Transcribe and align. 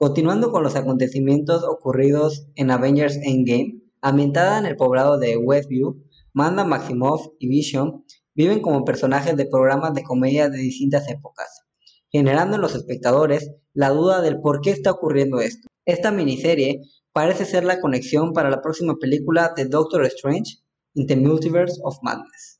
Continuando 0.00 0.52
con 0.52 0.62
los 0.62 0.76
acontecimientos 0.76 1.64
ocurridos 1.64 2.46
en 2.54 2.70
Avengers 2.70 3.16
Endgame, 3.16 3.82
ambientada 4.00 4.60
en 4.60 4.66
el 4.66 4.76
poblado 4.76 5.18
de 5.18 5.36
Westview, 5.36 6.04
Manda 6.32 6.64
Maximoff 6.64 7.26
y 7.40 7.48
Vision 7.48 8.04
viven 8.32 8.60
como 8.60 8.84
personajes 8.84 9.36
de 9.36 9.46
programas 9.46 9.94
de 9.94 10.04
comedia 10.04 10.48
de 10.48 10.58
distintas 10.58 11.10
épocas, 11.10 11.64
generando 12.12 12.54
en 12.54 12.62
los 12.62 12.76
espectadores 12.76 13.50
la 13.72 13.90
duda 13.90 14.22
del 14.22 14.40
por 14.40 14.60
qué 14.60 14.70
está 14.70 14.92
ocurriendo 14.92 15.40
esto. 15.40 15.66
Esta 15.84 16.12
miniserie 16.12 16.82
parece 17.12 17.44
ser 17.44 17.64
la 17.64 17.80
conexión 17.80 18.32
para 18.32 18.50
la 18.50 18.62
próxima 18.62 18.94
película 19.00 19.52
de 19.56 19.64
Doctor 19.64 20.04
Strange 20.04 20.58
in 20.94 21.08
the 21.08 21.16
Multiverse 21.16 21.80
of 21.82 21.96
Madness. 22.02 22.57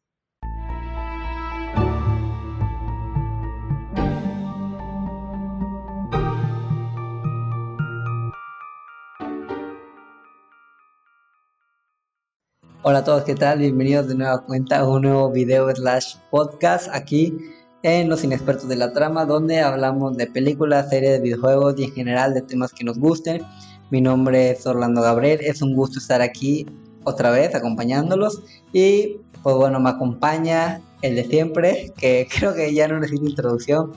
Hola 12.90 13.00
a 13.00 13.04
todos, 13.04 13.24
¿qué 13.24 13.34
tal? 13.34 13.58
Bienvenidos 13.58 14.08
de 14.08 14.14
nueva 14.14 14.38
cuenta 14.46 14.78
a 14.78 14.88
un 14.88 15.02
nuevo 15.02 15.30
video 15.30 15.70
slash 15.76 16.14
podcast 16.30 16.88
aquí 16.90 17.36
en 17.82 18.08
Los 18.08 18.24
Inexpertos 18.24 18.66
de 18.66 18.76
la 18.76 18.94
Trama, 18.94 19.26
donde 19.26 19.60
hablamos 19.60 20.16
de 20.16 20.26
películas, 20.26 20.88
series, 20.88 21.12
de 21.12 21.20
videojuegos 21.20 21.74
y 21.76 21.84
en 21.84 21.92
general 21.92 22.32
de 22.32 22.40
temas 22.40 22.72
que 22.72 22.84
nos 22.84 22.98
gusten. 22.98 23.42
Mi 23.90 24.00
nombre 24.00 24.52
es 24.52 24.66
Orlando 24.66 25.02
Gabriel, 25.02 25.38
es 25.42 25.60
un 25.60 25.74
gusto 25.74 25.98
estar 25.98 26.22
aquí 26.22 26.64
otra 27.04 27.30
vez 27.30 27.54
acompañándolos 27.54 28.42
y 28.72 29.18
pues 29.42 29.54
bueno, 29.54 29.80
me 29.80 29.90
acompaña 29.90 30.80
el 31.02 31.14
de 31.16 31.24
siempre, 31.24 31.92
que 31.98 32.26
creo 32.38 32.54
que 32.54 32.72
ya 32.72 32.88
no 32.88 33.00
necesita 33.00 33.28
introducción. 33.28 33.92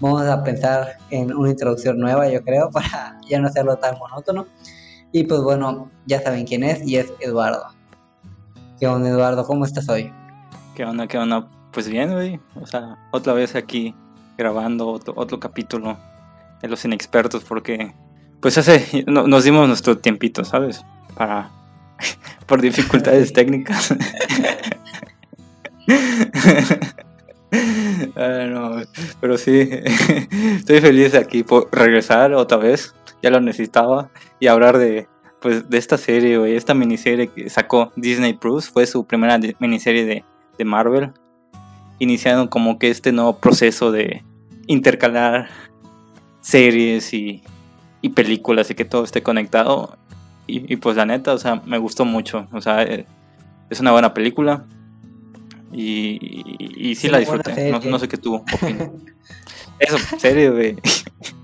Vamos 0.00 0.26
a 0.26 0.44
pensar 0.44 0.98
en 1.08 1.34
una 1.34 1.52
introducción 1.52 1.98
nueva, 1.98 2.28
yo 2.28 2.44
creo, 2.44 2.70
para 2.72 3.18
ya 3.26 3.40
no 3.40 3.48
hacerlo 3.48 3.78
tan 3.78 3.96
monótono. 3.98 4.46
Y 5.12 5.24
pues 5.24 5.40
bueno, 5.40 5.90
ya 6.04 6.20
saben 6.20 6.44
quién 6.44 6.62
es 6.62 6.86
y 6.86 6.96
es 6.96 7.10
Eduardo. 7.20 7.77
¿Qué 8.78 8.86
onda, 8.86 9.08
Eduardo? 9.08 9.44
¿Cómo 9.44 9.64
estás 9.64 9.88
hoy? 9.88 10.12
¿Qué 10.76 10.84
onda? 10.84 11.08
¿Qué 11.08 11.18
onda? 11.18 11.48
Pues 11.72 11.88
bien, 11.88 12.12
güey. 12.12 12.38
O 12.54 12.64
sea, 12.64 12.96
otra 13.10 13.32
vez 13.32 13.56
aquí 13.56 13.92
grabando 14.36 14.86
otro, 14.86 15.14
otro 15.16 15.40
capítulo 15.40 15.98
de 16.62 16.68
los 16.68 16.84
inexpertos 16.84 17.42
porque 17.42 17.92
pues 18.40 18.56
hace 18.56 19.04
nos 19.08 19.42
dimos 19.42 19.66
nuestro 19.66 19.98
tiempito, 19.98 20.44
¿sabes? 20.44 20.84
Para 21.16 21.50
por 22.46 22.60
dificultades 22.60 23.32
técnicas. 23.32 23.96
pero 29.20 29.38
sí, 29.38 29.68
estoy 30.56 30.80
feliz 30.80 31.12
de 31.12 31.18
aquí 31.18 31.42
por 31.42 31.68
regresar 31.72 32.32
otra 32.34 32.58
vez, 32.58 32.94
ya 33.22 33.30
lo 33.30 33.40
necesitaba, 33.40 34.10
y 34.38 34.46
hablar 34.46 34.78
de, 34.78 35.08
pues 35.40 35.68
de 35.68 35.78
esta 35.78 35.98
serie, 35.98 36.38
güey, 36.38 36.56
esta 36.56 36.74
miniserie 36.74 37.28
que 37.28 37.48
sacó 37.48 37.92
Disney 37.96 38.34
Plus, 38.34 38.68
fue 38.68 38.86
su 38.86 39.04
primera 39.04 39.38
miniserie 39.58 40.04
de, 40.04 40.24
de 40.56 40.64
Marvel, 40.64 41.12
iniciando 41.98 42.50
como 42.50 42.78
que 42.78 42.90
este 42.90 43.12
nuevo 43.12 43.38
proceso 43.38 43.92
de 43.92 44.24
intercalar 44.66 45.48
series 46.40 47.12
y, 47.12 47.42
y 48.00 48.10
películas 48.10 48.70
y 48.70 48.74
que 48.74 48.84
todo 48.84 49.04
esté 49.04 49.22
conectado. 49.22 49.98
Y, 50.50 50.76
pues 50.76 50.96
la 50.96 51.04
neta, 51.04 51.34
o 51.34 51.38
sea, 51.38 51.60
me 51.66 51.76
gustó 51.76 52.06
mucho. 52.06 52.48
O 52.52 52.62
sea, 52.62 52.82
eh, 52.82 53.04
es 53.68 53.80
una 53.80 53.92
buena 53.92 54.14
película. 54.14 54.64
Y, 55.70 56.18
y, 56.74 56.94
sí 56.94 57.08
la 57.08 57.18
disfruté. 57.18 57.70
No, 57.70 57.98
sé 57.98 58.08
qué 58.08 58.16
tuvo. 58.16 58.44
Eso, 59.78 59.98
serio, 60.16 60.54
güey. 60.54 60.76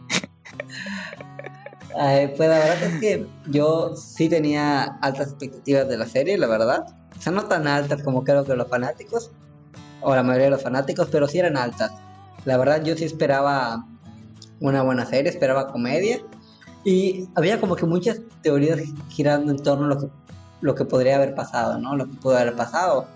pues 1.94 2.48
la 2.48 2.58
verdad 2.58 2.82
es 2.82 3.00
que 3.00 3.26
yo 3.46 3.94
sí 3.96 4.28
tenía 4.28 4.84
altas 5.00 5.28
expectativas 5.28 5.88
de 5.88 5.96
la 5.96 6.06
serie, 6.06 6.36
la 6.38 6.46
verdad. 6.46 6.86
O 7.16 7.20
sea, 7.20 7.32
no 7.32 7.44
tan 7.44 7.66
altas 7.66 8.02
como 8.02 8.24
creo 8.24 8.44
que 8.44 8.54
los 8.54 8.68
fanáticos, 8.68 9.30
o 10.00 10.14
la 10.14 10.22
mayoría 10.22 10.46
de 10.46 10.50
los 10.50 10.62
fanáticos, 10.62 11.08
pero 11.10 11.28
sí 11.28 11.38
eran 11.38 11.56
altas. 11.56 11.92
La 12.44 12.56
verdad 12.56 12.82
yo 12.82 12.96
sí 12.96 13.04
esperaba 13.04 13.86
una 14.60 14.82
buena 14.82 15.06
serie, 15.06 15.30
esperaba 15.30 15.68
comedia. 15.68 16.20
Y 16.84 17.28
había 17.34 17.60
como 17.60 17.76
que 17.76 17.86
muchas 17.86 18.20
teorías 18.42 18.80
girando 19.08 19.52
en 19.52 19.62
torno 19.62 19.86
a 19.86 19.88
lo 19.88 19.98
que, 20.00 20.08
lo 20.60 20.74
que 20.74 20.84
podría 20.84 21.16
haber 21.16 21.34
pasado, 21.34 21.78
¿no? 21.78 21.96
Lo 21.96 22.06
que 22.06 22.14
pudo 22.14 22.36
haber 22.36 22.54
pasado. 22.54 23.06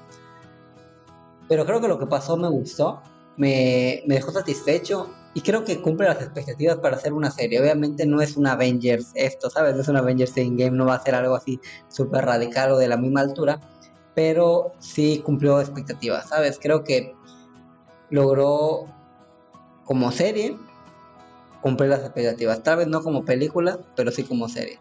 Pero 1.49 1.66
creo 1.66 1.81
que 1.81 1.89
lo 1.89 1.99
que 1.99 2.06
pasó 2.06 2.37
me 2.37 2.49
gustó, 2.49 3.03
me, 3.37 4.03
me 4.06 4.15
dejó 4.15 4.31
satisfecho 4.31 5.10
y 5.38 5.41
creo 5.41 5.62
que 5.62 5.81
cumple 5.81 6.09
las 6.09 6.21
expectativas 6.21 6.78
para 6.78 6.97
hacer 6.97 7.12
una 7.12 7.31
serie. 7.31 7.60
Obviamente 7.60 8.04
no 8.06 8.21
es 8.21 8.37
una 8.37 8.54
Avengers 8.54 9.12
esto, 9.15 9.49
¿sabes? 9.49 9.76
No 9.76 9.82
es 9.82 9.87
una 9.87 10.00
Avengers 10.00 10.34
Game, 10.34 10.72
no 10.72 10.84
va 10.84 10.97
a 10.97 11.00
ser 11.00 11.15
algo 11.15 11.37
así 11.37 11.60
súper 11.87 12.25
radical 12.25 12.72
o 12.72 12.76
de 12.76 12.88
la 12.88 12.97
misma 12.97 13.21
altura, 13.21 13.60
pero 14.16 14.72
sí 14.81 15.22
cumplió 15.25 15.60
expectativas, 15.60 16.28
¿sabes? 16.28 16.59
Creo 16.60 16.82
que 16.82 17.15
logró 18.10 18.87
como 19.84 20.10
serie 20.10 20.59
cumplir 21.60 21.91
las 21.91 22.00
expectativas. 22.00 22.60
Tal 22.65 22.78
vez 22.78 22.88
no 22.88 23.00
como 23.04 23.25
película, 23.25 23.78
pero 23.94 24.10
sí 24.10 24.25
como 24.25 24.48
serie. 24.48 24.81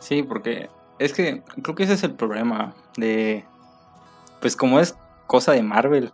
Sí, 0.00 0.24
porque 0.24 0.68
es 0.98 1.12
que 1.12 1.44
creo 1.62 1.76
que 1.76 1.84
ese 1.84 1.92
es 1.92 2.02
el 2.02 2.16
problema 2.16 2.74
de... 2.96 3.44
Pues 4.40 4.56
como 4.56 4.80
es 4.80 4.96
cosa 5.28 5.52
de 5.52 5.62
Marvel, 5.62 6.12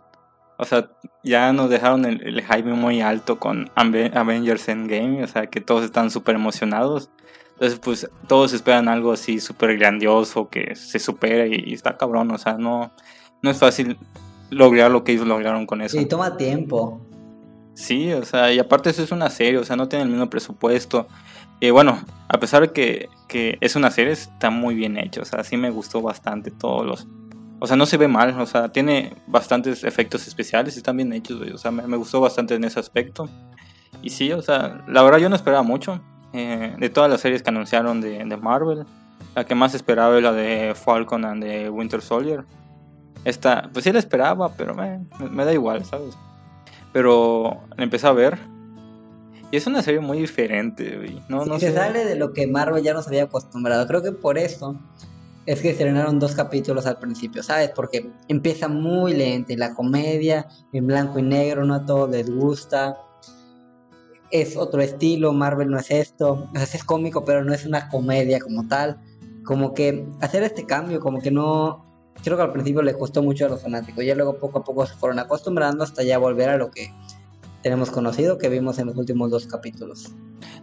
o 0.57 0.65
sea, 0.65 0.89
ya 1.23 1.51
nos 1.53 1.69
dejaron 1.69 2.05
el, 2.05 2.21
el 2.25 2.41
hype 2.41 2.73
muy 2.73 3.01
alto 3.01 3.39
con 3.39 3.69
Avengers 3.75 4.69
Endgame, 4.69 5.23
o 5.23 5.27
sea, 5.27 5.47
que 5.47 5.61
todos 5.61 5.83
están 5.83 6.09
súper 6.11 6.35
emocionados. 6.35 7.09
Entonces, 7.53 7.79
pues 7.79 8.09
todos 8.27 8.51
esperan 8.51 8.89
algo 8.89 9.13
así 9.13 9.39
súper 9.39 9.77
grandioso, 9.77 10.49
que 10.49 10.75
se 10.75 10.99
supera 10.99 11.47
y, 11.47 11.73
está 11.73 11.95
cabrón, 11.97 12.31
o 12.31 12.37
sea, 12.37 12.57
no, 12.57 12.91
no 13.41 13.49
es 13.49 13.57
fácil 13.57 13.97
lograr 14.49 14.91
lo 14.91 15.03
que 15.03 15.13
ellos 15.13 15.25
lograron 15.25 15.65
con 15.65 15.81
eso. 15.81 15.97
Sí, 15.97 16.05
toma 16.05 16.35
tiempo. 16.35 17.01
Sí, 17.73 18.11
o 18.11 18.25
sea, 18.25 18.53
y 18.53 18.59
aparte 18.59 18.89
eso 18.89 19.03
es 19.03 19.11
una 19.11 19.29
serie, 19.29 19.57
o 19.57 19.63
sea, 19.63 19.77
no 19.77 19.87
tiene 19.87 20.03
el 20.03 20.09
mismo 20.09 20.29
presupuesto. 20.29 21.07
Y 21.61 21.69
bueno, 21.69 22.03
a 22.27 22.39
pesar 22.39 22.61
de 22.61 22.71
que, 22.73 23.09
que 23.29 23.57
es 23.61 23.77
una 23.77 23.89
serie, 23.89 24.11
está 24.11 24.49
muy 24.49 24.75
bien 24.75 24.97
hecho, 24.97 25.21
o 25.21 25.25
sea, 25.25 25.43
sí 25.45 25.55
me 25.55 25.69
gustó 25.69 26.01
bastante 26.01 26.51
todos 26.51 26.85
los, 26.85 27.07
o 27.65 27.67
sea, 27.67 27.75
no 27.75 27.87
se 27.87 27.97
ve 27.97 28.07
mal, 28.07 28.39
o 28.39 28.45
sea, 28.45 28.69
tiene 28.69 29.15
bastantes 29.25 29.83
efectos 29.83 30.27
especiales 30.27 30.75
y 30.75 30.77
están 30.77 30.97
bien 30.97 31.11
hechos, 31.13 31.41
O 31.51 31.57
sea, 31.57 31.71
me, 31.71 31.97
gustó 31.97 32.21
bastante 32.21 32.53
en 32.53 32.63
ese 32.63 32.79
aspecto. 32.79 33.27
Y 34.03 34.11
sí, 34.11 34.31
o 34.31 34.43
sea, 34.43 34.85
la 34.87 35.01
verdad 35.01 35.17
yo 35.17 35.29
no 35.29 35.35
esperaba 35.35 35.63
mucho. 35.63 35.99
Eh, 36.31 36.75
de 36.77 36.89
todas 36.89 37.09
las 37.09 37.21
series 37.21 37.41
que 37.41 37.49
anunciaron 37.49 38.01
de, 38.01 38.23
Marvel, 38.37 38.85
la 39.33 39.45
que 39.45 39.55
más 39.55 39.73
esperaba 39.73 40.15
era 40.15 40.31
la 40.31 40.37
de 40.37 40.75
Falcon 40.75 41.25
and 41.25 41.43
the 41.43 41.71
Winter 41.71 42.03
Soldier. 42.03 42.45
Esta, 43.23 43.67
pues 43.73 43.83
sí 43.83 43.91
la 43.91 43.97
esperaba, 43.97 44.53
pero 44.53 44.75
me, 44.75 45.03
me 45.31 45.43
da 45.43 45.51
igual, 45.51 45.83
¿sabes? 45.85 46.15
Pero 46.93 47.63
la 47.75 47.83
empecé 47.83 48.05
a 48.05 48.11
ver. 48.11 48.37
Y 49.49 49.57
es 49.57 49.65
una 49.65 49.81
serie 49.81 50.01
muy 50.01 50.19
diferente, 50.19 50.97
güey. 50.97 51.19
No, 51.29 51.45
no 51.45 51.57
se 51.57 51.73
sale 51.73 52.05
de 52.05 52.15
lo 52.15 52.31
que 52.31 52.45
Marvel 52.45 52.83
ya 52.83 52.93
nos 52.93 53.07
había 53.07 53.23
acostumbrado. 53.23 53.87
Creo 53.87 54.03
que 54.03 54.11
por 54.11 54.37
eso 54.37 54.79
es 55.45 55.61
que 55.61 55.69
estrenaron 55.69 56.19
dos 56.19 56.33
capítulos 56.33 56.85
al 56.85 56.97
principio, 56.97 57.43
¿sabes? 57.43 57.69
Porque 57.75 58.09
empieza 58.27 58.67
muy 58.67 59.13
lento 59.13 59.53
y 59.53 59.55
la 59.55 59.73
comedia 59.73 60.47
en 60.73 60.87
blanco 60.87 61.19
y 61.19 61.21
negro, 61.21 61.65
no 61.65 61.75
a 61.75 61.85
todos 61.85 62.09
les 62.09 62.29
gusta. 62.29 62.97
Es 64.31 64.57
otro 64.57 64.81
estilo, 64.81 65.33
Marvel 65.33 65.69
no 65.69 65.77
es 65.77 65.91
esto. 65.91 66.49
Es 66.55 66.83
cómico, 66.83 67.23
pero 67.23 67.43
no 67.43 67.53
es 67.53 67.65
una 67.65 67.89
comedia 67.89 68.39
como 68.39 68.67
tal. 68.67 68.99
Como 69.43 69.75
que 69.75 70.07
hacer 70.21 70.41
este 70.41 70.65
cambio, 70.65 70.99
como 70.99 71.21
que 71.21 71.29
no. 71.29 71.85
Creo 72.23 72.37
que 72.37 72.43
al 72.43 72.51
principio 72.51 72.81
le 72.81 72.97
costó 72.97 73.21
mucho 73.21 73.45
a 73.45 73.49
los 73.49 73.61
fanáticos. 73.61 74.03
Ya 74.03 74.15
luego 74.15 74.39
poco 74.39 74.59
a 74.59 74.63
poco 74.63 74.85
se 74.87 74.95
fueron 74.95 75.19
acostumbrando 75.19 75.83
hasta 75.83 76.01
ya 76.01 76.17
volver 76.17 76.49
a 76.49 76.57
lo 76.57 76.71
que 76.71 76.91
tenemos 77.61 77.91
conocido, 77.91 78.39
que 78.39 78.49
vimos 78.49 78.79
en 78.79 78.87
los 78.87 78.97
últimos 78.97 79.29
dos 79.29 79.45
capítulos. 79.45 80.11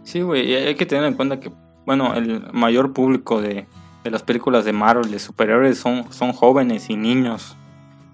Sí, 0.03 0.21
güey, 0.21 0.53
hay 0.55 0.75
que 0.75 0.85
tener 0.85 1.05
en 1.05 1.13
cuenta 1.13 1.39
que, 1.39 1.51
bueno, 1.85 2.15
el 2.15 2.51
mayor 2.51 2.91
público 2.91 3.41
de, 3.41 3.67
de 4.03 4.11
las 4.11 4.23
películas 4.23 4.65
de 4.65 4.73
Marvel 4.73 5.11
de 5.11 5.19
superhéroes 5.19 5.77
son, 5.77 6.11
son 6.11 6.33
jóvenes 6.33 6.89
y 6.89 6.95
niños. 6.95 7.55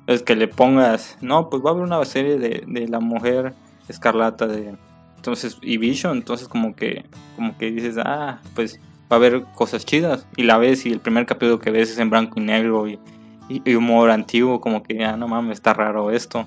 Es 0.08 0.24
que 0.24 0.36
le 0.36 0.48
pongas, 0.48 1.18
no, 1.22 1.50
pues 1.50 1.64
va 1.64 1.70
a 1.70 1.74
haber 1.74 1.84
una 1.84 2.04
serie 2.06 2.38
de, 2.38 2.64
de 2.68 2.88
la 2.88 3.00
mujer 3.00 3.54
escarlata 3.88 4.48
de 4.48 4.76
entonces 5.16 5.58
y 5.62 5.78
Vision, 5.78 6.18
entonces 6.18 6.48
como 6.48 6.76
que 6.76 7.06
como 7.36 7.58
que 7.58 7.72
dices, 7.72 7.98
ah, 7.98 8.40
pues 8.56 8.80
va 9.12 9.16
a 9.16 9.20
haber 9.20 9.44
cosas 9.54 9.86
chidas 9.86 10.26
y 10.38 10.44
la 10.44 10.58
ves 10.58 10.86
y 10.86 10.92
el 10.92 11.02
primer 11.02 11.26
capítulo 11.26 11.60
que 11.60 11.72
ves 11.72 11.92
es 11.92 11.98
en 11.98 12.10
blanco 12.10 12.40
y 12.40 12.44
negro 12.44 12.88
y, 12.88 13.00
y, 13.50 13.76
humor 13.76 14.12
antiguo, 14.12 14.62
como 14.62 14.82
que 14.82 15.04
ah, 15.04 15.18
no 15.18 15.28
mames, 15.28 15.58
está 15.58 15.74
raro 15.74 16.12
esto. 16.12 16.46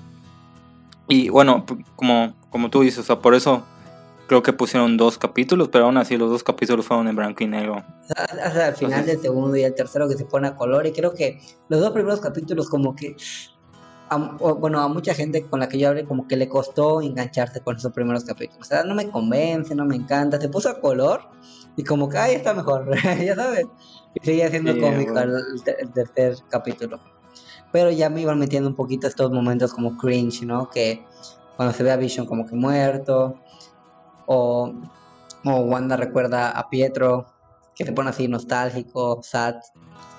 Y 1.07 1.29
bueno, 1.29 1.65
como 1.95 2.33
como 2.49 2.69
tú 2.69 2.81
dices, 2.81 2.99
o 2.99 3.03
sea, 3.03 3.19
por 3.19 3.35
eso 3.35 3.63
creo 4.27 4.43
que 4.43 4.53
pusieron 4.53 4.97
dos 4.97 5.17
capítulos, 5.17 5.69
pero 5.69 5.85
aún 5.85 5.97
así 5.97 6.17
los 6.17 6.29
dos 6.29 6.43
capítulos 6.43 6.85
fueron 6.85 7.07
en 7.07 7.15
blanco 7.15 7.43
y 7.43 7.47
negro. 7.47 7.83
Hasta 8.15 8.69
el 8.69 8.75
final 8.75 9.05
del 9.05 9.19
segundo 9.19 9.55
y 9.55 9.63
el 9.63 9.73
tercero 9.73 10.07
que 10.07 10.15
se 10.15 10.25
pone 10.25 10.47
a 10.47 10.55
color, 10.55 10.85
y 10.87 10.91
creo 10.91 11.13
que 11.13 11.39
los 11.69 11.79
dos 11.79 11.91
primeros 11.91 12.19
capítulos 12.19 12.69
como 12.69 12.95
que 12.95 13.15
bueno, 14.59 14.81
a 14.81 14.87
mucha 14.87 15.13
gente 15.13 15.43
con 15.43 15.59
la 15.59 15.69
que 15.69 15.77
yo 15.77 15.89
hablé 15.89 16.05
como 16.05 16.27
que 16.27 16.35
le 16.35 16.47
costó 16.47 17.01
engancharse 17.01 17.61
con 17.61 17.77
esos 17.77 17.91
primeros 17.93 18.23
capítulos. 18.23 18.61
O 18.61 18.69
sea, 18.69 18.83
no 18.83 18.95
me 18.95 19.09
convence, 19.09 19.75
no 19.75 19.85
me 19.85 19.95
encanta. 19.95 20.39
Se 20.39 20.49
puso 20.49 20.69
a 20.69 20.79
color 20.79 21.21
y 21.75 21.83
como 21.83 22.09
que, 22.09 22.17
ay, 22.17 22.35
está 22.35 22.53
mejor, 22.53 22.89
ya 23.23 23.35
sabes. 23.35 23.65
Y 24.15 24.25
seguía 24.25 24.49
siendo 24.49 24.77
cómico 24.79 25.17
el, 25.19 25.63
tercer 25.93 26.37
capítulo. 26.49 26.99
Pero 27.71 27.89
ya 27.89 28.09
me 28.09 28.21
iban 28.21 28.37
metiendo 28.37 28.69
un 28.69 28.75
poquito 28.75 29.07
estos 29.07 29.31
momentos 29.31 29.73
como 29.73 29.97
cringe, 29.97 30.43
¿no? 30.43 30.69
Que 30.69 31.03
cuando 31.55 31.73
se 31.73 31.83
ve 31.83 31.91
a 31.91 31.97
Vision 31.97 32.25
como 32.25 32.45
que 32.45 32.55
muerto. 32.55 33.39
O, 34.25 34.73
o 35.45 35.51
Wanda 35.51 35.97
recuerda 35.97 36.51
a 36.51 36.69
Pietro, 36.69 37.25
que 37.75 37.85
se 37.85 37.91
pone 37.91 38.09
así 38.09 38.27
nostálgico, 38.27 39.21
sad. 39.23 39.55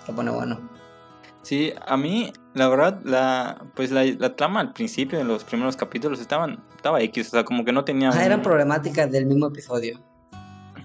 Se 0.07 0.13
pone 0.13 0.31
bueno. 0.31 0.69
Sí, 1.45 1.75
a 1.87 1.97
mí, 1.99 2.33
la 2.55 2.69
verdad, 2.69 3.01
la 3.05 3.67
pues 3.75 3.91
la, 3.91 4.35
trama 4.35 4.61
al 4.61 4.73
principio, 4.73 5.21
en 5.21 5.29
los 5.29 5.45
primeros 5.45 5.77
capítulos, 5.77 6.19
estaban, 6.19 6.65
estaba 6.75 7.03
X, 7.03 7.29
o 7.29 7.31
sea, 7.33 7.45
como 7.45 7.67
que 7.67 7.73
no 7.73 7.85
tenía... 7.85 8.11
Ah, 8.11 8.25
eran 8.25 8.41
problemáticas 8.41 9.13
del 9.13 9.27
mismo 9.27 9.49
episodio. 9.49 10.01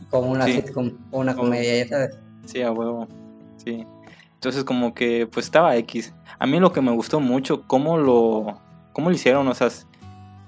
Como 0.09 0.31
una 0.31 0.45
sitcom, 0.45 0.97
o 1.11 1.19
una 1.19 1.33
comedia, 1.33 1.83
ya 1.83 1.87
sabes. 1.87 2.19
Sí, 2.45 2.61
a 2.61 2.71
huevo, 2.71 3.07
sí. 3.55 3.85
Entonces 4.33 4.65
como 4.65 4.93
que, 4.93 5.27
pues 5.27 5.45
estaba 5.45 5.77
X. 5.77 6.13
A 6.37 6.45
mí 6.45 6.59
lo 6.59 6.73
que 6.73 6.81
me 6.81 6.91
gustó 6.91 7.21
mucho, 7.21 7.65
cómo 7.65 7.97
lo, 7.97 8.61
cómo 8.91 9.09
lo 9.09 9.15
hicieron, 9.15 9.47
o 9.47 9.53
sea, 9.53 9.69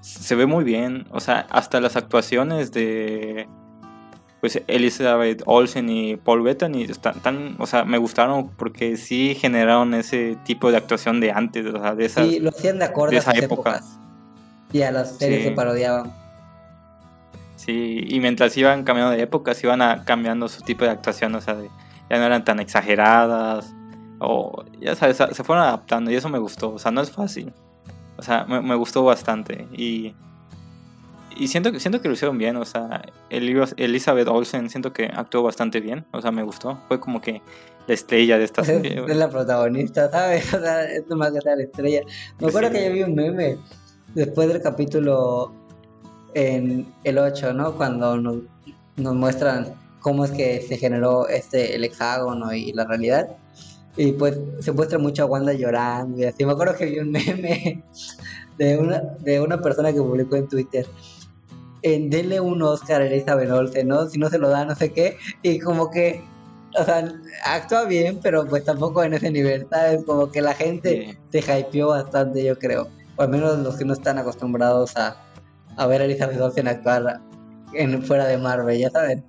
se 0.01 0.35
ve 0.35 0.45
muy 0.45 0.63
bien, 0.63 1.07
o 1.11 1.19
sea, 1.19 1.47
hasta 1.49 1.79
las 1.79 1.95
actuaciones 1.95 2.71
de 2.71 3.47
pues 4.41 4.59
Elizabeth 4.65 5.43
Olsen 5.45 5.87
y 5.89 6.15
Paul 6.17 6.41
Bettany 6.41 6.81
están 6.81 7.19
tan, 7.21 7.55
o 7.59 7.67
sea, 7.67 7.85
me 7.85 7.99
gustaron 7.99 8.49
porque 8.49 8.97
sí 8.97 9.35
generaron 9.35 9.93
ese 9.93 10.35
tipo 10.43 10.71
de 10.71 10.77
actuación 10.77 11.19
de 11.19 11.31
antes, 11.31 11.63
o 11.67 11.79
sea, 11.79 11.93
de 11.93 12.05
esas 12.05 12.27
Sí, 12.27 12.39
lo 12.39 12.49
hacían 12.49 12.79
de 12.79 12.85
acuerdo 12.85 13.15
a 13.15 13.19
esa 13.19 13.31
época. 13.33 13.81
Y 14.73 14.81
a 14.81 14.91
las 14.91 15.17
series 15.17 15.43
que 15.43 15.51
parodiaban. 15.51 16.11
Sí, 17.55 18.03
y 18.07 18.19
mientras 18.19 18.57
iban 18.57 18.83
cambiando 18.83 19.15
de 19.15 19.21
épocas, 19.21 19.63
iban 19.63 19.83
a, 19.83 20.03
cambiando 20.05 20.47
su 20.47 20.63
tipo 20.63 20.85
de 20.85 20.89
actuación, 20.89 21.35
o 21.35 21.41
sea, 21.41 21.55
ya 22.09 22.17
no 22.17 22.25
eran 22.25 22.43
tan 22.43 22.59
exageradas, 22.59 23.71
o 24.17 24.65
ya 24.79 24.95
sabes, 24.95 25.17
se 25.17 25.43
fueron 25.43 25.65
adaptando 25.65 26.09
y 26.09 26.15
eso 26.15 26.29
me 26.29 26.39
gustó, 26.39 26.73
o 26.73 26.79
sea, 26.79 26.91
no 26.91 27.01
es 27.01 27.11
fácil. 27.11 27.53
O 28.21 28.23
sea, 28.23 28.45
me, 28.45 28.61
me 28.61 28.75
gustó 28.75 29.03
bastante 29.03 29.67
y 29.73 30.13
y 31.35 31.47
siento, 31.47 31.77
siento 31.79 32.01
que 32.01 32.07
lo 32.07 32.13
hicieron 32.13 32.37
bien, 32.37 32.55
o 32.57 32.65
sea, 32.65 33.01
Elizabeth 33.29 34.27
Olsen 34.27 34.69
siento 34.69 34.93
que 34.93 35.05
actuó 35.05 35.43
bastante 35.43 35.79
bien, 35.79 36.05
o 36.11 36.21
sea, 36.21 36.31
me 36.31 36.43
gustó. 36.43 36.77
Fue 36.87 36.99
como 36.99 37.21
que 37.21 37.41
la 37.87 37.93
estrella 37.93 38.37
de 38.37 38.43
esta 38.43 38.63
serie. 38.65 39.03
Es, 39.07 39.15
la 39.15 39.29
protagonista, 39.29 40.11
¿sabes? 40.11 40.53
O 40.53 40.59
sea, 40.59 40.83
es 40.83 41.07
más 41.09 41.31
que 41.31 41.39
la 41.43 41.63
estrella. 41.63 42.01
Me 42.39 42.47
acuerdo 42.47 42.71
que 42.71 42.85
yo 42.85 42.93
vi 42.93 43.03
un 43.03 43.15
meme 43.15 43.57
después 44.13 44.49
del 44.49 44.61
capítulo 44.61 45.51
en 46.33 46.85
el 47.03 47.17
8, 47.17 47.53
¿no? 47.53 47.75
Cuando 47.75 48.17
nos, 48.17 48.37
nos 48.97 49.15
muestran 49.15 49.73
cómo 49.99 50.25
es 50.25 50.31
que 50.31 50.61
se 50.61 50.77
generó 50.77 51.27
este 51.27 51.75
el 51.75 51.83
hexágono 51.83 52.53
y 52.53 52.71
la 52.73 52.85
realidad. 52.85 53.29
Y 53.97 54.13
pues 54.13 54.39
se 54.59 54.71
muestra 54.71 54.97
mucho 54.97 55.23
a 55.23 55.25
Wanda 55.25 55.53
llorando 55.53 56.19
y 56.19 56.25
así. 56.25 56.45
Me 56.45 56.53
acuerdo 56.53 56.75
que 56.75 56.85
vi 56.85 56.99
un 56.99 57.11
meme 57.11 57.83
de 58.57 58.77
una, 58.77 58.99
de 59.19 59.41
una 59.41 59.61
persona 59.61 59.91
que 59.91 60.01
publicó 60.01 60.35
en 60.35 60.47
Twitter 60.47 60.87
en 61.83 62.09
denle 62.09 62.39
un 62.39 62.61
Oscar 62.61 63.01
a 63.01 63.05
Elizabeth 63.05 63.49
Olsen, 63.49 63.87
¿no? 63.87 64.07
Si 64.07 64.19
no 64.19 64.29
se 64.29 64.37
lo 64.37 64.49
da, 64.49 64.65
no 64.65 64.75
sé 64.75 64.91
qué. 64.91 65.17
Y 65.41 65.59
como 65.59 65.89
que, 65.89 66.23
o 66.79 66.83
sea, 66.83 67.11
actúa 67.45 67.85
bien, 67.85 68.19
pero 68.21 68.45
pues 68.45 68.63
tampoco 68.63 69.03
en 69.03 69.13
ese 69.13 69.31
nivel, 69.31 69.67
¿sabes? 69.69 70.03
Como 70.05 70.31
que 70.31 70.41
la 70.41 70.53
gente 70.53 71.17
se 71.31 71.39
hypeó 71.39 71.89
bastante, 71.89 72.43
yo 72.43 72.57
creo. 72.57 72.87
O 73.15 73.23
al 73.23 73.29
menos 73.29 73.59
los 73.59 73.77
que 73.77 73.85
no 73.85 73.93
están 73.93 74.17
acostumbrados 74.17 74.95
a, 74.95 75.17
a 75.77 75.87
ver 75.87 76.01
a 76.01 76.05
Elizabeth 76.05 76.39
Olsen 76.39 76.67
actuar 76.67 77.19
en, 77.73 78.03
fuera 78.03 78.25
de 78.27 78.37
Marvel, 78.37 78.77
ya 78.77 78.89
saben. 78.89 79.23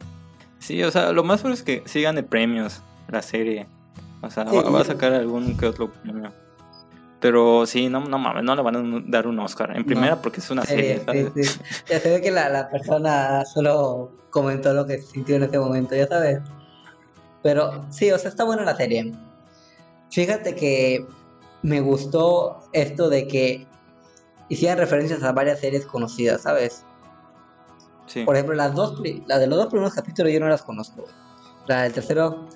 Sí, 0.59 0.83
o 0.83 0.91
sea, 0.91 1.13
lo 1.13 1.25
más 1.25 1.41
fuerte 1.41 1.59
es 1.59 1.63
que 1.63 1.83
sigan 1.89 2.15
de 2.15 2.23
premios 2.23 2.83
la 3.09 3.23
serie. 3.23 3.67
O 4.23 4.31
sea, 4.31 4.45
va, 4.45 4.81
a 4.81 4.85
sacar 4.85 5.13
algún 5.13 5.57
que 5.57 5.67
otro 5.67 5.91
premio. 5.91 6.33
Pero 7.21 7.67
sí, 7.67 7.89
no, 7.89 8.01
no 8.01 8.19
mames, 8.19 8.43
no 8.43 8.57
le 8.57 8.63
van 8.63 8.77
a 8.77 9.03
dar 9.07 9.27
un 9.27 9.39
Oscar. 9.39 9.77
En 9.77 9.85
primera, 9.85 10.21
porque 10.21 10.41
es 10.41 10.51
una 10.51 10.65
serie. 10.65 11.03
Ya 11.89 12.01
se 12.01 12.11
ve 12.11 12.21
que 12.21 12.31
la, 12.31 12.49
la, 12.49 12.69
persona 12.69 13.45
solo 13.45 14.13
comentó 14.31 14.73
lo 14.73 14.87
que 14.87 14.99
sintió 15.01 15.37
en 15.37 15.45
ese 15.45 15.59
momento, 15.59 15.95
ya 15.95 16.07
sabes. 16.07 16.41
Pero 17.43 17.85
sí, 17.91 18.11
o 18.11 18.19
sea, 18.19 18.31
está 18.31 18.45
buena 18.45 18.65
la 18.65 18.77
serie. 18.77 19.13
Fíjate 20.11 20.55
que 20.55 21.07
me 21.63 21.81
gustó 21.81 22.65
esto 22.73 23.09
de 23.09 23.27
que 23.27 23.67
hicieran 24.49 24.79
referencias 24.79 25.23
a 25.23 25.33
varias 25.33 25.61
series 25.61 25.87
conocidas, 25.87 26.43
¿sabes? 26.43 26.85
Sí. 28.07 28.25
Por 28.25 28.35
ejemplo, 28.35 28.55
las 28.55 28.75
dos, 28.75 29.01
la 29.27 29.39
de 29.39 29.47
los 29.47 29.59
dos 29.59 29.69
primeros 29.69 29.95
capítulos 29.95 30.33
yo 30.33 30.41
no 30.41 30.49
las 30.49 30.63
conozco. 30.63 31.05
La 31.67 31.83
del 31.83 31.93
tercero 31.93 32.49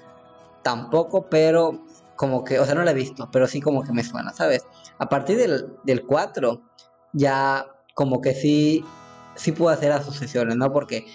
tampoco, 0.66 1.28
pero 1.30 1.84
como 2.16 2.42
que, 2.42 2.58
o 2.58 2.64
sea, 2.64 2.74
no 2.74 2.82
la 2.82 2.90
he 2.90 2.94
visto, 2.94 3.28
pero 3.30 3.46
sí 3.46 3.60
como 3.60 3.84
que 3.84 3.92
me 3.92 4.02
suena, 4.02 4.32
¿sabes? 4.32 4.66
A 4.98 5.08
partir 5.08 5.38
del, 5.38 5.76
del 5.84 6.04
4, 6.04 6.60
ya 7.12 7.64
como 7.94 8.20
que 8.20 8.34
sí, 8.34 8.84
sí 9.36 9.52
puedo 9.52 9.70
hacer 9.70 9.92
asociaciones, 9.92 10.56
¿no? 10.56 10.72
Porque 10.72 11.06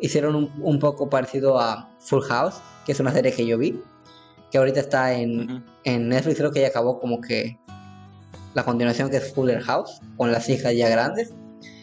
hicieron 0.00 0.34
un, 0.34 0.50
un, 0.62 0.78
poco 0.78 1.10
parecido 1.10 1.60
a 1.60 1.94
Full 2.00 2.22
House, 2.22 2.54
que 2.86 2.92
es 2.92 3.00
una 3.00 3.12
serie 3.12 3.32
que 3.32 3.46
yo 3.46 3.58
vi, 3.58 3.78
que 4.50 4.56
ahorita 4.56 4.80
está 4.80 5.12
en, 5.12 5.62
en 5.84 6.08
Netflix, 6.08 6.38
creo 6.38 6.50
que 6.50 6.62
ya 6.62 6.68
acabó 6.68 6.98
como 6.98 7.20
que 7.20 7.60
la 8.54 8.64
continuación 8.64 9.10
que 9.10 9.18
es 9.18 9.34
Fuller 9.34 9.60
House, 9.60 10.00
con 10.16 10.32
las 10.32 10.48
hijas 10.48 10.74
ya 10.74 10.88
grandes, 10.88 11.34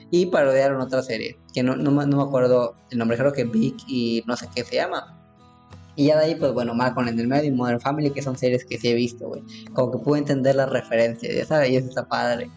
y 0.10 0.26
parodiaron 0.26 0.82
otra 0.82 1.04
serie, 1.04 1.38
que 1.54 1.62
no, 1.62 1.76
no, 1.76 1.92
no 1.92 2.18
me 2.18 2.24
acuerdo 2.24 2.76
el 2.90 2.98
nombre, 2.98 3.18
creo 3.18 3.34
que 3.34 3.44
Big 3.44 3.76
y 3.88 4.24
no 4.26 4.36
sé 4.36 4.50
qué 4.56 4.64
se 4.64 4.78
llama, 4.78 5.23
y 5.96 6.08
ya 6.08 6.18
de 6.18 6.26
ahí, 6.26 6.36
pues 6.36 6.54
bueno, 6.54 6.74
Malcolm 6.74 7.08
en 7.08 7.20
el 7.20 7.28
medio 7.28 7.50
y 7.50 7.52
Modern 7.52 7.80
Family, 7.80 8.10
que 8.10 8.22
son 8.22 8.38
series 8.38 8.66
que 8.66 8.78
sí 8.78 8.90
he 8.90 8.94
visto, 8.96 9.28
güey. 9.28 9.44
Como 9.74 9.92
que 9.92 10.00
pude 10.00 10.20
entender 10.20 10.56
las 10.56 10.70
referencias, 10.70 11.36
ya 11.36 11.46
sabes, 11.46 11.70
y 11.70 11.76
eso 11.76 11.90
está 11.90 12.08
padre. 12.08 12.50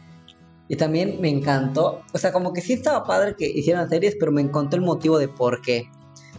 Y 0.68 0.76
también 0.76 1.20
me 1.20 1.28
encantó, 1.28 2.02
o 2.12 2.18
sea, 2.18 2.32
como 2.32 2.52
que 2.52 2.60
sí 2.60 2.72
estaba 2.72 3.04
padre 3.04 3.36
que 3.36 3.46
hicieran 3.46 3.88
series, 3.88 4.16
pero 4.18 4.32
me 4.32 4.40
encantó 4.40 4.76
el 4.76 4.82
motivo 4.82 5.18
de 5.18 5.28
por 5.28 5.60
qué. 5.60 5.88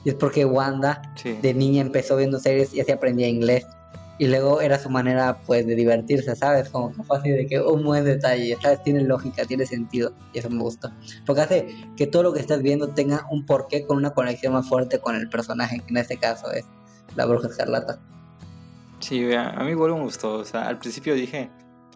Y 0.03 0.09
es 0.09 0.15
porque 0.15 0.45
Wanda 0.45 1.01
de 1.41 1.53
niña 1.53 1.81
empezó 1.81 2.17
viendo 2.17 2.39
series 2.39 2.73
y 2.73 2.81
así 2.81 2.91
aprendía 2.91 3.27
inglés. 3.27 3.65
Y 4.19 4.27
luego 4.27 4.61
era 4.61 4.79
su 4.79 4.89
manera, 4.89 5.37
pues, 5.45 5.67
de 5.67 5.75
divertirse, 5.75 6.35
¿sabes? 6.35 6.69
Como 6.69 6.91
que 6.91 7.03
fue 7.03 7.17
así 7.19 7.29
de 7.29 7.45
que 7.45 7.61
un 7.61 7.83
buen 7.83 8.03
detalle, 8.03 8.57
¿sabes? 8.59 8.81
Tiene 8.81 9.01
lógica, 9.01 9.45
tiene 9.45 9.65
sentido. 9.67 10.11
Y 10.33 10.39
eso 10.39 10.49
me 10.49 10.59
gusta. 10.59 10.91
Porque 11.25 11.41
hace 11.41 11.67
que 11.95 12.07
todo 12.07 12.23
lo 12.23 12.33
que 12.33 12.39
estás 12.39 12.63
viendo 12.63 12.89
tenga 12.89 13.27
un 13.29 13.45
porqué 13.45 13.85
con 13.85 13.97
una 13.97 14.09
conexión 14.09 14.53
más 14.53 14.67
fuerte 14.67 14.97
con 14.97 15.15
el 15.15 15.29
personaje, 15.29 15.81
que 15.81 15.89
en 15.89 15.97
este 15.97 16.17
caso 16.17 16.51
es 16.51 16.65
la 17.15 17.25
bruja 17.25 17.47
escarlata. 17.47 17.99
Sí, 18.99 19.33
a, 19.33 19.51
mí 19.63 19.71
igual 19.71 19.93
me 19.93 20.01
gustó. 20.01 20.35
O 20.35 20.45
sea, 20.45 20.67
al 20.67 20.79
principio 20.79 21.13
dije, 21.13 21.49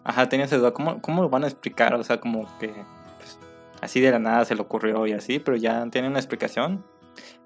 ajá, 0.04 0.28
tenía 0.28 0.46
esa 0.46 0.56
duda, 0.56 0.72
¿cómo, 0.72 1.00
cómo 1.00 1.22
lo 1.22 1.28
van 1.28 1.44
a 1.44 1.48
explicar? 1.48 1.94
O 1.94 2.04
sea, 2.04 2.20
como 2.20 2.46
que 2.58 2.68
pues, 2.68 3.38
así 3.80 4.00
de 4.00 4.10
la 4.10 4.18
nada 4.18 4.44
se 4.44 4.54
le 4.54 4.62
ocurrió 4.62 5.06
y 5.06 5.12
así, 5.12 5.38
pero 5.38 5.56
ya 5.56 5.86
tiene 5.90 6.08
una 6.08 6.18
explicación. 6.18 6.84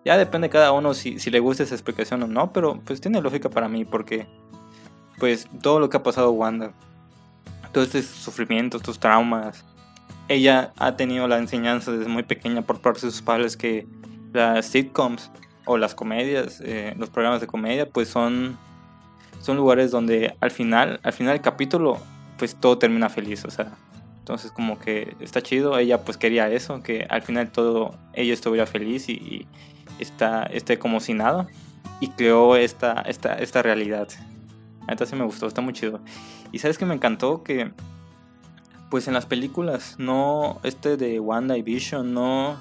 Ya 0.05 0.17
depende 0.17 0.49
cada 0.49 0.73
uno 0.73 0.95
si, 0.95 1.19
si 1.19 1.31
le 1.31 1.41
gusta 1.41 1.65
esa 1.65 1.75
explicación 1.75 2.23
o 2.23 2.27
no, 2.29 2.53
pero 2.53 2.81
pues 2.85 3.01
tiene 3.01 3.21
lógica 3.21 3.49
para 3.49 3.69
mí 3.69 3.85
porque 3.85 4.29
pues 5.19 5.49
todo 5.63 5.81
lo 5.81 5.91
que 5.91 5.97
ha 5.97 6.03
pasado 6.03 6.31
Wanda, 6.31 6.73
todos 7.73 7.95
estos 7.95 8.17
sufrimientos, 8.17 8.83
estos 8.83 9.01
traumas, 9.01 9.65
ella 10.29 10.73
ha 10.77 10.97
tenido 10.97 11.27
la 11.27 11.39
enseñanza 11.39 11.93
desde 11.93 12.09
muy 12.09 12.23
pequeña 12.23 12.63
por 12.63 12.81
parte 12.81 13.01
de 13.07 13.11
sus 13.11 13.23
padres 13.23 13.57
que 13.57 13.87
las 14.33 14.67
sitcoms 14.67 15.31
o 15.67 15.77
las 15.77 15.95
comedias, 15.95 16.63
eh, 16.65 16.95
los 16.97 17.11
programas 17.11 17.43
de 17.43 17.47
comedia, 17.47 17.87
pues 17.87 18.09
son, 18.09 18.57
son 19.43 19.57
lugares 19.59 19.91
donde 19.91 20.35
al 20.41 20.51
final, 20.51 21.01
al 21.03 21.13
final 21.13 21.35
del 21.35 21.43
capítulo, 21.43 21.99
pues 22.39 22.55
todo 22.55 22.79
termina 22.79 23.11
feliz, 23.11 23.45
o 23.45 23.51
sea, 23.51 23.73
entonces 24.21 24.51
como 24.51 24.79
que 24.79 25.15
está 25.21 25.43
chido, 25.43 25.79
ella 25.79 26.03
pues 26.03 26.17
quería 26.17 26.51
eso, 26.51 26.83
que 26.83 27.07
al 27.11 27.23
final 27.23 27.51
todo, 27.51 27.95
ella 28.15 28.33
estuviera 28.33 28.67
feliz 28.67 29.09
y, 29.09 29.47
está, 29.99 30.45
esté 30.45 30.79
como 30.79 31.01
si 31.01 31.15
nada, 31.15 31.47
y 32.01 32.09
creó 32.09 32.57
esta, 32.57 33.03
esta, 33.03 33.35
esta 33.35 33.63
realidad. 33.63 34.09
Entonces 34.89 35.19
me 35.19 35.25
gustó, 35.25 35.47
está 35.47 35.63
muy 35.63 35.73
chido. 35.73 36.01
Y 36.53 36.59
sabes 36.59 36.77
que 36.79 36.85
me 36.85 36.95
encantó 36.95 37.43
que, 37.43 37.73
pues 38.91 39.09
en 39.09 39.15
las 39.15 39.27
películas, 39.27 39.97
no, 39.99 40.61
este 40.63 40.97
de 40.97 41.19
Wanda 41.19 41.57
y 41.57 41.63
Vision, 41.63 42.13
no 42.13 42.57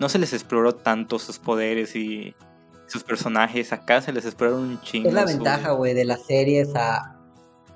no 0.00 0.08
se 0.08 0.18
les 0.18 0.32
exploró 0.32 0.74
tanto 0.74 1.18
sus 1.18 1.38
poderes 1.38 1.96
y 1.96 2.34
sus 2.86 3.04
personajes. 3.04 3.72
Acá 3.72 4.00
se 4.00 4.12
les 4.12 4.24
exploraron 4.24 4.62
un 4.62 4.80
chingo. 4.80 5.08
Es 5.08 5.14
la 5.14 5.24
ventaja, 5.24 5.72
güey, 5.72 5.94
de 5.94 6.04
las 6.04 6.24
series 6.26 6.74
a, 6.74 7.16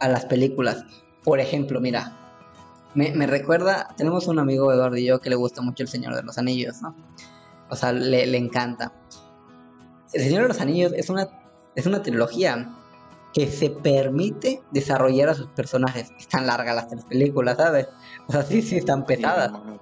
las 0.00 0.25
películas. 0.26 0.85
Por 1.25 1.41
ejemplo, 1.41 1.81
mira, 1.81 2.19
me, 2.95 3.26
recuerda, 3.26 3.88
tenemos 3.97 4.26
un 4.26 4.38
amigo 4.38 4.73
Eduardo 4.73 4.97
y 4.97 5.07
yo 5.07 5.21
que 5.21 5.31
le 5.31 5.37
gusta 5.37 5.62
mucho 5.62 5.83
El 5.83 5.88
Señor 5.88 6.14
de 6.14 6.23
los 6.23 6.38
Anillos, 6.38 6.83
¿no? 6.83 6.97
O 7.71 7.76
sea, 7.76 7.93
le, 7.93 8.37
encanta. 8.37 8.93
El 10.12 10.23
Señor 10.23 10.43
de 10.43 10.49
los 10.49 10.61
Anillos 10.61 10.93
es 10.95 11.09
una, 11.09 11.29
es 11.75 11.87
una 11.87 12.02
trilogía 12.02 12.75
que 13.33 13.47
se 13.47 13.71
permite 13.71 14.61
desarrollar 14.73 15.31
a 15.31 15.35
sus 15.35 15.47
personajes. 15.49 16.11
Están 16.19 16.47
largas 16.47 16.76
las 16.76 16.88
tres 16.88 17.05
películas, 17.05 17.57
¿sabes? 17.57 17.88
O 18.29 18.33
sea, 18.33 18.43
sí, 18.43 18.61
sí, 18.61 18.76
están 18.76 19.07
pesadas. 19.07 19.52
Sí, 19.52 19.81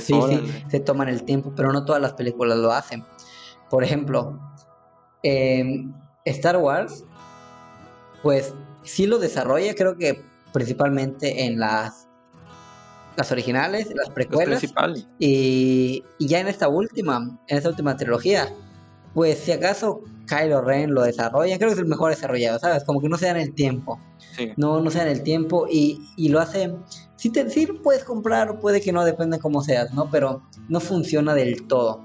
sí, 0.00 0.14
se 0.68 0.80
toman 0.80 1.08
el 1.08 1.24
tiempo, 1.24 1.52
pero 1.54 1.72
no 1.72 1.84
todas 1.84 2.00
las 2.00 2.14
películas 2.14 2.58
lo 2.58 2.72
hacen. 2.72 3.04
Por 3.70 3.84
ejemplo, 3.84 4.38
Star 6.24 6.56
Wars, 6.56 7.04
pues 8.22 8.54
sí 8.82 9.06
lo 9.06 9.18
desarrolla, 9.18 9.74
creo 9.74 9.96
que 9.96 10.22
principalmente 10.52 11.44
en 11.44 11.58
las 11.58 12.04
las 13.16 13.30
originales, 13.30 13.92
las 13.94 14.10
precuelas. 14.10 14.62
Y, 15.18 16.04
y, 16.18 16.26
ya 16.26 16.40
en 16.40 16.48
esta 16.48 16.68
última, 16.68 17.38
en 17.46 17.56
esta 17.56 17.68
última 17.68 17.96
trilogía, 17.96 18.52
pues 19.14 19.38
si 19.38 19.52
acaso 19.52 20.02
Kylo 20.26 20.62
Ren 20.62 20.92
lo 20.94 21.02
desarrolla, 21.02 21.56
creo 21.56 21.68
que 21.68 21.74
es 21.74 21.78
el 21.78 21.86
mejor 21.86 22.10
desarrollado, 22.10 22.58
¿sabes? 22.58 22.84
Como 22.84 23.00
que 23.00 23.08
no 23.08 23.16
se 23.16 23.26
dan 23.26 23.36
el 23.36 23.54
tiempo. 23.54 24.00
No, 24.56 24.80
no 24.80 24.90
se 24.90 24.98
dan 24.98 25.08
el 25.08 25.22
tiempo 25.22 25.66
y, 25.70 26.00
y 26.16 26.28
lo 26.28 26.40
hace. 26.40 26.74
Si 27.24 27.30
te 27.30 27.48
sí 27.48 27.66
puedes 27.66 28.04
comprar, 28.04 28.60
puede 28.60 28.82
que 28.82 28.92
no, 28.92 29.02
depende 29.02 29.38
cómo 29.38 29.62
seas, 29.62 29.94
¿no? 29.94 30.10
Pero 30.10 30.42
no 30.68 30.78
funciona 30.78 31.32
del 31.32 31.66
todo. 31.66 32.02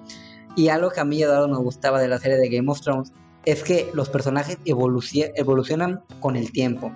Y 0.56 0.70
algo 0.70 0.92
que 0.92 1.02
a 1.02 1.04
mí 1.04 1.22
Eduardo 1.22 1.50
me 1.50 1.58
gustaba 1.58 2.00
de 2.00 2.08
la 2.08 2.20
serie 2.20 2.38
de 2.38 2.48
Game 2.48 2.72
of 2.72 2.80
Thrones 2.80 3.12
es 3.44 3.62
que 3.62 3.92
los 3.94 4.08
personajes 4.08 4.58
evolucionan 4.64 6.06
con 6.22 6.38
el 6.38 6.54
tiempo. 6.54 6.94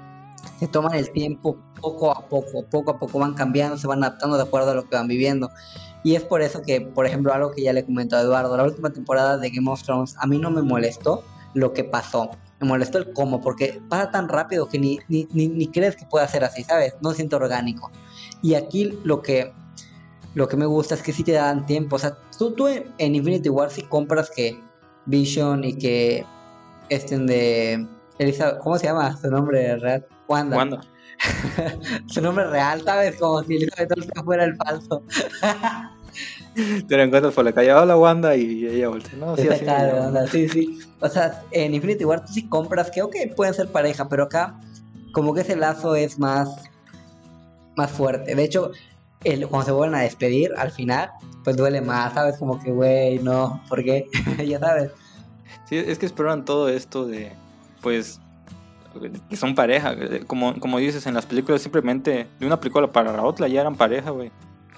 Se 0.57 0.69
toman 0.69 0.93
el 0.93 1.11
tiempo 1.11 1.57
poco 1.81 2.11
a 2.11 2.29
poco, 2.29 2.63
poco 2.71 2.91
a 2.91 2.97
poco 2.97 3.19
van 3.19 3.33
cambiando, 3.33 3.77
se 3.77 3.87
van 3.87 4.01
adaptando 4.01 4.37
de 4.37 4.43
acuerdo 4.43 4.71
a 4.71 4.75
lo 4.75 4.87
que 4.87 4.95
van 4.95 5.09
viviendo. 5.09 5.49
Y 6.05 6.15
es 6.15 6.23
por 6.23 6.41
eso 6.41 6.61
que, 6.61 6.79
por 6.79 7.05
ejemplo, 7.05 7.33
algo 7.33 7.51
que 7.51 7.63
ya 7.63 7.73
le 7.73 7.83
comentó 7.83 8.15
a 8.15 8.21
Eduardo, 8.21 8.55
la 8.55 8.63
última 8.63 8.91
temporada 8.91 9.37
de 9.37 9.49
Game 9.49 9.69
of 9.69 9.83
Thrones, 9.83 10.15
a 10.17 10.27
mí 10.27 10.37
no 10.37 10.49
me 10.49 10.61
molestó 10.61 11.25
lo 11.55 11.73
que 11.73 11.83
pasó. 11.83 12.29
Me 12.61 12.69
molestó 12.69 12.99
el 12.99 13.11
cómo, 13.11 13.41
porque 13.41 13.81
pasa 13.89 14.11
tan 14.11 14.29
rápido 14.29 14.69
que 14.69 14.79
ni, 14.79 14.99
ni, 15.09 15.27
ni, 15.33 15.67
crees 15.67 15.97
que 15.97 16.05
pueda 16.05 16.25
ser 16.29 16.45
así, 16.45 16.63
¿sabes? 16.63 16.95
No 17.01 17.11
siento 17.11 17.35
orgánico. 17.35 17.91
Y 18.43 18.53
aquí 18.53 18.99
lo 19.03 19.23
que, 19.23 19.51
lo 20.35 20.47
que 20.47 20.57
me 20.57 20.67
gusta 20.67 20.93
es 20.93 21.01
que 21.01 21.13
sí 21.13 21.23
te 21.23 21.31
dan 21.31 21.65
tiempo. 21.65 21.95
O 21.95 21.99
sea, 21.99 22.15
tú, 22.37 22.51
tú 22.51 22.67
en, 22.67 23.15
Infinity 23.15 23.49
War 23.49 23.71
sí 23.71 23.81
compras 23.83 24.29
que 24.29 24.59
Vision 25.07 25.63
y 25.63 25.75
que 25.75 26.25
estén 26.89 27.25
de... 27.25 27.87
Elisa, 28.19 28.59
¿Cómo 28.59 28.77
se 28.77 28.85
llama 28.85 29.17
su 29.17 29.31
nombre 29.31 29.75
real? 29.77 30.05
Wanda. 30.27 30.57
Wanda. 30.57 30.81
su 32.07 32.21
nombre 32.21 32.45
real, 32.47 32.83
¿sabes? 32.83 33.15
Como 33.15 33.41
si 33.43 33.55
Elizabeth 33.55 33.91
Olsen 33.97 34.23
fuera 34.23 34.43
el 34.43 34.55
falso. 34.57 35.03
Te 36.87 36.97
lo 36.97 37.03
encuentras 37.03 37.33
por 37.33 37.45
la 37.45 37.53
calle, 37.53 37.69
la 37.69 37.97
Wanda 37.97 38.35
y 38.35 38.67
ella 38.67 38.89
voltea, 38.89 39.17
¿no? 39.17 39.35
Sí, 39.35 39.47
sí, 40.29 40.49
sí. 40.49 40.79
O 40.99 41.09
sea, 41.09 41.41
en 41.51 41.73
Infinity 41.73 42.05
War 42.05 42.23
tú 42.23 42.31
sí 42.31 42.47
compras 42.47 42.91
que, 42.91 43.01
ok, 43.01 43.15
pueden 43.35 43.53
ser 43.53 43.67
pareja, 43.69 44.07
pero 44.07 44.23
acá 44.23 44.59
como 45.13 45.33
que 45.33 45.41
ese 45.41 45.55
lazo 45.55 45.95
es 45.95 46.19
más, 46.19 46.49
más 47.75 47.91
fuerte. 47.91 48.35
De 48.35 48.43
hecho, 48.43 48.71
el, 49.23 49.47
cuando 49.47 49.65
se 49.65 49.71
vuelven 49.71 49.95
a 49.95 50.01
despedir 50.01 50.51
al 50.57 50.71
final, 50.71 51.11
pues 51.43 51.55
duele 51.55 51.81
más, 51.81 52.13
¿sabes? 52.13 52.37
Como 52.37 52.61
que, 52.61 52.71
güey, 52.71 53.19
no, 53.19 53.61
¿por 53.69 53.83
qué? 53.83 54.07
ya 54.47 54.59
sabes. 54.59 54.91
Sí, 55.65 55.77
es 55.77 55.97
que 55.97 56.05
esperan 56.05 56.45
todo 56.45 56.69
esto 56.69 57.05
de, 57.05 57.31
pues, 57.81 58.19
que 59.29 59.35
son 59.35 59.55
pareja. 59.55 59.95
Como, 60.27 60.59
como 60.59 60.77
dices, 60.79 61.05
en 61.07 61.13
las 61.13 61.25
películas 61.25 61.61
simplemente 61.61 62.27
de 62.39 62.45
una 62.45 62.59
película 62.59 62.91
para 62.91 63.13
la 63.13 63.23
otra 63.23 63.47
ya 63.47 63.61
eran 63.61 63.75
pareja, 63.75 64.11
güey. 64.11 64.31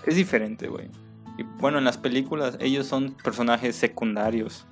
Es 0.05 0.15
diferente, 0.15 0.67
güey. 0.67 0.89
Y 1.37 1.43
bueno, 1.43 1.79
en 1.79 1.83
las 1.83 1.97
películas 1.97 2.57
ellos 2.59 2.87
son 2.87 3.15
personajes 3.23 3.75
secundarios. 3.75 4.65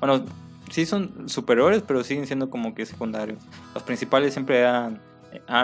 Bueno, 0.00 0.24
sí 0.70 0.86
son 0.86 1.28
superiores, 1.28 1.82
pero 1.86 2.02
siguen 2.04 2.26
siendo 2.26 2.50
como 2.50 2.74
que 2.74 2.86
secundarios. 2.86 3.42
Los 3.74 3.82
principales 3.82 4.32
siempre 4.32 4.58
eran 4.60 5.00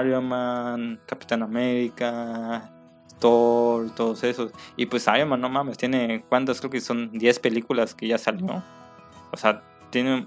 Iron 0.01 0.27
Man, 0.27 1.01
Capitán 1.07 1.43
América, 1.43 2.71
Thor, 3.19 3.91
todos 3.95 4.25
esos. 4.25 4.53
Y 4.77 4.87
pues 4.87 5.07
Iron 5.15 5.29
Man, 5.29 5.41
no 5.41 5.49
mames, 5.49 5.79
tiene 5.79 6.25
cuántas, 6.29 6.61
creo 6.61 6.71
que 6.71 6.81
son 6.81 7.11
10 7.13 7.39
películas 7.41 7.95
que 7.95 8.09
ya 8.09 8.19
salió. 8.19 8.63
O 9.33 9.37
sea, 9.37 9.63
tiene 9.91 10.27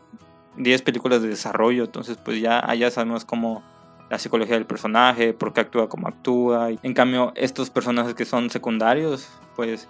10 0.57 0.81
películas 0.81 1.21
de 1.21 1.29
desarrollo, 1.29 1.85
entonces 1.85 2.17
pues 2.17 2.41
ya 2.41 2.59
allá 2.59 2.89
sabemos 2.91 3.25
cómo 3.25 3.63
la 4.09 4.17
psicología 4.17 4.55
del 4.55 4.65
personaje, 4.65 5.33
por 5.33 5.53
qué 5.53 5.61
actúa 5.61 5.89
como 5.89 6.07
actúa. 6.07 6.69
En 6.81 6.93
cambio, 6.93 7.33
estos 7.35 7.69
personajes 7.69 8.13
que 8.13 8.25
son 8.25 8.49
secundarios, 8.49 9.29
pues 9.55 9.87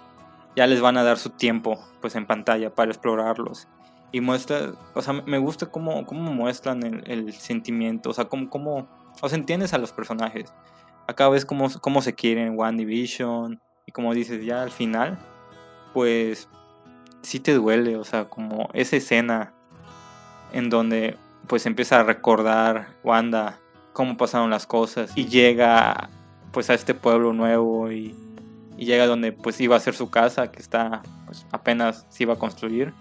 ya 0.56 0.66
les 0.66 0.80
van 0.80 0.96
a 0.96 1.04
dar 1.04 1.18
su 1.18 1.30
tiempo 1.30 1.78
pues 2.00 2.14
en 2.16 2.26
pantalla 2.26 2.74
para 2.74 2.90
explorarlos. 2.90 3.68
Y 4.10 4.20
muestra, 4.20 4.72
o 4.94 5.02
sea, 5.02 5.12
me 5.12 5.38
gusta 5.38 5.66
cómo, 5.66 6.04
cómo 6.06 6.32
muestran 6.32 6.82
el, 7.06 7.32
sentimiento, 7.34 8.10
o 8.10 8.14
sea, 8.14 8.24
cómo, 8.24 8.88
o 9.20 9.28
sea, 9.28 9.38
entiendes 9.38 9.74
a 9.74 9.78
los 9.78 9.92
personajes. 9.92 10.52
Acá 11.06 11.28
ves 11.28 11.44
cómo, 11.44 11.68
cómo 11.80 12.02
se 12.02 12.14
quieren 12.14 12.56
One 12.58 12.78
Division 12.78 13.60
y 13.86 13.92
como 13.92 14.12
dices, 14.14 14.44
ya 14.44 14.62
al 14.62 14.70
final, 14.70 15.18
pues 15.94 16.48
sí 17.22 17.40
te 17.40 17.54
duele, 17.54 17.96
o 17.96 18.04
sea, 18.04 18.26
como 18.26 18.68
esa 18.74 18.96
escena 18.96 19.52
en 20.52 20.70
donde 20.70 21.16
pues 21.46 21.66
empieza 21.66 22.00
a 22.00 22.02
recordar 22.02 22.88
Wanda 23.02 23.58
cómo 23.92 24.16
pasaron 24.16 24.50
las 24.50 24.66
cosas 24.66 25.12
y 25.16 25.26
llega 25.26 26.10
pues 26.52 26.70
a 26.70 26.74
este 26.74 26.94
pueblo 26.94 27.32
nuevo 27.32 27.90
y, 27.90 28.14
llega 28.76 29.06
donde 29.06 29.32
pues 29.32 29.60
iba 29.60 29.74
a 29.74 29.80
ser 29.80 29.94
su 29.94 30.08
casa 30.08 30.52
que 30.52 30.60
está 30.60 31.02
pues 31.26 31.44
apenas 31.50 32.06
se 32.10 32.22
iba 32.22 32.34
a 32.34 32.38
construir 32.38 32.94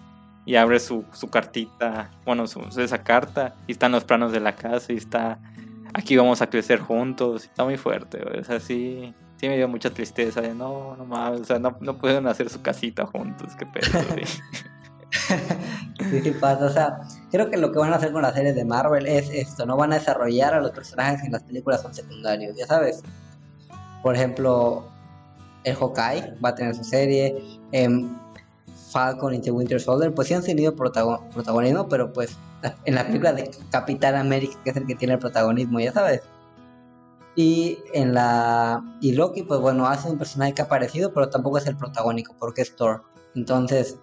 y 0.43 0.55
abre 0.55 0.79
su, 0.79 1.05
su 1.13 1.29
cartita, 1.29 2.09
bueno, 2.25 2.47
su, 2.47 2.61
esa 2.61 3.03
carta 3.03 3.53
y 3.67 3.73
están 3.73 3.91
los 3.91 4.03
planos 4.03 4.31
de 4.31 4.39
la 4.39 4.55
casa 4.55 4.91
y 4.91 4.95
está 4.95 5.37
aquí 5.97 6.15
vamos 6.15 6.41
a 6.41 6.49
crecer 6.49 6.79
juntos, 6.79 7.45
está 7.45 7.63
muy 7.63 7.77
fuerte, 7.77 8.23
o 8.23 8.43
sea, 8.43 8.59
sí, 8.59 9.13
sí 9.37 9.49
me 9.49 9.57
dio 9.57 9.67
mucha 9.67 9.89
tristeza 9.89 10.41
de 10.41 10.53
no, 10.53 10.95
no 10.95 11.05
mames, 11.05 11.41
o 11.41 11.45
sea, 11.45 11.59
no, 11.59 11.75
no 11.81 11.97
pueden 11.97 12.27
hacer 12.27 12.49
su 12.49 12.61
casita 12.61 13.05
juntos, 13.05 13.53
qué 13.57 13.65
pedo. 13.65 13.87
sí, 16.09 16.21
sí 16.21 16.31
pasa. 16.31 16.65
O 16.65 16.69
sea, 16.69 16.99
creo 17.31 17.49
que 17.49 17.57
lo 17.57 17.71
que 17.71 17.79
van 17.79 17.93
a 17.93 17.95
hacer 17.95 18.11
con 18.11 18.21
las 18.21 18.35
series 18.35 18.55
de 18.55 18.65
Marvel 18.65 19.07
es 19.07 19.29
esto, 19.29 19.65
no 19.65 19.77
van 19.77 19.93
a 19.93 19.99
desarrollar 19.99 20.53
a 20.53 20.61
los 20.61 20.71
personajes 20.71 21.21
que 21.21 21.27
en 21.27 21.33
las 21.33 21.43
películas 21.43 21.81
son 21.81 21.93
secundarios, 21.93 22.55
ya 22.55 22.67
sabes. 22.67 23.01
Por 24.03 24.15
ejemplo, 24.15 24.85
el 25.63 25.75
Hawkeye 25.75 26.35
va 26.43 26.49
a 26.49 26.55
tener 26.55 26.75
su 26.75 26.83
serie, 26.83 27.35
em, 27.71 28.15
Falcon 28.91 29.33
y 29.33 29.39
The 29.39 29.51
Winter 29.51 29.79
Soldier, 29.79 30.13
pues 30.13 30.27
sí 30.27 30.33
han 30.33 30.43
tenido 30.43 30.75
protagonismo, 30.75 31.89
pero 31.89 32.13
pues 32.13 32.37
en 32.85 32.95
la 32.95 33.05
película 33.05 33.33
de 33.33 33.51
Capitán 33.71 34.15
América, 34.15 34.59
que 34.63 34.71
es 34.71 34.77
el 34.77 34.85
que 34.85 34.95
tiene 34.95 35.15
el 35.15 35.19
protagonismo, 35.19 35.79
ya 35.79 35.91
sabes. 35.91 36.21
Y 37.35 37.77
en 37.93 38.15
la 38.15 38.83
y 38.99 39.11
Loki, 39.11 39.43
pues 39.43 39.59
bueno, 39.59 39.85
hace 39.85 40.09
un 40.09 40.17
personaje 40.17 40.53
que 40.53 40.63
ha 40.63 40.65
aparecido, 40.65 41.13
pero 41.13 41.29
tampoco 41.29 41.59
es 41.59 41.67
el 41.67 41.77
protagónico, 41.77 42.35
porque 42.39 42.63
es 42.63 42.75
Thor. 42.75 43.03
Entonces, 43.35 43.99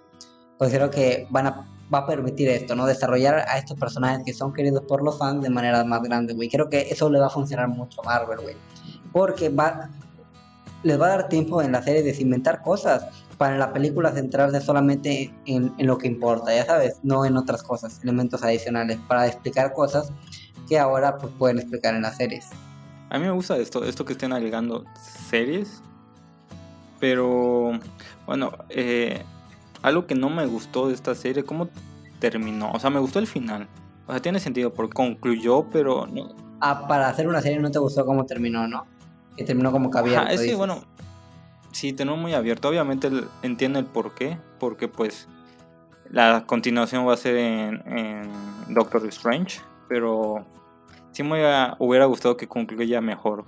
pues 0.56 0.72
creo 0.72 0.90
que 0.90 1.26
van 1.30 1.48
a, 1.48 1.68
va 1.92 1.98
a 1.98 2.06
permitir 2.06 2.48
esto, 2.48 2.76
¿no? 2.76 2.86
Desarrollar 2.86 3.44
a 3.48 3.58
estos 3.58 3.76
personajes 3.78 4.24
que 4.24 4.32
son 4.32 4.52
queridos 4.52 4.84
por 4.84 5.02
los 5.02 5.18
fans 5.18 5.42
de 5.42 5.50
manera 5.50 5.82
más 5.84 6.02
grande, 6.02 6.34
güey. 6.34 6.48
Creo 6.48 6.70
que 6.70 6.82
eso 6.82 7.10
le 7.10 7.18
va 7.18 7.26
a 7.26 7.30
funcionar 7.30 7.66
mucho 7.68 8.00
a 8.02 8.04
Marvel, 8.04 8.38
güey. 8.40 8.56
Porque 9.12 9.48
va, 9.48 9.90
les 10.84 11.00
va 11.00 11.06
a 11.06 11.08
dar 11.10 11.28
tiempo 11.28 11.60
en 11.60 11.72
la 11.72 11.82
serie 11.82 12.04
de 12.04 12.14
inventar 12.22 12.62
cosas 12.62 13.06
para 13.34 13.58
la 13.58 13.72
película 13.72 14.12
centrarse 14.12 14.60
solamente 14.60 15.32
en, 15.46 15.72
en, 15.78 15.86
lo 15.86 15.98
que 15.98 16.06
importa, 16.06 16.54
ya 16.54 16.64
sabes, 16.64 17.00
no 17.02 17.24
en 17.24 17.36
otras 17.36 17.62
cosas, 17.62 18.00
elementos 18.02 18.42
adicionales, 18.42 18.98
para 19.08 19.26
explicar 19.26 19.72
cosas 19.72 20.12
que 20.68 20.78
ahora 20.78 21.16
pues, 21.18 21.32
pueden 21.38 21.58
explicar 21.58 21.94
en 21.94 22.02
las 22.02 22.16
series. 22.16 22.48
A 23.10 23.18
mí 23.18 23.24
me 23.24 23.32
gusta 23.32 23.56
esto, 23.56 23.84
esto 23.84 24.04
que 24.04 24.12
estén 24.12 24.32
agregando 24.32 24.84
series, 25.28 25.82
pero 27.00 27.78
bueno, 28.26 28.52
eh, 28.70 29.22
algo 29.82 30.06
que 30.06 30.14
no 30.14 30.30
me 30.30 30.46
gustó 30.46 30.88
de 30.88 30.94
esta 30.94 31.14
serie, 31.14 31.44
cómo 31.44 31.68
terminó. 32.18 32.72
O 32.72 32.80
sea, 32.80 32.90
me 32.90 33.00
gustó 33.00 33.18
el 33.18 33.26
final. 33.26 33.68
O 34.06 34.12
sea, 34.12 34.22
tiene 34.22 34.40
sentido 34.40 34.72
porque 34.72 34.94
concluyó, 34.94 35.66
pero 35.70 36.06
no. 36.06 36.34
Ah, 36.60 36.86
para 36.88 37.08
hacer 37.08 37.28
una 37.28 37.42
serie 37.42 37.58
no 37.58 37.70
te 37.70 37.78
gustó 37.78 38.06
cómo 38.06 38.24
terminó, 38.24 38.66
¿no? 38.66 38.86
Que 39.36 39.44
terminó 39.44 39.70
como 39.72 39.90
que 39.90 39.98
abierto. 39.98 40.30
es 40.30 40.40
que, 40.40 40.54
bueno, 40.54 40.82
sí, 41.74 41.92
terminó 41.92 42.16
muy 42.16 42.34
abierto. 42.34 42.68
Obviamente 42.68 43.10
entiendo 43.42 43.78
el 43.78 43.84
por 43.84 44.14
qué, 44.14 44.38
porque 44.58 44.88
pues 44.88 45.28
la 46.10 46.44
continuación 46.46 47.06
va 47.06 47.14
a 47.14 47.16
ser 47.16 47.36
en, 47.36 48.32
Doctor 48.68 49.06
Strange, 49.08 49.60
pero 49.88 50.46
sí 51.12 51.22
me 51.22 51.74
hubiera, 51.78 52.06
gustado 52.06 52.36
que 52.36 52.48
concluyera 52.48 53.00
mejor. 53.00 53.44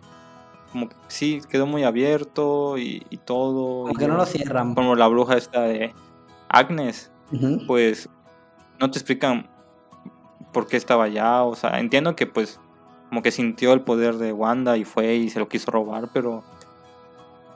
Como 0.73 0.89
que 0.89 0.97
sí, 1.09 1.41
quedó 1.49 1.67
muy 1.67 1.85
abierto 1.85 2.77
y, 2.77 3.01
todo. 3.25 3.85
Como 3.85 3.95
que 3.95 4.09
no 4.09 4.17
lo 4.17 4.27
cierran. 4.27 4.75
Como 4.75 4.95
la 4.95 5.09
bruja 5.09 5.37
está 5.37 5.63
de 5.63 5.95
Agnes, 6.49 7.11
pues 7.67 8.09
no 8.79 8.91
te 8.91 8.99
explican 8.99 9.49
por 10.53 10.67
qué 10.67 10.77
estaba 10.77 11.05
allá. 11.05 11.45
O 11.45 11.55
sea, 11.55 11.79
entiendo 11.79 12.17
que 12.17 12.27
pues 12.27 12.61
como 13.09 13.23
que 13.23 13.31
sintió 13.31 13.73
el 13.73 13.83
poder 13.83 14.17
de 14.17 14.33
Wanda 14.33 14.77
y 14.77 14.85
fue 14.85 15.15
y 15.15 15.31
se 15.31 15.39
lo 15.39 15.49
quiso 15.49 15.71
robar, 15.71 16.11
pero 16.13 16.43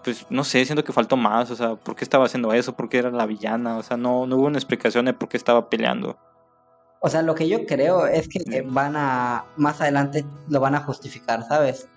pues 0.03 0.27
no 0.31 0.45
sé, 0.45 0.65
siento 0.65 0.85
que 0.85 0.93
faltó 0.93 1.17
más. 1.17 1.51
O 1.51 1.57
sea, 1.57 1.75
¿por 1.75 1.97
qué 1.97 2.05
estaba 2.05 2.27
haciendo 2.27 2.53
eso? 2.53 2.75
¿Por 2.75 2.89
qué 2.89 2.99
era 2.99 3.11
la 3.11 3.27
villana? 3.27 3.77
O 3.77 3.83
sea, 3.83 3.97
no, 3.97 4.27
no 4.27 4.37
hubo 4.37 4.47
una 4.47 4.59
explicación 4.59 5.05
de 5.07 5.13
por 5.13 5.29
qué 5.29 5.37
estaba 5.37 5.69
peleando. 5.69 6.17
O 7.01 7.09
sea, 7.09 7.23
lo 7.23 7.35
que 7.35 7.49
yo 7.49 7.65
creo 7.65 8.07
es 8.07 8.29
que 8.29 8.63
van 8.63 8.95
a, 8.95 9.47
más 9.57 9.81
adelante 9.81 10.25
lo 10.49 10.61
van 10.61 10.75
a 10.75 10.81
justificar, 10.81 11.43
¿sabes? 11.49 11.89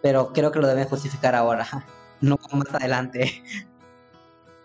Pero 0.00 0.32
creo 0.32 0.52
que 0.52 0.60
lo 0.60 0.68
deben 0.68 0.88
justificar 0.88 1.34
ahora, 1.34 1.66
no 2.20 2.38
más 2.52 2.72
adelante. 2.72 3.42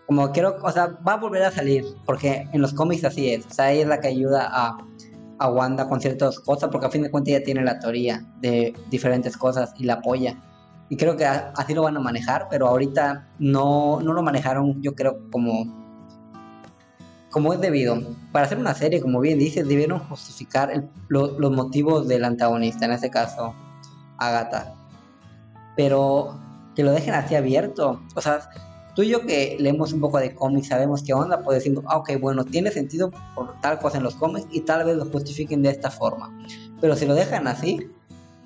Como 0.06 0.30
quiero, 0.30 0.58
o 0.62 0.70
sea, 0.70 0.96
va 1.06 1.14
a 1.14 1.16
volver 1.16 1.42
a 1.42 1.50
salir, 1.50 1.84
porque 2.04 2.48
en 2.52 2.62
los 2.62 2.72
cómics 2.72 3.04
así 3.04 3.32
es. 3.32 3.44
O 3.46 3.50
sea, 3.50 3.72
ella 3.72 3.82
es 3.82 3.88
la 3.88 4.00
que 4.00 4.06
ayuda 4.06 4.48
a, 4.48 4.78
a 5.38 5.50
Wanda 5.50 5.88
con 5.88 6.00
ciertas 6.00 6.38
cosas, 6.38 6.70
porque 6.70 6.86
a 6.86 6.90
fin 6.90 7.02
de 7.02 7.10
cuentas 7.10 7.34
ella 7.34 7.44
tiene 7.44 7.64
la 7.64 7.80
teoría 7.80 8.24
de 8.40 8.72
diferentes 8.90 9.36
cosas 9.36 9.74
y 9.76 9.84
la 9.84 9.94
apoya. 9.94 10.36
Y 10.88 10.96
creo 10.96 11.16
que 11.16 11.24
así 11.24 11.74
lo 11.74 11.82
van 11.82 11.96
a 11.96 12.00
manejar, 12.00 12.46
pero 12.48 12.68
ahorita 12.68 13.28
no, 13.38 14.00
no 14.00 14.12
lo 14.12 14.22
manejaron, 14.22 14.80
yo 14.82 14.94
creo, 14.94 15.30
como 15.30 15.86
como 17.36 17.52
es 17.52 17.60
debido. 17.60 18.00
Para 18.32 18.46
hacer 18.46 18.56
una 18.56 18.72
serie, 18.72 18.98
como 19.02 19.20
bien 19.20 19.38
dices, 19.38 19.68
debieron 19.68 19.98
justificar 19.98 20.88
los 21.08 21.52
motivos 21.52 22.08
del 22.08 22.24
antagonista, 22.24 22.86
en 22.86 22.92
este 22.92 23.10
caso, 23.10 23.54
Agatha. 24.16 24.74
Pero 25.76 26.40
que 26.74 26.82
lo 26.82 26.92
dejen 26.92 27.12
así 27.12 27.34
abierto. 27.34 28.00
O 28.14 28.22
sea, 28.22 28.48
tú 28.94 29.02
y 29.02 29.08
yo 29.10 29.26
que 29.26 29.58
leemos 29.60 29.92
un 29.92 30.00
poco 30.00 30.16
de 30.16 30.34
cómics, 30.34 30.68
sabemos 30.68 31.02
qué 31.02 31.12
onda, 31.12 31.42
pues 31.42 31.58
decimos, 31.58 31.84
ah, 31.88 31.98
ok, 31.98 32.12
bueno, 32.18 32.42
tiene 32.42 32.70
sentido 32.70 33.10
por 33.34 33.60
tal 33.60 33.78
cosa 33.80 33.98
en 33.98 34.04
los 34.04 34.14
cómics 34.14 34.46
y 34.50 34.62
tal 34.62 34.86
vez 34.86 34.96
lo 34.96 35.04
justifiquen 35.04 35.62
de 35.62 35.68
esta 35.68 35.90
forma. 35.90 36.32
Pero 36.80 36.96
si 36.96 37.04
lo 37.04 37.12
dejan 37.12 37.48
así, 37.48 37.86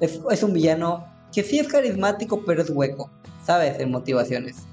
es, 0.01 0.21
es 0.33 0.43
un 0.43 0.53
villano 0.53 1.05
que 1.33 1.43
sí 1.43 1.59
es 1.59 1.69
carismático, 1.69 2.43
pero 2.45 2.63
es 2.63 2.71
hueco, 2.71 3.11
¿sabes? 3.45 3.79
En 3.81 3.91
motivaciones. 3.91 4.67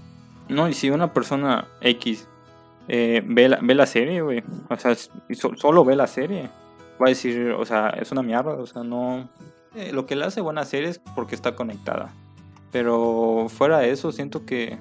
No, 0.50 0.70
y 0.70 0.74
si 0.74 0.90
una 0.90 1.14
persona 1.14 1.68
X 1.82 2.28
eh, 2.88 3.22
ve, 3.26 3.50
la, 3.50 3.60
ve 3.62 3.76
la 3.76 3.86
serie, 3.86 4.22
güey. 4.22 4.44
O 4.70 4.76
sea, 4.78 4.96
solo 5.56 5.84
ve 5.84 5.96
la 5.96 6.08
serie. 6.08 6.50
Va 7.02 7.08
a 7.08 7.10
decir, 7.10 7.52
o 7.52 7.66
sea, 7.66 7.90
es 7.90 8.12
una 8.12 8.24
mierda, 8.24 8.54
o 8.54 8.66
sea, 8.66 8.84
no... 8.84 9.30
Eh, 9.76 9.92
lo 9.92 10.06
que 10.06 10.16
le 10.16 10.26
hace 10.26 10.42
buena 10.42 10.66
serie 10.66 10.90
es 10.90 11.00
porque 11.16 11.36
está 11.36 11.56
conectada. 11.56 12.14
Pero 12.72 13.48
fuera 13.50 13.80
de 13.80 13.92
eso, 13.92 14.12
siento 14.12 14.46
que, 14.46 14.78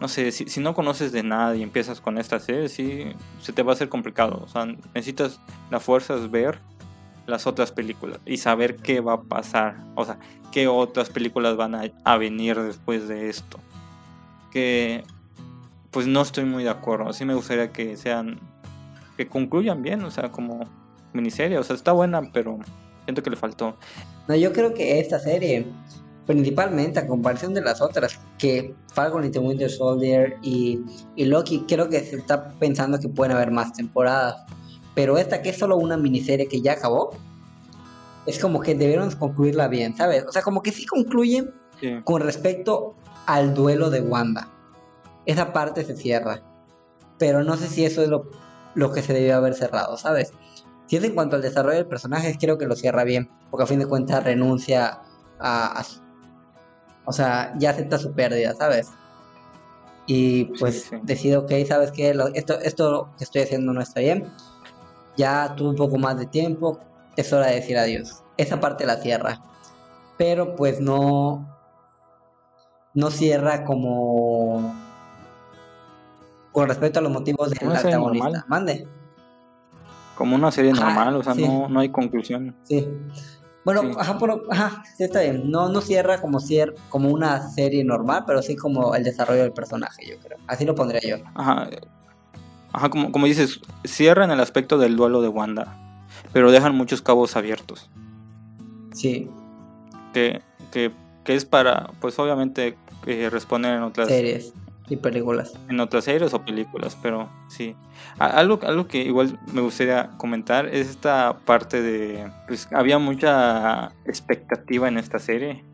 no 0.00 0.08
sé, 0.08 0.32
si, 0.32 0.60
no 0.60 0.74
conoces 0.74 1.12
de 1.12 1.22
nada 1.22 1.54
y 1.54 1.62
empiezas 1.62 2.00
con 2.00 2.18
esta 2.18 2.40
serie, 2.40 2.68
sí, 2.68 3.12
se 3.40 3.52
te 3.52 3.62
va 3.62 3.72
a 3.72 3.74
hacer 3.74 3.88
complicado. 3.88 4.40
O 4.42 4.48
sea, 4.48 4.66
necesitas 4.94 5.40
la 5.70 5.80
fuerza 5.80 6.16
de 6.16 6.28
ver 6.28 6.60
las 7.26 7.46
otras 7.46 7.72
películas 7.72 8.18
y 8.26 8.38
saber 8.38 8.76
qué 8.76 9.00
va 9.00 9.14
a 9.14 9.22
pasar. 9.22 9.76
O 9.94 10.04
sea, 10.04 10.18
qué 10.50 10.68
otras 10.68 11.10
películas 11.10 11.56
van 11.56 11.74
a, 11.74 11.82
a 12.04 12.16
venir 12.18 12.60
después 12.60 13.08
de 13.08 13.28
esto. 13.28 13.58
Que 14.50 15.04
pues 15.92 16.06
no 16.06 16.22
estoy 16.22 16.44
muy 16.44 16.64
de 16.64 16.70
acuerdo. 16.70 17.12
Sí 17.12 17.24
me 17.24 17.34
gustaría 17.34 17.70
que 17.70 17.96
sean, 17.96 18.40
que 19.16 19.28
concluyan 19.28 19.82
bien, 19.82 20.02
o 20.02 20.10
sea, 20.10 20.32
como 20.32 20.66
miniserie. 21.12 21.58
O 21.58 21.62
sea, 21.62 21.76
está 21.76 21.92
buena, 21.92 22.22
pero 22.32 22.58
siento 23.04 23.22
que 23.22 23.30
le 23.30 23.36
faltó. 23.36 23.76
No, 24.26 24.34
yo 24.34 24.52
creo 24.52 24.72
que 24.72 24.98
esta 24.98 25.18
serie, 25.18 25.66
principalmente 26.26 26.98
a 26.98 27.06
comparación 27.06 27.52
de 27.54 27.60
las 27.60 27.82
otras, 27.82 28.18
que 28.38 28.74
Falcon 28.94 29.24
y 29.24 29.30
The 29.30 29.38
Winter 29.38 29.70
Soldier 29.70 30.36
y, 30.42 30.80
y 31.14 31.26
Loki, 31.26 31.64
creo 31.68 31.88
que 31.88 32.00
se 32.00 32.16
está 32.16 32.48
pensando 32.58 32.98
que 32.98 33.08
pueden 33.08 33.36
haber 33.36 33.50
más 33.50 33.72
temporadas. 33.74 34.36
Pero 34.94 35.18
esta 35.18 35.42
que 35.42 35.50
es 35.50 35.58
solo 35.58 35.76
una 35.76 35.96
miniserie 35.96 36.48
que 36.48 36.60
ya 36.60 36.72
acabó, 36.72 37.10
es 38.26 38.38
como 38.38 38.60
que 38.60 38.74
debieron 38.74 39.10
concluirla 39.12 39.68
bien, 39.68 39.96
¿sabes? 39.96 40.24
O 40.28 40.32
sea, 40.32 40.42
como 40.42 40.62
que 40.62 40.72
sí 40.72 40.86
concluyen 40.86 41.52
con 42.04 42.22
respecto 42.22 42.94
al 43.26 43.54
duelo 43.54 43.90
de 43.90 44.00
Wanda 44.00 44.48
esa 45.26 45.52
parte 45.52 45.84
se 45.84 45.96
cierra. 45.96 46.42
Pero 47.18 47.44
no 47.44 47.56
sé 47.56 47.68
si 47.68 47.84
eso 47.84 48.02
es 48.02 48.08
lo, 48.08 48.30
lo 48.74 48.92
que 48.92 49.02
se 49.02 49.12
debió 49.12 49.36
haber 49.36 49.54
cerrado, 49.54 49.96
¿sabes? 49.96 50.32
Si 50.86 50.96
es 50.96 51.04
en 51.04 51.14
cuanto 51.14 51.36
al 51.36 51.42
desarrollo 51.42 51.76
del 51.76 51.86
personaje, 51.86 52.36
creo 52.38 52.58
que 52.58 52.66
lo 52.66 52.74
cierra 52.74 53.04
bien, 53.04 53.30
porque 53.50 53.64
a 53.64 53.66
fin 53.66 53.78
de 53.78 53.86
cuentas 53.86 54.24
renuncia 54.24 55.00
a, 55.38 55.84
o 57.04 57.12
sea, 57.12 57.54
ya 57.58 57.70
acepta 57.70 57.98
su 57.98 58.12
pérdida, 58.12 58.54
¿sabes? 58.54 58.90
Y 60.06 60.46
pues 60.58 60.90
decido, 61.02 61.42
ok, 61.42 61.52
¿sabes 61.66 61.92
qué? 61.92 62.14
esto, 62.34 62.58
esto 62.58 63.10
que 63.16 63.24
estoy 63.24 63.42
haciendo 63.42 63.72
no 63.72 63.80
está 63.80 64.00
bien. 64.00 64.28
Ya 65.16 65.54
tuve 65.54 65.70
un 65.70 65.76
poco 65.76 65.98
más 65.98 66.18
de 66.18 66.26
tiempo, 66.26 66.80
es 67.16 67.32
hora 67.32 67.46
de 67.46 67.56
decir 67.56 67.76
adiós. 67.76 68.22
Esa 68.36 68.60
parte 68.60 68.86
la 68.86 68.96
cierra. 68.96 69.40
Pero 70.16 70.56
pues 70.56 70.80
no, 70.80 71.46
no 72.94 73.10
cierra 73.10 73.64
como 73.64 74.74
con 76.52 76.68
respecto 76.68 76.98
a 76.98 77.02
los 77.02 77.12
motivos 77.12 77.50
del 77.50 77.70
antagonista. 77.70 78.44
Mande. 78.48 78.86
Como 80.16 80.36
una 80.36 80.50
serie 80.50 80.72
normal, 80.72 81.16
o 81.16 81.22
sea, 81.22 81.34
no, 81.34 81.68
no 81.68 81.80
hay 81.80 81.88
conclusión. 81.88 82.54
Sí. 82.64 82.86
Bueno, 83.64 83.82
ajá, 83.98 84.18
pero, 84.18 84.42
ajá, 84.50 84.82
sí 84.96 85.04
está 85.04 85.20
bien. 85.20 85.50
No, 85.50 85.68
no 85.68 85.80
cierra 85.80 86.20
como, 86.20 86.40
cier 86.40 86.74
como 86.88 87.10
una 87.10 87.48
serie 87.50 87.84
normal, 87.84 88.24
pero 88.26 88.42
sí 88.42 88.56
como 88.56 88.94
el 88.94 89.04
desarrollo 89.04 89.42
del 89.42 89.52
personaje, 89.52 90.04
yo 90.06 90.18
creo. 90.18 90.38
Así 90.48 90.64
lo 90.64 90.74
pondría 90.74 91.00
yo. 91.00 91.24
Ajá. 91.34 91.68
Ajá, 92.72 92.88
como, 92.88 93.12
como 93.12 93.26
dices, 93.26 93.60
cierra 93.84 94.24
en 94.24 94.30
el 94.30 94.40
aspecto 94.40 94.78
del 94.78 94.96
duelo 94.96 95.20
de 95.20 95.28
Wanda, 95.28 95.76
pero 96.32 96.50
dejan 96.50 96.74
muchos 96.74 97.02
cabos 97.02 97.36
abiertos. 97.36 97.90
Sí. 98.92 99.28
Que, 100.12 100.42
que, 100.70 100.92
que 101.24 101.34
es 101.34 101.44
para, 101.44 101.90
pues 102.00 102.18
obviamente, 102.18 102.76
eh, 103.06 103.28
responder 103.30 103.74
en 103.74 103.82
otras 103.82 104.08
series 104.08 104.52
y 104.88 104.96
películas. 104.96 105.52
En 105.68 105.80
otras 105.80 106.04
series 106.04 106.34
o 106.34 106.44
películas, 106.44 106.96
pero 107.02 107.28
sí. 107.48 107.74
Algo, 108.18 108.60
algo 108.62 108.86
que 108.86 109.02
igual 109.02 109.38
me 109.52 109.60
gustaría 109.60 110.10
comentar 110.16 110.66
es 110.66 110.88
esta 110.88 111.38
parte 111.44 111.80
de, 111.82 112.30
pues 112.46 112.68
había 112.72 112.98
mucha 112.98 113.92
expectativa 114.04 114.88
en 114.88 114.98
esta 114.98 115.18
serie, 115.18 115.64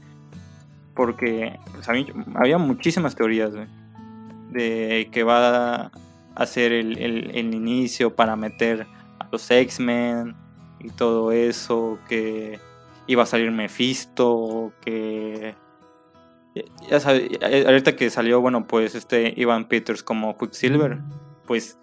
porque 0.95 1.59
pues, 1.73 1.89
había 2.35 2.59
muchísimas 2.59 3.15
teorías 3.17 3.53
de 4.51 5.09
que 5.13 5.23
va 5.25 5.91
el, 6.39 6.99
el, 6.99 7.31
el 7.35 7.55
inicio 7.55 8.15
para 8.15 8.37
meter 8.37 8.87
a 9.19 9.29
los 9.31 9.51
X-Men 9.51 10.37
y 10.81 10.91
todo 10.91 11.33
eso, 11.33 11.99
que 12.09 12.61
iba 13.07 13.23
a 13.25 13.27
salir 13.27 13.51
Mephisto, 13.51 14.73
que 14.81 15.55
ya 16.91 17.01
sabes, 17.01 17.29
ahorita 17.43 17.97
que 17.97 18.11
salió, 18.11 18.41
bueno, 18.41 18.67
pues 18.67 18.95
este 18.95 19.33
Ivan 19.37 19.69
Peters 19.69 20.03
como 20.03 20.37
Quicksilver, 20.37 20.99
pues 21.47 21.79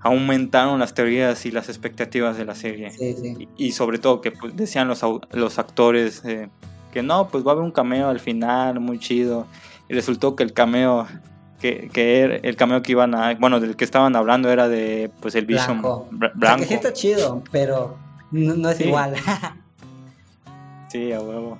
aumentaron 0.00 0.78
las 0.78 0.94
teorías 0.94 1.46
y 1.46 1.50
las 1.50 1.68
expectativas 1.68 2.36
de 2.36 2.44
la 2.44 2.54
serie. 2.54 2.92
Y, 3.56 3.72
sobre 3.72 3.98
todo 3.98 4.20
que 4.20 4.30
pues, 4.30 4.56
decían 4.56 4.88
los, 4.88 5.02
los 5.32 5.58
actores 5.58 6.24
eh, 6.24 6.48
que 6.92 7.02
no, 7.02 7.28
pues 7.28 7.44
va 7.44 7.50
a 7.50 7.52
haber 7.52 7.64
un 7.64 7.72
cameo 7.72 8.08
al 8.08 8.20
final, 8.20 8.80
muy 8.80 8.98
chido. 8.98 9.46
Y 9.88 9.94
resultó 9.94 10.36
que 10.36 10.44
el 10.44 10.52
cameo 10.52 11.06
que, 11.60 11.88
que 11.92 12.20
era, 12.20 12.36
el 12.36 12.56
cameo 12.56 12.82
que 12.82 12.92
iban 12.92 13.14
a, 13.14 13.34
bueno, 13.34 13.60
del 13.60 13.76
que 13.76 13.84
estaban 13.84 14.16
hablando 14.16 14.50
era 14.50 14.68
de 14.68 15.10
pues 15.20 15.34
el 15.34 15.46
Vision 15.46 15.82
blanco. 16.34 16.60
que 16.60 16.66
sí 16.66 16.74
está 16.74 16.92
chido, 16.92 17.42
pero 17.50 17.96
no, 18.30 18.70
es 18.70 18.80
igual. 18.80 19.14
sí, 20.88 21.12
a 21.12 21.20
huevo. 21.20 21.58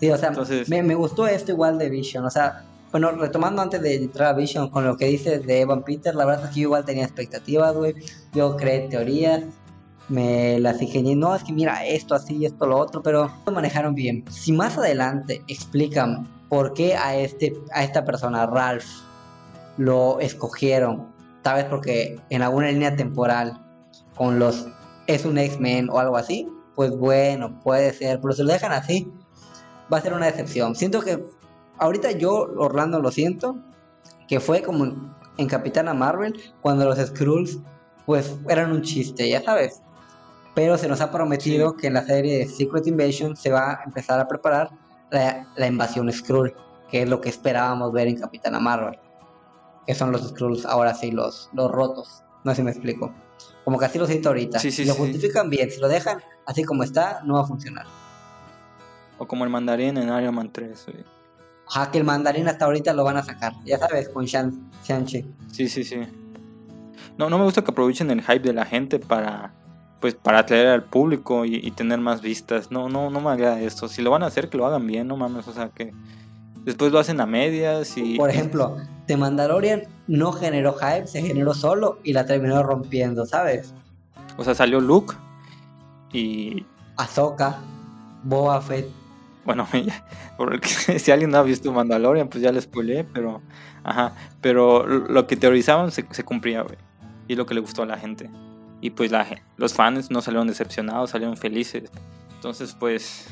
Sí, 0.00 0.10
o 0.10 0.16
sea, 0.16 0.32
me, 0.68 0.94
gustó 0.94 1.26
esto 1.26 1.52
igual 1.52 1.78
de 1.78 1.90
Vision. 1.90 2.24
O 2.24 2.30
sea, 2.30 2.64
bueno, 2.92 3.10
retomando 3.12 3.62
antes 3.62 3.82
de 3.82 3.96
entrar 3.96 4.28
a 4.28 4.32
Vision 4.32 4.70
con 4.70 4.86
lo 4.86 4.96
que 4.96 5.06
dices 5.06 5.44
de 5.44 5.62
Evan 5.62 5.82
Peter, 5.82 6.14
la 6.14 6.24
verdad 6.24 6.44
es 6.46 6.50
que 6.50 6.60
yo 6.60 6.68
igual 6.68 6.84
tenía 6.84 7.04
expectativas, 7.04 7.74
güey. 7.74 7.94
Yo 8.32 8.56
creé 8.56 8.88
teorías, 8.88 9.42
me 10.08 10.60
las 10.60 10.80
ingenié. 10.80 11.16
No, 11.16 11.34
es 11.34 11.42
que 11.42 11.52
mira 11.52 11.84
esto, 11.84 12.14
así, 12.14 12.46
esto, 12.46 12.66
lo 12.66 12.78
otro, 12.78 13.02
pero 13.02 13.30
lo 13.44 13.52
manejaron 13.52 13.94
bien. 13.94 14.24
Si 14.30 14.52
más 14.52 14.78
adelante 14.78 15.42
explican 15.48 16.28
por 16.48 16.72
qué 16.74 16.96
a, 16.96 17.16
este, 17.16 17.54
a 17.72 17.84
esta 17.84 18.04
persona, 18.04 18.46
Ralph, 18.46 18.86
lo 19.76 20.18
escogieron, 20.20 21.12
tal 21.42 21.56
vez 21.56 21.64
porque 21.66 22.20
en 22.30 22.42
alguna 22.42 22.70
línea 22.70 22.96
temporal 22.96 23.64
con 24.16 24.38
los 24.38 24.66
es 25.06 25.24
un 25.24 25.38
X-Men 25.38 25.88
o 25.90 25.98
algo 25.98 26.16
así, 26.16 26.48
pues 26.74 26.96
bueno, 26.96 27.58
puede 27.62 27.92
ser, 27.92 28.20
pero 28.20 28.34
si 28.34 28.42
lo 28.42 28.52
dejan 28.52 28.72
así, 28.72 29.10
va 29.92 29.98
a 29.98 30.00
ser 30.00 30.12
una 30.12 30.26
decepción. 30.26 30.74
Siento 30.74 31.00
que 31.00 31.24
ahorita 31.78 32.12
yo, 32.12 32.48
Orlando, 32.56 33.00
lo 33.00 33.10
siento, 33.10 33.56
que 34.28 34.40
fue 34.40 34.62
como 34.62 35.14
en 35.38 35.48
Capitana 35.48 35.94
Marvel, 35.94 36.34
cuando 36.60 36.84
los 36.84 36.98
Skrulls, 36.98 37.58
pues 38.04 38.36
eran 38.48 38.72
un 38.72 38.82
chiste, 38.82 39.28
ya 39.28 39.42
sabes. 39.42 39.80
Pero 40.54 40.76
se 40.76 40.88
nos 40.88 41.00
ha 41.00 41.10
prometido 41.10 41.76
que 41.76 41.86
en 41.86 41.94
la 41.94 42.04
serie 42.04 42.38
de 42.38 42.46
Secret 42.46 42.86
Invasion 42.86 43.36
se 43.36 43.50
va 43.50 43.72
a 43.72 43.84
empezar 43.84 44.20
a 44.20 44.28
preparar 44.28 44.70
la, 45.10 45.66
invasión 45.66 46.10
Skrull, 46.12 46.54
que 46.90 47.02
es 47.02 47.08
lo 47.08 47.20
que 47.20 47.28
esperábamos 47.28 47.92
ver 47.92 48.08
en 48.08 48.16
Capitana 48.18 48.60
Marvel. 48.60 48.98
Que 49.86 49.94
son 49.94 50.12
los 50.12 50.28
Skrulls 50.28 50.66
ahora 50.66 50.94
sí, 50.94 51.10
los, 51.10 51.50
los 51.52 51.70
rotos. 51.70 52.22
No 52.44 52.52
sé 52.52 52.56
si 52.56 52.62
me 52.62 52.70
explico. 52.70 53.12
Como 53.64 53.78
que 53.78 53.86
así 53.86 53.98
lo 53.98 54.06
siento 54.06 54.28
ahorita. 54.28 54.58
si 54.58 54.84
lo 54.84 54.94
justifican 54.94 55.50
bien, 55.50 55.70
si 55.70 55.80
lo 55.80 55.88
dejan 55.88 56.22
así 56.46 56.64
como 56.64 56.82
está, 56.82 57.20
no 57.24 57.34
va 57.34 57.42
a 57.42 57.46
funcionar. 57.46 57.86
O 59.18 59.26
como 59.26 59.44
el 59.44 59.50
mandarín 59.50 59.96
en 59.96 60.08
Iron 60.08 60.34
Man 60.34 60.50
3. 60.52 60.86
Ajá, 61.66 61.90
que 61.90 61.98
el 61.98 62.04
mandarín 62.04 62.48
hasta 62.48 62.64
ahorita 62.64 62.94
lo 62.94 63.04
van 63.04 63.18
a 63.18 63.22
sacar. 63.22 63.52
Ya 63.64 63.78
sabes, 63.78 64.08
con 64.08 64.24
Shang-Chi. 64.24 65.34
Sí, 65.52 65.68
sí, 65.68 65.84
sí. 65.84 65.96
no, 67.18 67.28
no 67.28 67.38
me 67.38 67.44
gusta 67.44 67.62
que 67.62 67.70
aprovechen 67.70 68.10
el 68.10 68.22
hype 68.22 68.40
de 68.40 68.52
la 68.52 68.64
gente 68.64 68.98
para 68.98 69.52
pues 70.00 70.14
para 70.14 70.40
atraer 70.40 70.68
al 70.68 70.84
público 70.84 71.44
y, 71.44 71.70
tener 71.72 71.98
más 71.98 72.22
vistas. 72.22 72.70
No, 72.70 72.88
no, 72.88 73.10
no 73.10 73.20
me 73.20 73.30
agrada 73.30 73.60
esto. 73.60 73.88
Si 73.88 74.02
lo 74.02 74.10
van 74.10 74.22
a 74.22 74.26
hacer, 74.26 74.48
que 74.48 74.56
lo 74.56 74.66
hagan 74.66 74.86
bien, 74.86 75.08
no 75.08 75.16
mames. 75.16 75.48
O 75.48 75.52
sea, 75.52 75.70
que 75.70 75.92
después 76.64 76.92
lo 76.92 76.98
hacen 76.98 77.20
a 77.20 77.26
medias 77.26 77.96
y... 77.96 78.16
Por 78.16 78.30
ejemplo, 78.30 78.76
The 79.06 79.16
Mandalorian 79.16 79.82
no 80.06 80.32
generó 80.32 80.74
hype, 80.74 81.06
se 81.06 81.22
generó 81.22 81.54
solo 81.54 81.98
y 82.04 82.12
la 82.12 82.26
terminó 82.26 82.62
rompiendo, 82.62 83.26
¿sabes? 83.26 83.74
O 84.36 84.44
sea, 84.44 84.54
salió 84.54 84.80
Luke 84.80 85.14
y... 86.12 86.64
Ahsoka, 86.96 87.58
Boba 88.22 88.60
Fett. 88.60 88.88
Bueno, 89.44 89.66
porque 90.36 90.68
si 90.98 91.10
alguien 91.10 91.30
no 91.30 91.38
ha 91.38 91.42
visto 91.42 91.72
Mandalorian, 91.72 92.28
pues 92.28 92.42
ya 92.42 92.52
le 92.52 92.60
spoilé, 92.60 93.04
pero... 93.04 93.40
Ajá, 93.82 94.12
pero 94.40 94.86
lo 94.86 95.26
que 95.26 95.36
teorizaban 95.36 95.90
se, 95.90 96.06
se 96.10 96.22
cumplía, 96.22 96.62
güey. 96.62 96.76
Y 97.26 97.36
lo 97.36 97.46
que 97.46 97.54
le 97.54 97.60
gustó 97.60 97.82
a 97.82 97.86
la 97.86 97.96
gente. 97.96 98.30
Y 98.80 98.90
pues 98.90 99.12
los 99.56 99.74
fans 99.74 100.10
no 100.10 100.22
salieron 100.22 100.46
decepcionados, 100.46 101.10
salieron 101.10 101.36
felices. 101.36 101.90
Entonces, 102.34 102.76
pues, 102.78 103.28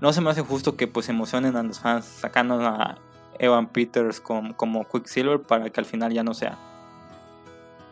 no 0.00 0.12
se 0.12 0.20
me 0.20 0.30
hace 0.30 0.42
justo 0.42 0.76
que 0.76 0.86
pues 0.86 1.08
emocionen 1.08 1.56
a 1.56 1.62
los 1.62 1.80
fans 1.80 2.04
sacando 2.04 2.60
a 2.60 2.98
Evan 3.38 3.66
Peters 3.68 4.20
como, 4.20 4.56
como 4.56 4.86
Quicksilver 4.88 5.40
para 5.40 5.70
que 5.70 5.80
al 5.80 5.86
final 5.86 6.12
ya 6.12 6.22
no 6.22 6.34
sea. 6.34 6.56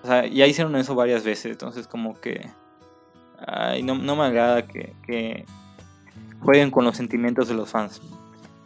O 0.05 0.07
sea, 0.07 0.27
ya 0.27 0.47
hicieron 0.47 0.77
eso 0.77 0.95
varias 0.95 1.25
veces, 1.25 1.53
entonces 1.53 1.87
como 1.87 2.21
que... 2.21 2.49
Ay, 3.47 3.83
no, 3.83 3.95
no 3.95 4.17
me 4.17 4.25
agrada 4.25 4.67
que, 4.67 4.95
que 5.07 5.45
jueguen 6.41 6.71
con 6.71 6.85
los 6.85 6.97
sentimientos 6.97 7.49
de 7.49 7.55
los 7.55 7.71
fans. 7.71 8.01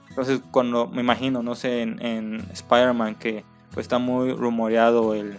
Entonces, 0.08 0.40
cuando 0.50 0.86
me 0.88 1.00
imagino, 1.00 1.42
no 1.42 1.54
sé, 1.54 1.82
en, 1.82 2.04
en 2.04 2.46
Spider-Man, 2.52 3.14
que 3.14 3.44
pues 3.72 3.84
está 3.84 3.98
muy 3.98 4.32
rumoreado 4.32 5.14
el 5.14 5.38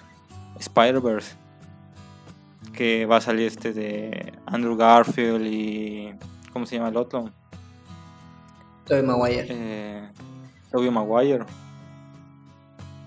Spider-Verse, 0.60 1.36
que 2.72 3.06
va 3.06 3.18
a 3.18 3.22
salir 3.22 3.48
este 3.48 3.74
de 3.74 4.34
Andrew 4.46 4.76
Garfield 4.76 5.46
y. 5.46 6.14
¿Cómo 6.52 6.66
se 6.66 6.76
llama 6.76 6.90
el 6.90 6.98
otro? 6.98 7.32
Tobey 8.86 9.04
Maguire. 9.04 9.48
Eh, 9.50 10.10
Tobey 10.72 10.90
Maguire. 10.90 11.46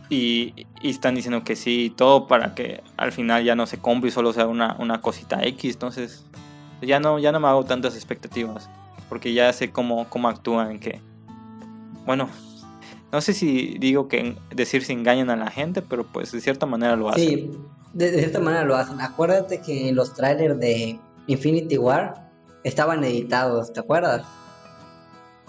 Y, 0.08 0.66
y, 0.80 0.90
están 0.90 1.14
diciendo 1.14 1.42
que 1.42 1.56
sí, 1.56 1.92
todo 1.96 2.26
para 2.26 2.54
que 2.54 2.82
al 2.96 3.10
final 3.12 3.44
ya 3.44 3.56
no 3.56 3.66
se 3.66 3.78
compre 3.78 4.08
y 4.08 4.12
solo 4.12 4.32
sea 4.32 4.46
una, 4.46 4.76
una 4.78 5.00
cosita 5.00 5.42
X. 5.42 5.74
Entonces, 5.74 6.24
ya 6.80 7.00
no, 7.00 7.18
ya 7.18 7.32
no 7.32 7.40
me 7.40 7.48
hago 7.48 7.64
tantas 7.64 7.94
expectativas. 7.94 8.68
Porque 9.08 9.32
ya 9.32 9.52
sé 9.52 9.70
cómo, 9.70 10.08
cómo 10.08 10.28
actúan. 10.28 10.78
Que, 10.78 11.00
bueno, 12.04 12.28
no 13.12 13.20
sé 13.20 13.32
si 13.32 13.76
digo 13.78 14.08
que 14.08 14.36
decir 14.50 14.84
si 14.84 14.92
engañan 14.92 15.30
a 15.30 15.36
la 15.36 15.50
gente, 15.50 15.82
pero 15.82 16.04
pues 16.04 16.32
de 16.32 16.40
cierta 16.40 16.66
manera 16.66 16.96
lo 16.96 17.08
hacen. 17.08 17.24
Sí, 17.24 17.50
de, 17.96 18.18
cierta 18.18 18.40
manera 18.40 18.64
lo 18.64 18.76
hacen. 18.76 19.00
Acuérdate 19.00 19.60
que 19.60 19.90
los 19.92 20.12
trailers 20.12 20.58
de 20.60 21.00
Infinity 21.26 21.78
War 21.78 22.30
estaban 22.62 23.02
editados, 23.04 23.72
¿te 23.72 23.80
acuerdas? 23.80 24.22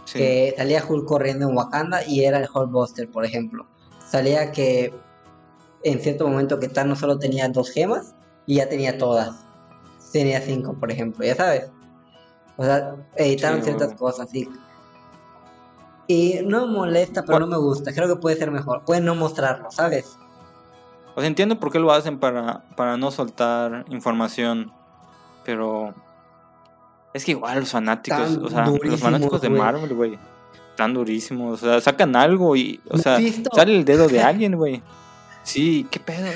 Sí. 0.06 0.20
Que 0.20 0.54
salía 0.58 0.84
Hulk 0.88 1.06
corriendo 1.06 1.50
en 1.50 1.58
Wakanda 1.58 2.06
y 2.06 2.24
era 2.24 2.40
el 2.40 2.48
Hulkbuster, 2.52 3.10
por 3.12 3.26
ejemplo. 3.26 3.68
Salía 4.08 4.52
que 4.54 4.94
en 5.84 6.00
cierto 6.00 6.28
momento 6.28 6.60
que 6.60 6.70
Thanos 6.70 7.00
solo 7.00 7.20
tenía 7.20 7.50
dos 7.50 7.70
gemas 7.70 8.16
y 8.46 8.56
ya 8.56 8.70
tenía 8.70 8.98
todas. 8.98 9.36
Tenía 10.14 10.40
cinco, 10.40 10.74
por 10.80 10.90
ejemplo, 10.90 11.26
ya 11.26 11.36
sabes. 11.36 11.70
O 12.56 12.64
sea, 12.64 12.96
editaron 13.18 13.62
ciertas 13.62 13.94
cosas, 13.96 14.30
sí. 14.32 14.50
Y 16.08 16.40
no 16.46 16.66
molesta, 16.68 17.24
pero 17.24 17.40
no 17.40 17.48
me 17.48 17.58
gusta. 17.58 17.94
Creo 17.94 18.08
que 18.08 18.16
puede 18.16 18.38
ser 18.38 18.50
mejor. 18.50 18.86
Pueden 18.86 19.04
no 19.04 19.14
mostrarlo, 19.16 19.70
¿sabes? 19.70 20.18
O 21.18 21.20
sea, 21.20 21.28
entiendo 21.28 21.60
por 21.60 21.72
qué 21.72 21.80
lo 21.80 21.92
hacen 21.92 22.20
para, 22.20 22.62
para 22.76 22.96
no 22.96 23.10
soltar 23.10 23.86
información. 23.90 24.72
Pero. 25.44 25.96
Es 27.12 27.26
que 27.26 27.32
igual 27.32 27.62
los 27.62 27.72
fanáticos, 27.72 28.38
o 28.38 28.50
sea, 28.52 28.68
los 28.68 29.00
fanáticos 29.00 29.42
de 29.42 29.50
Marvel, 29.50 29.96
güey. 29.96 30.20
Están 30.70 30.94
durísimos. 30.94 31.64
O 31.64 31.66
sea, 31.66 31.82
sacan 31.82 32.16
algo 32.16 32.56
y. 32.56 32.80
O 32.92 33.00
sea, 33.00 33.18
sale 33.52 33.76
el 33.76 33.84
dedo 33.84 34.08
de 34.08 34.22
alguien, 34.22 34.58
güey. 34.58 34.84
Sí, 35.42 35.88
qué 35.90 36.00
pedo, 36.00 36.28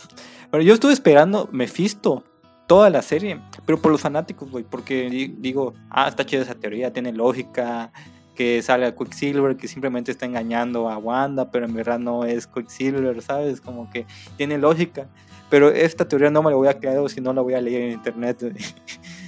Pero 0.50 0.62
yo 0.62 0.72
estuve 0.72 0.94
esperando 0.94 1.50
Mephisto 1.52 2.24
toda 2.66 2.88
la 2.88 3.02
serie, 3.02 3.38
pero 3.66 3.82
por 3.82 3.92
los 3.92 4.00
fanáticos, 4.00 4.50
güey, 4.50 4.64
porque 4.64 5.10
digo, 5.38 5.74
ah, 5.90 6.08
está 6.08 6.24
chida 6.24 6.40
esa 6.40 6.54
teoría, 6.54 6.90
tiene 6.90 7.12
lógica, 7.12 7.92
que 8.36 8.62
sale 8.62 8.86
a 8.86 8.94
Quicksilver, 8.94 9.56
que 9.56 9.66
simplemente 9.66 10.12
está 10.12 10.26
engañando 10.26 10.88
a 10.88 10.98
Wanda, 10.98 11.50
pero 11.50 11.66
en 11.66 11.74
verdad 11.74 11.98
no 11.98 12.24
es 12.24 12.46
Quicksilver, 12.46 13.20
¿sabes? 13.22 13.60
Como 13.60 13.90
que 13.90 14.06
tiene 14.36 14.58
lógica. 14.58 15.08
Pero 15.50 15.70
esta 15.70 16.06
teoría 16.06 16.30
no 16.30 16.42
me 16.42 16.50
la 16.50 16.56
voy 16.56 16.68
a 16.68 16.78
creer 16.78 17.08
si 17.08 17.20
no 17.20 17.32
la 17.32 17.40
voy 17.40 17.54
a 17.54 17.60
leer 17.60 17.82
en 17.82 17.92
internet. 17.92 18.54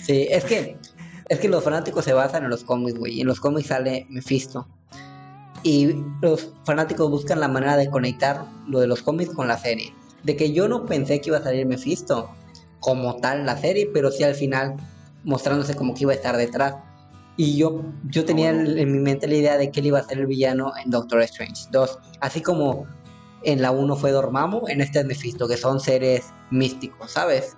Sí, 0.04 0.26
es 0.30 0.42
que, 0.46 0.78
es 1.28 1.38
que 1.38 1.50
los 1.50 1.62
fanáticos 1.62 2.02
se 2.02 2.14
basan 2.14 2.44
en 2.44 2.48
los 2.48 2.64
cómics, 2.64 2.98
güey. 2.98 3.20
En 3.20 3.26
los 3.26 3.40
cómics 3.40 3.68
sale 3.68 4.06
Mephisto. 4.08 4.66
Y 5.62 5.96
los 6.22 6.50
fanáticos 6.64 7.10
buscan 7.10 7.40
la 7.40 7.48
manera 7.48 7.76
de 7.76 7.90
conectar 7.90 8.42
lo 8.66 8.80
de 8.80 8.86
los 8.86 9.02
cómics 9.02 9.34
con 9.34 9.48
la 9.48 9.58
serie. 9.58 9.92
De 10.22 10.34
que 10.34 10.52
yo 10.52 10.66
no 10.66 10.86
pensé 10.86 11.20
que 11.20 11.28
iba 11.28 11.36
a 11.36 11.42
salir 11.42 11.66
Mephisto 11.66 12.30
como 12.80 13.16
tal 13.16 13.44
la 13.44 13.58
serie, 13.58 13.90
pero 13.92 14.10
sí 14.10 14.22
al 14.22 14.34
final 14.34 14.76
mostrándose 15.24 15.74
como 15.74 15.92
que 15.92 16.04
iba 16.04 16.12
a 16.12 16.16
estar 16.16 16.38
detrás. 16.38 16.76
Y 17.38 17.56
yo, 17.56 17.84
yo 18.10 18.24
tenía 18.24 18.50
en 18.50 18.92
mi 18.92 18.98
mente 18.98 19.28
la 19.28 19.36
idea 19.36 19.56
de 19.56 19.70
que 19.70 19.78
él 19.78 19.86
iba 19.86 20.00
a 20.00 20.02
ser 20.02 20.18
el 20.18 20.26
villano 20.26 20.72
en 20.84 20.90
Doctor 20.90 21.22
Strange 21.22 21.68
2. 21.70 21.98
Así 22.20 22.42
como 22.42 22.84
en 23.44 23.62
la 23.62 23.70
1 23.70 23.94
fue 23.94 24.10
Dormammu, 24.10 24.66
en 24.66 24.80
este 24.80 24.98
es 24.98 25.06
Mephisto, 25.06 25.46
que 25.46 25.56
son 25.56 25.78
seres 25.78 26.34
místicos, 26.50 27.12
¿sabes? 27.12 27.56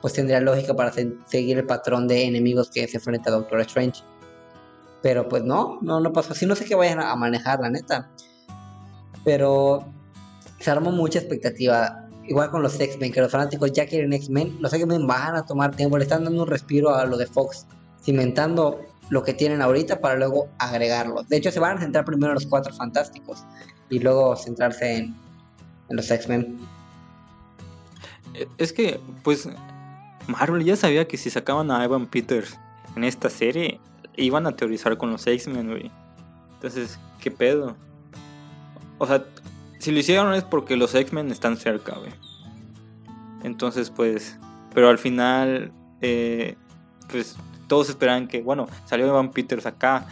Pues 0.00 0.14
tendría 0.14 0.40
lógica 0.40 0.74
para 0.74 0.92
seguir 1.26 1.58
el 1.58 1.64
patrón 1.64 2.08
de 2.08 2.24
enemigos 2.24 2.70
que 2.70 2.88
se 2.88 2.96
enfrenta 2.96 3.30
a 3.30 3.34
Doctor 3.34 3.60
Strange. 3.60 4.02
Pero 5.00 5.28
pues 5.28 5.44
no, 5.44 5.78
no, 5.80 6.00
no 6.00 6.12
pasó 6.12 6.32
así. 6.32 6.44
No 6.44 6.56
sé 6.56 6.64
qué 6.64 6.74
vayan 6.74 6.98
a 6.98 7.14
manejar, 7.14 7.60
la 7.60 7.70
neta. 7.70 8.10
Pero 9.24 9.86
se 10.58 10.72
armó 10.72 10.90
mucha 10.90 11.20
expectativa. 11.20 12.08
Igual 12.26 12.50
con 12.50 12.62
los 12.62 12.80
X-Men, 12.80 13.12
que 13.12 13.20
los 13.20 13.30
fanáticos 13.30 13.70
ya 13.70 13.86
quieren 13.86 14.12
X-Men. 14.12 14.56
Los 14.58 14.72
X-Men 14.72 15.06
van 15.06 15.36
a 15.36 15.46
tomar 15.46 15.76
tiempo, 15.76 15.98
le 15.98 16.02
están 16.02 16.24
dando 16.24 16.42
un 16.42 16.48
respiro 16.48 16.96
a 16.96 17.04
lo 17.04 17.16
de 17.16 17.26
Fox, 17.26 17.68
cimentando 18.02 18.80
lo 19.10 19.24
que 19.24 19.34
tienen 19.34 19.60
ahorita 19.60 20.00
para 20.00 20.16
luego 20.16 20.48
agregarlo. 20.58 21.24
De 21.24 21.36
hecho, 21.36 21.50
se 21.50 21.60
van 21.60 21.76
a 21.76 21.80
centrar 21.80 22.04
primero 22.04 22.32
en 22.32 22.36
los 22.36 22.46
cuatro 22.46 22.72
fantásticos 22.72 23.44
y 23.90 23.98
luego 23.98 24.36
centrarse 24.36 24.96
en, 24.96 25.14
los 25.90 26.08
X-Men. 26.08 26.56
Eh, 28.34 28.46
es 28.56 28.72
que, 28.72 29.00
pues, 29.24 29.48
Marvel 30.28 30.64
ya 30.64 30.76
sabía 30.76 31.08
que 31.08 31.16
si 31.16 31.28
sacaban 31.28 31.72
a 31.72 31.84
Evan 31.84 32.06
Peters 32.06 32.56
en 32.94 33.02
esta 33.02 33.28
serie, 33.28 33.80
iban 34.16 34.46
a 34.46 34.52
teorizar 34.54 34.96
con 34.96 35.10
los 35.10 35.26
X-Men, 35.26 35.68
güey. 35.68 35.90
Entonces, 36.54 36.98
¿qué 37.20 37.32
pedo? 37.32 37.76
O 38.98 39.06
sea, 39.06 39.24
si 39.80 39.90
lo 39.90 39.98
hicieron 39.98 40.32
es 40.34 40.44
porque 40.44 40.76
los 40.76 40.94
X-Men 40.94 41.32
están 41.32 41.56
cerca, 41.56 41.96
güey. 41.98 42.12
Entonces, 43.42 43.90
pues, 43.90 44.38
pero 44.72 44.88
al 44.88 44.98
final, 44.98 45.72
eh, 46.00 46.54
pues 47.08 47.36
todos 47.70 47.88
esperaban 47.88 48.26
que, 48.26 48.42
bueno, 48.42 48.66
salió 48.84 49.06
Evan 49.06 49.30
Peters 49.30 49.64
acá, 49.64 50.04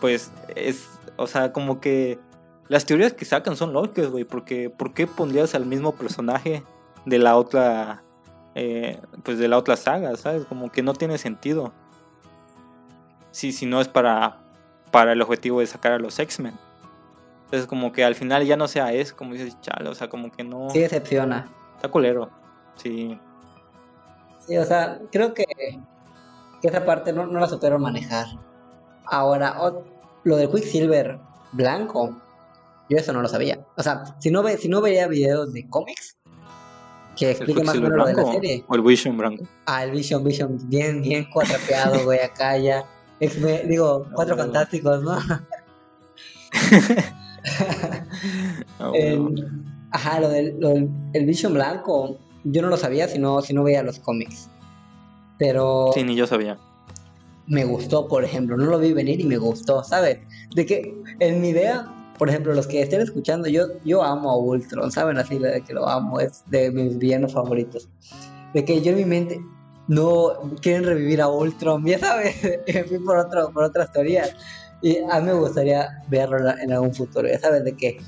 pues 0.00 0.32
es, 0.56 0.88
o 1.16 1.28
sea, 1.28 1.52
como 1.52 1.80
que 1.80 2.18
las 2.66 2.84
teorías 2.84 3.12
que 3.12 3.24
sacan 3.24 3.54
son 3.54 3.72
lógicas, 3.72 4.08
güey, 4.08 4.24
porque 4.24 4.70
¿por 4.70 4.92
qué 4.92 5.06
pondrías 5.06 5.54
al 5.54 5.66
mismo 5.66 5.94
personaje 5.94 6.64
de 7.06 7.18
la 7.20 7.36
otra, 7.36 8.02
eh, 8.56 9.00
pues 9.22 9.38
de 9.38 9.46
la 9.46 9.56
otra 9.56 9.76
saga, 9.76 10.16
¿sabes? 10.16 10.46
Como 10.46 10.72
que 10.72 10.82
no 10.82 10.94
tiene 10.94 11.16
sentido. 11.16 11.72
Sí, 13.30 13.52
si 13.52 13.66
no 13.66 13.80
es 13.80 13.86
para, 13.86 14.38
para 14.90 15.12
el 15.12 15.22
objetivo 15.22 15.60
de 15.60 15.68
sacar 15.68 15.92
a 15.92 16.00
los 16.00 16.18
X-Men. 16.18 16.54
Entonces 17.44 17.68
como 17.68 17.92
que 17.92 18.02
al 18.02 18.16
final 18.16 18.44
ya 18.44 18.56
no 18.56 18.66
sea 18.66 18.92
eso, 18.92 19.14
como 19.14 19.34
dices, 19.34 19.60
chale, 19.60 19.88
o 19.88 19.94
sea, 19.94 20.08
como 20.08 20.32
que 20.32 20.42
no... 20.42 20.70
Sí 20.70 20.80
decepciona. 20.80 21.48
Está 21.76 21.86
culero, 21.86 22.30
sí. 22.74 23.16
Sí, 24.44 24.58
o 24.58 24.64
sea, 24.64 24.98
creo 25.12 25.34
que 25.34 25.44
que 26.64 26.68
esa 26.68 26.86
parte 26.86 27.12
no, 27.12 27.26
no 27.26 27.40
la 27.40 27.46
supieron 27.46 27.82
manejar. 27.82 28.24
Ahora, 29.04 29.54
lo 30.22 30.36
del 30.38 30.48
Quicksilver 30.48 31.18
blanco, 31.52 32.16
yo 32.88 32.96
eso 32.96 33.12
no 33.12 33.20
lo 33.20 33.28
sabía. 33.28 33.66
O 33.76 33.82
sea, 33.82 34.16
si 34.18 34.30
no, 34.30 34.42
ve, 34.42 34.56
si 34.56 34.70
no 34.70 34.80
veía 34.80 35.06
videos 35.06 35.52
de 35.52 35.68
cómics 35.68 36.16
que 37.18 37.32
expliquen 37.32 37.66
más 37.66 37.76
o 37.76 37.82
menos 37.82 37.98
lo 37.98 38.06
de 38.06 38.14
la 38.14 38.32
serie. 38.32 38.64
O 38.66 38.76
el 38.76 38.80
Vision 38.80 39.18
blanco. 39.18 39.44
Ah, 39.66 39.84
el 39.84 39.90
Vision, 39.90 40.24
Vision, 40.24 40.58
bien, 40.70 41.02
bien 41.02 41.26
cuatrapeado, 41.30 42.02
güey, 42.04 42.20
acá 42.20 42.56
ya. 42.56 42.86
digo, 43.68 44.06
cuatro 44.14 44.34
fantásticos, 44.34 45.02
¿no? 45.02 45.18
Ah, 48.80 48.90
ajá, 49.90 50.18
lo 50.18 50.30
del, 50.30 50.88
el 51.12 51.26
Vision 51.26 51.52
blanco, 51.52 52.16
yo 52.42 52.62
no 52.62 52.68
lo 52.68 52.78
sabía 52.78 53.06
si 53.06 53.18
no, 53.18 53.42
si 53.42 53.52
no 53.52 53.62
veía 53.62 53.82
los 53.82 53.98
cómics. 53.98 54.48
Pero. 55.38 55.90
Sí, 55.94 56.02
ni 56.04 56.16
yo 56.16 56.26
sabía. 56.26 56.58
Me 57.46 57.64
gustó, 57.64 58.08
por 58.08 58.24
ejemplo. 58.24 58.56
No 58.56 58.66
lo 58.66 58.78
vi 58.78 58.92
venir 58.92 59.20
y 59.20 59.24
me 59.24 59.36
gustó, 59.36 59.84
¿sabes? 59.84 60.18
De 60.54 60.64
que 60.64 60.94
en 61.20 61.40
mi 61.40 61.48
idea 61.48 61.94
por 62.18 62.28
ejemplo, 62.28 62.54
los 62.54 62.66
que 62.66 62.80
estén 62.80 63.00
escuchando, 63.00 63.48
yo, 63.48 63.66
yo 63.84 64.02
amo 64.02 64.30
a 64.30 64.36
Ultron, 64.36 64.92
¿saben? 64.92 65.18
Así 65.18 65.38
de 65.38 65.60
que 65.62 65.74
lo 65.74 65.88
amo, 65.88 66.20
es 66.20 66.44
de 66.46 66.70
mis 66.70 66.96
villanos 66.96 67.32
favoritos. 67.32 67.88
De 68.52 68.64
que 68.64 68.80
yo 68.82 68.92
en 68.92 68.98
mi 68.98 69.04
mente 69.04 69.40
no 69.88 70.34
quieren 70.62 70.84
revivir 70.84 71.20
a 71.20 71.28
Ultron, 71.28 71.84
ya 71.84 71.98
sabes, 71.98 72.36
fui 72.88 72.98
por, 73.00 73.18
otro, 73.18 73.50
por 73.52 73.64
otras 73.64 73.90
teorías. 73.92 74.34
Y 74.80 74.98
a 75.10 75.20
mí 75.20 75.26
me 75.26 75.34
gustaría 75.34 75.88
verlo 76.08 76.38
en 76.50 76.72
algún 76.72 76.94
futuro, 76.94 77.26
ya 77.26 77.38
sabes, 77.38 77.64
de 77.64 77.76
que 77.76 77.98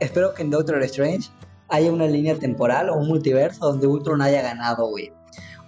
espero 0.00 0.34
que 0.34 0.42
en 0.42 0.50
Doctor 0.50 0.82
Strange 0.82 1.30
haya 1.68 1.90
una 1.90 2.06
línea 2.06 2.36
temporal 2.36 2.90
o 2.90 2.96
un 2.96 3.08
multiverso 3.08 3.66
donde 3.66 3.86
Ultron 3.86 4.20
haya 4.20 4.42
ganado, 4.42 4.88
güey. 4.88 5.12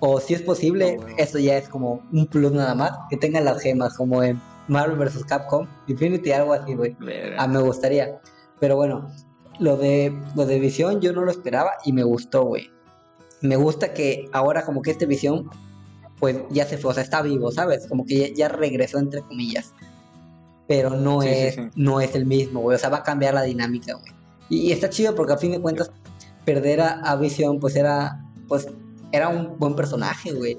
O 0.06 0.20
si 0.20 0.34
es 0.34 0.42
posible, 0.42 0.98
eso 1.16 1.38
ya 1.38 1.56
es 1.56 1.66
como 1.66 2.02
un 2.12 2.26
plus 2.26 2.52
nada 2.52 2.74
más, 2.74 2.92
que 3.08 3.16
tengan 3.16 3.46
las 3.46 3.62
gemas 3.62 3.94
como 3.94 4.22
en 4.22 4.38
Marvel 4.68 4.98
vs. 4.98 5.24
Capcom, 5.24 5.66
Infinity, 5.86 6.30
algo 6.30 6.52
así, 6.52 6.74
güey. 6.74 6.94
A 7.38 7.48
mí 7.48 7.54
me 7.54 7.62
gustaría. 7.62 8.20
Pero 8.60 8.76
bueno, 8.76 9.10
lo 9.58 9.78
de, 9.78 10.14
lo 10.36 10.44
de 10.44 10.60
Visión 10.60 11.00
yo 11.00 11.14
no 11.14 11.22
lo 11.22 11.30
esperaba 11.30 11.70
y 11.86 11.94
me 11.94 12.02
gustó, 12.02 12.44
güey. 12.44 12.70
Me 13.40 13.56
gusta 13.56 13.94
que 13.94 14.28
ahora 14.32 14.66
como 14.66 14.82
que 14.82 14.90
este 14.90 15.06
Visión, 15.06 15.48
pues 16.20 16.36
ya 16.50 16.66
se 16.66 16.76
fue, 16.76 16.90
o 16.90 16.94
sea, 16.94 17.02
está 17.02 17.22
vivo, 17.22 17.50
¿sabes? 17.50 17.86
Como 17.88 18.04
que 18.04 18.34
ya, 18.34 18.50
regresó 18.50 18.98
entre 18.98 19.22
comillas. 19.22 19.72
Pero 20.68 20.90
no, 20.90 21.22
es, 21.22 21.56
no 21.76 22.02
es 22.02 22.14
el 22.14 22.26
mismo, 22.26 22.60
güey. 22.60 22.76
O 22.76 22.78
sea, 22.78 22.90
va 22.90 22.98
a 22.98 23.02
cambiar 23.04 23.32
la 23.32 23.42
dinámica, 23.42 23.94
güey. 23.94 24.12
Y, 24.50 24.70
está 24.70 24.90
chido 24.90 25.14
porque 25.14 25.32
a 25.32 25.38
fin 25.38 25.52
de 25.52 25.62
cuentas, 25.62 25.90
perder 26.44 26.82
a, 26.82 27.00
a 27.00 27.16
Visión, 27.16 27.58
pues 27.58 27.74
era, 27.74 28.22
pues, 28.48 28.68
era 29.14 29.28
un 29.28 29.58
buen 29.58 29.76
personaje, 29.76 30.32
güey. 30.32 30.58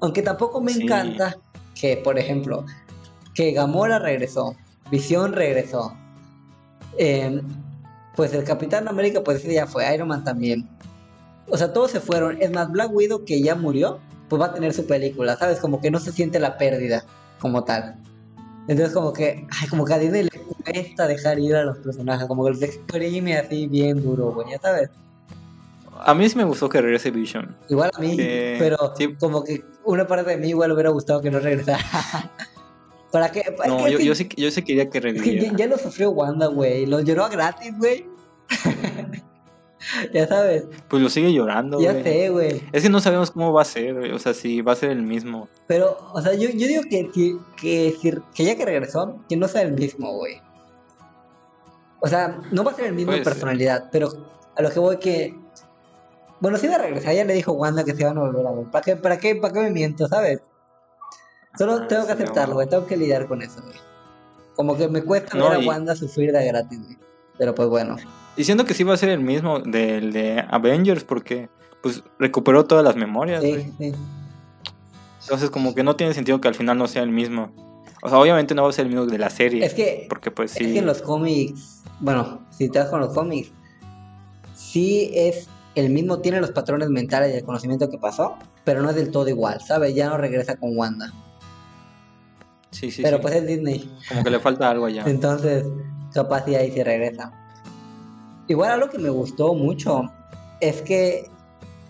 Aunque 0.00 0.22
tampoco 0.22 0.60
me 0.60 0.72
encanta 0.72 1.36
que, 1.74 1.96
por 1.96 2.18
ejemplo, 2.18 2.64
que 3.34 3.52
Gamora 3.52 3.98
regresó, 3.98 4.56
Visión 4.90 5.32
regresó. 5.32 5.92
Em, 6.98 7.42
pues 8.14 8.32
el 8.32 8.44
Capitán 8.44 8.88
América, 8.88 9.22
pues 9.22 9.38
ese 9.38 9.54
ya 9.54 9.66
fue, 9.66 9.92
Iron 9.94 10.08
Man 10.08 10.24
también. 10.24 10.68
O 11.48 11.56
sea, 11.56 11.72
todos 11.72 11.90
se 11.90 12.00
fueron. 12.00 12.40
Es 12.40 12.50
más, 12.50 12.70
Black 12.70 12.92
Widow, 12.92 13.24
que 13.24 13.42
ya 13.42 13.54
murió, 13.54 13.98
pues 14.28 14.40
va 14.40 14.46
a 14.46 14.54
tener 14.54 14.72
su 14.72 14.86
película, 14.86 15.36
¿sabes? 15.36 15.58
Como 15.58 15.80
que 15.80 15.90
no 15.90 15.98
se 15.98 16.12
siente 16.12 16.38
la 16.38 16.56
pérdida 16.56 17.04
como 17.40 17.64
tal. 17.64 17.96
Entonces, 18.68 18.94
como 18.94 19.12
que, 19.12 19.46
ay, 19.60 19.68
como 19.68 19.84
que 19.84 19.94
a 19.94 19.98
Disney 19.98 20.24
le 20.24 20.40
cuesta 20.64 21.06
dejar 21.06 21.38
ir 21.38 21.54
a 21.54 21.64
los 21.64 21.78
personajes, 21.78 22.26
como 22.26 22.44
que 22.44 22.50
los 22.50 22.62
exprime 22.62 23.36
así 23.36 23.66
bien 23.66 24.02
duro, 24.02 24.32
güey, 24.32 24.50
ya 24.50 24.58
sabes. 24.60 24.90
A 26.06 26.14
mí 26.14 26.28
sí 26.28 26.36
me 26.36 26.44
gustó 26.44 26.68
que 26.68 26.80
regrese 26.80 27.10
Vision. 27.10 27.56
Igual 27.68 27.90
a 27.92 27.98
mí, 27.98 28.16
pero 28.16 28.76
como 29.18 29.42
que 29.42 29.64
una 29.84 30.06
parte 30.06 30.30
de 30.30 30.36
mí 30.36 30.50
igual 30.50 30.70
hubiera 30.70 30.90
gustado 30.90 31.20
que 31.20 31.32
no 31.32 31.40
regresara. 31.40 31.82
¿Para 33.10 33.32
qué? 33.32 33.42
no, 33.66 33.88
yo, 33.88 33.98
yo, 33.98 34.14
sí, 34.14 34.28
yo 34.36 34.50
sí 34.50 34.62
quería 34.62 34.88
que 34.88 35.00
reviviera. 35.00 35.56
ya, 35.56 35.66
lo 35.66 35.78
sufrió 35.78 36.10
Wanda, 36.10 36.46
güey. 36.46 36.86
Lo 36.86 37.00
lloró 37.00 37.28
gratis, 37.28 37.76
güey. 37.76 38.06
ya 40.14 40.28
sabes. 40.28 40.66
Pues 40.88 41.02
lo 41.02 41.08
sigue 41.08 41.32
llorando, 41.32 41.80
Ya 41.80 42.00
sé, 42.02 42.28
güey. 42.28 42.62
Es 42.70 42.84
que 42.84 42.88
no 42.88 43.00
sabemos 43.00 43.32
cómo 43.32 43.52
va 43.52 43.62
a 43.62 43.64
ser, 43.64 43.94
güey. 43.94 44.12
O 44.12 44.18
sea, 44.20 44.32
si 44.32 44.60
va 44.60 44.72
a 44.72 44.76
ser 44.76 44.90
el 44.90 45.02
mismo. 45.02 45.48
Pero, 45.66 45.96
o 46.12 46.20
sea, 46.22 46.34
yo, 46.34 46.50
yo 46.50 46.68
digo 46.68 46.82
que, 46.88 47.10
que, 47.10 47.36
que, 47.60 48.20
que 48.32 48.44
ya 48.44 48.56
que 48.56 48.64
regresó, 48.64 49.18
que 49.28 49.36
no 49.36 49.48
sea 49.48 49.62
el 49.62 49.72
mismo, 49.72 50.12
güey. 50.12 50.40
O 52.00 52.06
sea, 52.06 52.40
no 52.52 52.62
va 52.62 52.70
a 52.70 52.74
ser 52.74 52.86
el 52.86 52.94
mismo 52.94 53.12
en 53.12 53.24
personalidad, 53.24 53.88
pero 53.90 54.10
a 54.56 54.62
lo 54.62 54.70
que 54.70 54.78
voy 54.78 54.98
que. 54.98 55.45
Bueno, 56.40 56.58
si 56.58 56.66
va 56.66 56.74
a 56.76 56.78
regresar, 56.78 57.14
ya 57.14 57.24
le 57.24 57.34
dijo 57.34 57.52
Wanda 57.52 57.84
que 57.84 57.94
se 57.94 58.04
van 58.04 58.18
a 58.18 58.20
volver 58.22 58.46
a 58.46 58.52
ver. 58.52 58.66
¿Para 58.66 58.84
qué, 58.84 58.96
para 58.96 59.18
qué, 59.18 59.36
para 59.36 59.54
qué 59.54 59.60
me 59.60 59.70
miento, 59.70 60.06
sabes? 60.08 60.40
Solo 61.58 61.74
ah, 61.74 61.86
tengo 61.88 62.06
que 62.06 62.12
aceptarlo, 62.12 62.54
güey. 62.54 62.68
Tengo 62.68 62.86
que 62.86 62.96
lidiar 62.96 63.26
con 63.26 63.42
eso, 63.42 63.62
güey. 63.62 63.76
Como 64.54 64.76
que 64.76 64.88
me 64.88 65.02
cuesta 65.02 65.36
ver 65.36 65.52
a 65.52 65.58
Wanda 65.66 65.96
sufrir 65.96 66.32
de 66.32 66.46
gratis, 66.46 66.82
güey. 66.82 66.98
Pero 67.38 67.54
pues 67.54 67.68
bueno. 67.68 67.96
Diciendo 68.36 68.64
que 68.64 68.74
sí 68.74 68.84
va 68.84 68.94
a 68.94 68.98
ser 68.98 69.08
el 69.08 69.20
mismo 69.20 69.60
del 69.60 70.12
de 70.12 70.44
Avengers, 70.50 71.04
porque 71.04 71.48
pues 71.82 72.02
recuperó 72.18 72.64
todas 72.64 72.84
las 72.84 72.96
memorias, 72.96 73.42
sí, 73.42 73.72
sí. 73.78 73.94
Entonces 75.22 75.50
como 75.50 75.74
que 75.74 75.82
no 75.82 75.96
tiene 75.96 76.14
sentido 76.14 76.40
que 76.40 76.48
al 76.48 76.54
final 76.54 76.78
no 76.78 76.86
sea 76.86 77.02
el 77.02 77.10
mismo. 77.10 77.50
O 78.02 78.08
sea, 78.08 78.18
obviamente 78.18 78.54
no 78.54 78.62
va 78.62 78.70
a 78.70 78.72
ser 78.72 78.86
el 78.86 78.92
mismo 78.92 79.06
de 79.06 79.18
la 79.18 79.30
serie. 79.30 79.64
Es 79.64 79.74
que, 79.74 80.06
porque 80.08 80.30
pues 80.30 80.52
sí. 80.52 80.64
Es 80.64 80.72
que 80.72 80.78
en 80.78 80.86
los 80.86 81.02
cómics, 81.02 81.82
bueno, 82.00 82.46
si 82.50 82.68
te 82.68 82.78
das 82.78 82.90
con 82.90 83.00
los 83.00 83.12
cómics, 83.12 83.50
sí 84.54 85.10
es 85.14 85.48
el 85.76 85.90
mismo, 85.90 86.18
tiene 86.20 86.40
los 86.40 86.50
patrones 86.50 86.88
mentales 86.88 87.32
y 87.32 87.36
el 87.36 87.44
conocimiento 87.44 87.88
que 87.88 87.98
pasó, 87.98 88.36
pero 88.64 88.82
no 88.82 88.90
es 88.90 88.96
del 88.96 89.10
todo 89.10 89.28
igual, 89.28 89.60
¿sabes? 89.60 89.94
Ya 89.94 90.08
no 90.08 90.16
regresa 90.16 90.56
con 90.56 90.76
Wanda. 90.76 91.12
Sí, 92.70 92.90
sí, 92.90 93.02
Pero 93.02 93.20
pues 93.20 93.34
es 93.36 93.46
Disney. 93.46 93.90
Como 94.08 94.24
que 94.24 94.30
le 94.30 94.40
falta 94.40 94.70
algo 94.70 94.86
allá. 94.86 95.04
Entonces, 95.06 95.64
capaz 96.12 96.48
y 96.48 96.54
ahí 96.54 96.72
se 96.72 96.82
regresa. 96.82 97.30
Igual 98.48 98.70
algo 98.70 98.88
que 98.88 98.98
me 98.98 99.10
gustó 99.10 99.54
mucho 99.54 100.02
es 100.60 100.80
que 100.82 101.30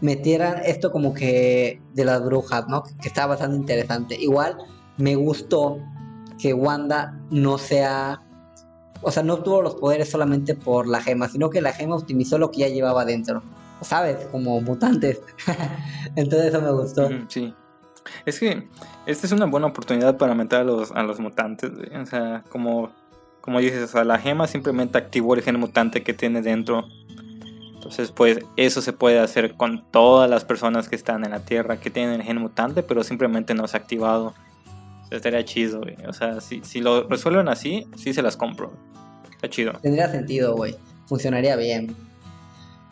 metieran 0.01 0.62
esto 0.64 0.90
como 0.90 1.14
que 1.14 1.81
de 1.94 2.05
las 2.05 2.25
brujas, 2.25 2.66
¿no? 2.68 2.83
Que 3.01 3.09
está 3.09 3.27
bastante 3.27 3.57
interesante. 3.57 4.16
Igual 4.20 4.59
me 4.96 5.14
gustó 5.14 5.79
que 6.38 6.53
Wanda 6.53 7.18
no 7.31 7.59
sea, 7.59 8.22
o 9.03 9.11
sea, 9.11 9.22
no 9.22 9.35
obtuvo 9.35 9.62
los 9.62 9.77
poderes 9.77 10.11
solamente 10.11 10.55
por 10.55 10.87
la 10.87 11.01
gema, 11.01 11.29
sino 11.29 11.51
que 11.51 11.61
la 11.61 11.72
gema 11.72 11.96
optimizó 11.96 12.38
lo 12.38 12.51
que 12.51 12.61
ya 12.61 12.68
llevaba 12.68 13.05
dentro, 13.05 13.42
¿sabes? 13.80 14.26
Como 14.26 14.60
mutantes. 14.60 15.20
Entonces 16.16 16.48
eso 16.48 16.60
me 16.60 16.72
gustó. 16.72 17.08
Sí. 17.28 17.54
Es 18.24 18.38
que 18.38 18.68
esta 19.06 19.26
es 19.26 19.32
una 19.32 19.46
buena 19.46 19.66
oportunidad 19.66 20.16
para 20.16 20.34
meter 20.34 20.60
a 20.60 20.64
los, 20.64 20.92
a 20.92 21.02
los 21.02 21.20
mutantes, 21.20 21.70
O 21.70 22.06
sea, 22.06 22.44
como, 22.48 22.90
como 23.40 23.60
dices, 23.60 23.82
o 23.82 23.86
sea, 23.88 24.04
la 24.04 24.18
gema 24.18 24.46
simplemente 24.46 24.98
activó 24.98 25.34
el 25.34 25.42
gen 25.42 25.58
mutante 25.58 26.02
que 26.02 26.14
tiene 26.14 26.42
dentro. 26.42 26.86
Entonces, 27.74 28.10
pues 28.10 28.38
eso 28.56 28.82
se 28.82 28.92
puede 28.92 29.20
hacer 29.20 29.54
con 29.54 29.84
todas 29.90 30.28
las 30.28 30.44
personas 30.44 30.88
que 30.88 30.96
están 30.96 31.24
en 31.24 31.30
la 31.30 31.40
Tierra 31.40 31.78
que 31.78 31.90
tienen 31.90 32.20
el 32.20 32.22
gen 32.22 32.38
mutante, 32.38 32.82
pero 32.82 33.04
simplemente 33.04 33.54
no 33.54 33.68
se 33.68 33.76
ha 33.76 33.80
activado. 33.80 34.34
Estaría 35.10 35.44
chido, 35.44 35.80
güey. 35.80 35.96
O 36.08 36.12
sea, 36.12 36.40
si, 36.40 36.62
si 36.64 36.80
lo 36.80 37.08
resuelven 37.08 37.48
así, 37.48 37.86
sí 37.96 38.12
se 38.12 38.22
las 38.22 38.36
compro. 38.36 38.72
Está 39.30 39.48
chido. 39.48 39.72
Tendría 39.82 40.10
sentido, 40.10 40.56
güey. 40.56 40.76
Funcionaría 41.06 41.54
bien. 41.54 41.94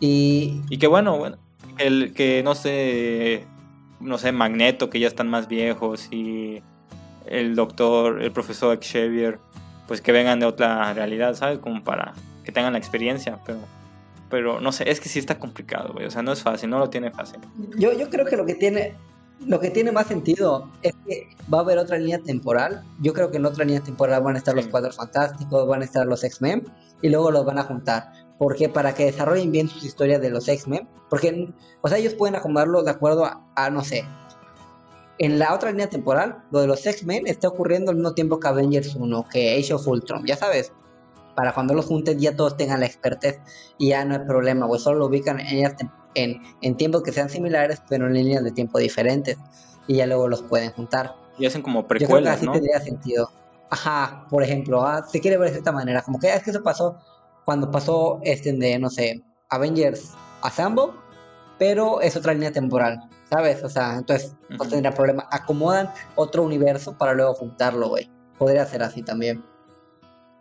Y... 0.00 0.62
Y 0.68 0.78
que 0.78 0.86
bueno, 0.86 1.18
bueno, 1.18 1.38
el 1.78 2.12
que 2.14 2.42
no 2.42 2.54
sé, 2.54 3.44
no 4.00 4.18
sé, 4.18 4.32
Magneto, 4.32 4.90
que 4.90 5.00
ya 5.00 5.08
están 5.08 5.28
más 5.28 5.48
viejos, 5.48 6.08
y 6.10 6.62
el 7.26 7.54
doctor, 7.54 8.22
el 8.22 8.32
profesor 8.32 8.78
Xavier, 8.82 9.38
pues 9.86 10.00
que 10.00 10.12
vengan 10.12 10.40
de 10.40 10.46
otra 10.46 10.92
realidad, 10.94 11.34
¿sabes? 11.34 11.58
Como 11.58 11.82
para 11.84 12.14
que 12.44 12.52
tengan 12.52 12.72
la 12.72 12.78
experiencia, 12.78 13.38
pero 13.44 13.58
pero 14.30 14.60
no 14.60 14.72
sé, 14.72 14.90
es 14.90 14.98
que 14.98 15.08
sí 15.08 15.20
está 15.20 15.38
complicado, 15.38 15.92
güey, 15.92 16.06
o 16.06 16.10
sea, 16.10 16.22
no 16.22 16.32
es 16.32 16.42
fácil, 16.42 16.68
no 16.68 16.78
lo 16.78 16.90
tiene 16.90 17.12
fácil. 17.12 17.38
Yo, 17.78 17.92
yo 17.92 18.10
creo 18.10 18.26
que 18.26 18.36
lo 18.36 18.44
que 18.44 18.54
tiene 18.54 18.96
lo 19.46 19.60
que 19.60 19.70
tiene 19.70 19.92
más 19.92 20.06
sentido 20.06 20.68
es 20.82 20.94
que 21.06 21.28
va 21.52 21.58
a 21.58 21.60
haber 21.60 21.78
otra 21.78 21.98
línea 21.98 22.18
temporal. 22.18 22.82
Yo 23.00 23.12
creo 23.12 23.30
que 23.30 23.36
en 23.36 23.46
otra 23.46 23.64
línea 23.64 23.82
temporal 23.82 24.22
van 24.22 24.36
a 24.36 24.38
estar 24.38 24.54
los 24.54 24.68
Cuadros 24.68 24.96
Fantásticos, 24.96 25.66
van 25.68 25.82
a 25.82 25.84
estar 25.84 26.06
los 26.06 26.24
X-Men 26.24 26.64
y 27.02 27.08
luego 27.10 27.30
los 27.30 27.44
van 27.44 27.58
a 27.58 27.62
juntar. 27.64 28.10
Porque 28.38 28.68
para 28.68 28.94
que 28.94 29.04
desarrollen 29.04 29.52
bien 29.52 29.68
sus 29.68 29.84
historias 29.84 30.20
de 30.20 30.30
los 30.30 30.48
X-Men, 30.48 30.88
porque, 31.08 31.54
o 31.80 31.88
sea, 31.88 31.98
ellos 31.98 32.14
pueden 32.14 32.34
acomodarlo 32.34 32.82
de 32.82 32.90
acuerdo 32.90 33.24
a, 33.24 33.70
no 33.70 33.84
sé. 33.84 34.04
En 35.18 35.38
la 35.38 35.54
otra 35.54 35.70
línea 35.70 35.88
temporal, 35.88 36.42
lo 36.50 36.60
de 36.60 36.66
los 36.66 36.84
X-Men 36.84 37.26
está 37.26 37.48
ocurriendo 37.48 37.90
al 37.90 37.96
mismo 37.96 38.14
tiempo 38.14 38.40
que 38.40 38.48
Avengers 38.48 38.96
1, 38.96 39.26
que 39.30 39.56
Age 39.56 39.74
of 39.74 39.86
Ultron, 39.86 40.26
ya 40.26 40.36
sabes. 40.36 40.72
Para 41.36 41.52
cuando 41.52 41.74
los 41.74 41.86
junten 41.86 42.18
ya 42.18 42.34
todos 42.34 42.56
tengan 42.56 42.80
la 42.80 42.86
expertez 42.86 43.40
y 43.78 43.88
ya 43.88 44.04
no 44.04 44.14
hay 44.14 44.20
problema, 44.26 44.66
o 44.66 44.78
solo 44.78 45.00
lo 45.00 45.06
ubican 45.06 45.40
en, 45.40 45.72
en, 46.14 46.76
tiempos 46.76 47.02
que 47.02 47.12
sean 47.12 47.28
similares, 47.28 47.82
pero 47.88 48.06
en 48.06 48.14
líneas 48.14 48.42
de 48.42 48.50
tiempo 48.50 48.78
diferentes. 48.78 49.36
Y 49.86 49.96
ya 49.96 50.06
luego 50.06 50.28
los 50.28 50.42
pueden 50.42 50.72
juntar. 50.72 51.14
Y 51.38 51.46
hacen 51.46 51.62
como 51.62 51.86
precuelas, 51.86 52.40
Yo 52.40 52.50
creo 52.50 52.52
que 52.52 52.58
así 52.58 52.60
tendría 52.60 52.80
sentido. 52.80 53.30
Ajá, 53.70 54.26
por 54.30 54.42
ejemplo, 54.42 54.84
ah, 54.84 55.04
se 55.08 55.20
quiere 55.20 55.36
ver 55.36 55.50
de 55.52 55.58
esta 55.58 55.72
manera, 55.72 56.02
como 56.02 56.18
que 56.18 56.30
ah, 56.30 56.36
es 56.36 56.42
que 56.42 56.50
eso 56.50 56.62
pasó 56.62 56.98
cuando 57.44 57.70
pasó 57.70 58.20
este 58.22 58.52
de, 58.52 58.78
no 58.78 58.90
sé, 58.90 59.22
Avengers 59.50 60.12
Assemble, 60.42 60.92
pero 61.58 62.00
es 62.00 62.16
otra 62.16 62.32
línea 62.32 62.52
temporal, 62.52 63.00
¿sabes? 63.30 63.62
O 63.62 63.68
sea, 63.68 63.96
entonces 63.96 64.34
no 64.48 64.66
tendría 64.66 64.92
problema. 64.92 65.26
Acomodan 65.30 65.90
otro 66.16 66.42
universo 66.42 66.96
para 66.96 67.14
luego 67.14 67.34
juntarlo, 67.34 67.88
güey. 67.88 68.10
Podría 68.38 68.66
ser 68.66 68.82
así 68.82 69.02
también. 69.02 69.44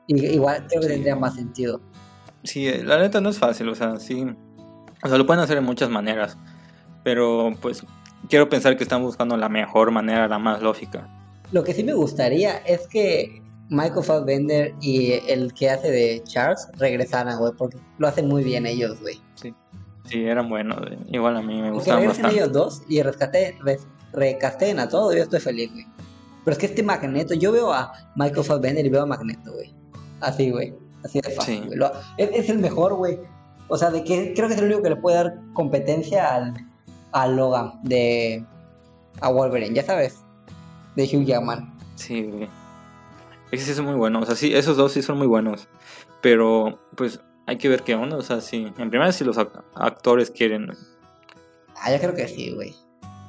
Y, 0.07 0.25
igual 0.25 0.65
creo 0.67 0.81
que 0.81 0.87
tendría 0.87 1.15
más 1.15 1.35
sentido. 1.35 1.79
Sí, 2.43 2.69
la 2.83 2.97
neta 2.97 3.21
no 3.21 3.29
es 3.29 3.39
fácil, 3.39 3.69
o 3.69 3.75
sea, 3.75 3.99
sí. 3.99 4.25
O 5.03 5.07
sea, 5.07 5.17
lo 5.17 5.25
pueden 5.25 5.43
hacer 5.43 5.55
de 5.55 5.61
muchas 5.61 5.89
maneras. 5.89 6.37
Pero 7.03 7.53
pues 7.61 7.85
quiero 8.29 8.49
pensar 8.49 8.77
que 8.77 8.83
están 8.83 9.03
buscando 9.03 9.37
la 9.37 9.49
mejor 9.49 9.91
manera, 9.91 10.27
la 10.27 10.39
más 10.39 10.61
lógica. 10.61 11.07
Lo 11.51 11.63
que 11.63 11.73
sí 11.73 11.83
me 11.83 11.93
gustaría 11.93 12.57
es 12.57 12.87
que 12.87 13.42
Michael 13.69 14.03
Fassbender 14.03 14.73
y 14.81 15.13
el 15.27 15.53
que 15.53 15.69
hace 15.69 15.89
de 15.89 16.23
Charles 16.25 16.67
regresaran, 16.77 17.39
güey, 17.39 17.53
porque 17.57 17.77
lo 17.97 18.07
hacen 18.07 18.27
muy 18.27 18.43
bien 18.43 18.65
ellos, 18.65 18.99
güey. 19.01 19.19
Sí, 19.35 19.53
sí, 20.05 20.25
eran 20.25 20.49
buenos, 20.49 20.79
Igual 21.07 21.37
a 21.37 21.41
mí 21.41 21.61
me 21.61 21.71
gustaban 21.71 22.07
bastante. 22.07 22.35
ellos 22.35 22.51
dos 22.51 22.81
y 22.87 23.01
rescaté, 23.01 23.57
recasten 24.11 24.79
a 24.79 24.87
todo, 24.87 25.13
yo 25.13 25.23
estoy 25.23 25.39
feliz, 25.39 25.71
güey. 25.71 25.85
Pero 26.43 26.53
es 26.53 26.57
que 26.59 26.65
este 26.65 26.83
Magneto, 26.83 27.33
yo 27.33 27.51
veo 27.51 27.71
a 27.71 27.93
Michael 28.15 28.43
Fassbender 28.43 28.85
y 28.85 28.89
veo 28.89 29.03
a 29.03 29.05
Magneto, 29.05 29.53
güey. 29.53 29.73
Así, 30.19 30.51
güey. 30.51 30.73
Así 31.03 31.19
de 31.19 31.31
fácil, 31.31 31.69
es, 32.17 32.49
el 32.49 32.59
mejor, 32.59 32.93
güey. 32.95 33.19
O 33.67 33.77
sea, 33.77 33.89
de 33.91 34.03
que 34.03 34.33
creo 34.33 34.47
que 34.47 34.53
es 34.53 34.59
el 34.59 34.67
único 34.67 34.83
que 34.83 34.89
le 34.89 34.95
puede 34.95 35.17
dar 35.17 35.39
competencia 35.53 36.33
al, 36.33 36.53
al 37.11 37.35
Logan 37.35 37.79
de 37.83 38.45
a 39.21 39.29
Wolverine, 39.29 39.75
ya 39.75 39.83
sabes, 39.83 40.19
de 40.95 41.03
Hugh 41.03 41.25
Jackman. 41.25 41.73
Sí, 41.95 42.23
güey. 42.23 42.49
Ese 43.53 43.65
sí 43.65 43.71
es 43.73 43.81
muy 43.81 43.93
bueno, 43.93 44.19
o 44.19 44.25
sea, 44.25 44.33
sí, 44.33 44.51
esos 44.55 44.77
dos 44.77 44.93
sí 44.93 45.03
son 45.03 45.19
muy 45.19 45.27
buenos. 45.27 45.67
Pero, 46.21 46.79
pues, 46.95 47.19
hay 47.45 47.59
que 47.59 47.69
ver 47.69 47.83
qué 47.83 47.93
onda, 47.93 48.17
o 48.17 48.23
sea, 48.23 48.41
sí. 48.41 48.73
En 48.79 48.89
primera, 48.89 49.11
si 49.11 49.23
los 49.23 49.37
actores 49.37 50.31
quieren. 50.31 50.71
Ah, 51.75 51.91
yo 51.91 51.99
creo 51.99 52.15
que 52.15 52.27
sí, 52.27 52.49
güey. 52.49 52.73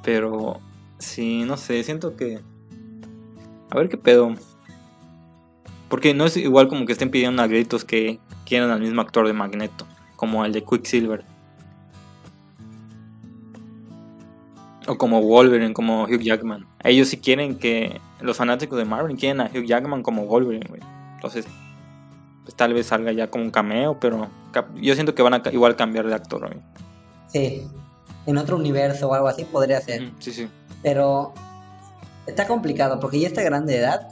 Pero, 0.03 0.63
sí, 0.97 1.45
no 1.45 1.59
sé, 1.59 1.85
siento 1.85 2.17
que. 2.17 2.41
A 3.71 3.77
ver 3.77 3.91
qué 3.91 3.99
pedo. 3.99 4.35
Porque 5.91 6.15
no 6.15 6.25
es 6.25 6.39
igual 6.39 6.69
como 6.69 6.87
que 6.87 6.93
estén 6.93 7.11
pidiendo 7.11 7.43
a 7.43 7.47
gritos 7.47 7.85
que 7.85 8.19
quieran 8.47 8.71
al 8.71 8.81
mismo 8.81 9.03
actor 9.03 9.27
de 9.27 9.35
Magneto, 9.35 9.87
como 10.17 10.43
el 10.47 10.55
de 10.55 10.65
Quicksilver. 10.65 11.27
O 14.87 14.99
como 14.99 15.23
Wolverine, 15.23 15.73
como 15.73 16.05
Hugh 16.05 16.21
Jackman. 16.21 16.67
Ellos 16.83 17.09
sí 17.09 17.19
quieren 17.19 17.59
que. 17.59 18.01
Los 18.21 18.37
fanáticos 18.37 18.79
de 18.79 18.85
Marvel 18.85 19.17
quieren 19.17 19.41
a 19.41 19.47
Hugh 19.47 19.65
Jackman 19.65 20.03
como 20.03 20.27
Wolverine, 20.27 20.67
güey. 20.69 20.81
Entonces, 21.15 21.47
pues 22.45 22.55
tal 22.55 22.75
vez 22.75 22.87
salga 22.87 23.13
ya 23.13 23.31
como 23.31 23.45
un 23.45 23.51
cameo, 23.51 23.99
pero 23.99 24.29
yo 24.77 24.95
siento 24.95 25.15
que 25.15 25.23
van 25.23 25.35
a 25.35 25.43
igual 25.53 25.77
cambiar 25.77 26.07
de 26.07 26.15
actor, 26.15 26.47
güey. 26.47 26.61
Sí. 27.29 27.67
En 28.27 28.39
otro 28.39 28.57
universo 28.57 29.09
o 29.09 29.15
algo 29.15 29.29
así 29.29 29.45
podría 29.45 29.81
ser. 29.81 30.11
sí, 30.19 30.33
sí. 30.33 30.49
Pero 30.83 31.33
está 32.27 32.47
complicado 32.47 33.01
porque 33.01 33.21
ya 33.21 33.29
está 33.29 33.43
grande 33.43 33.75
de 33.75 33.79
edad 33.81 34.09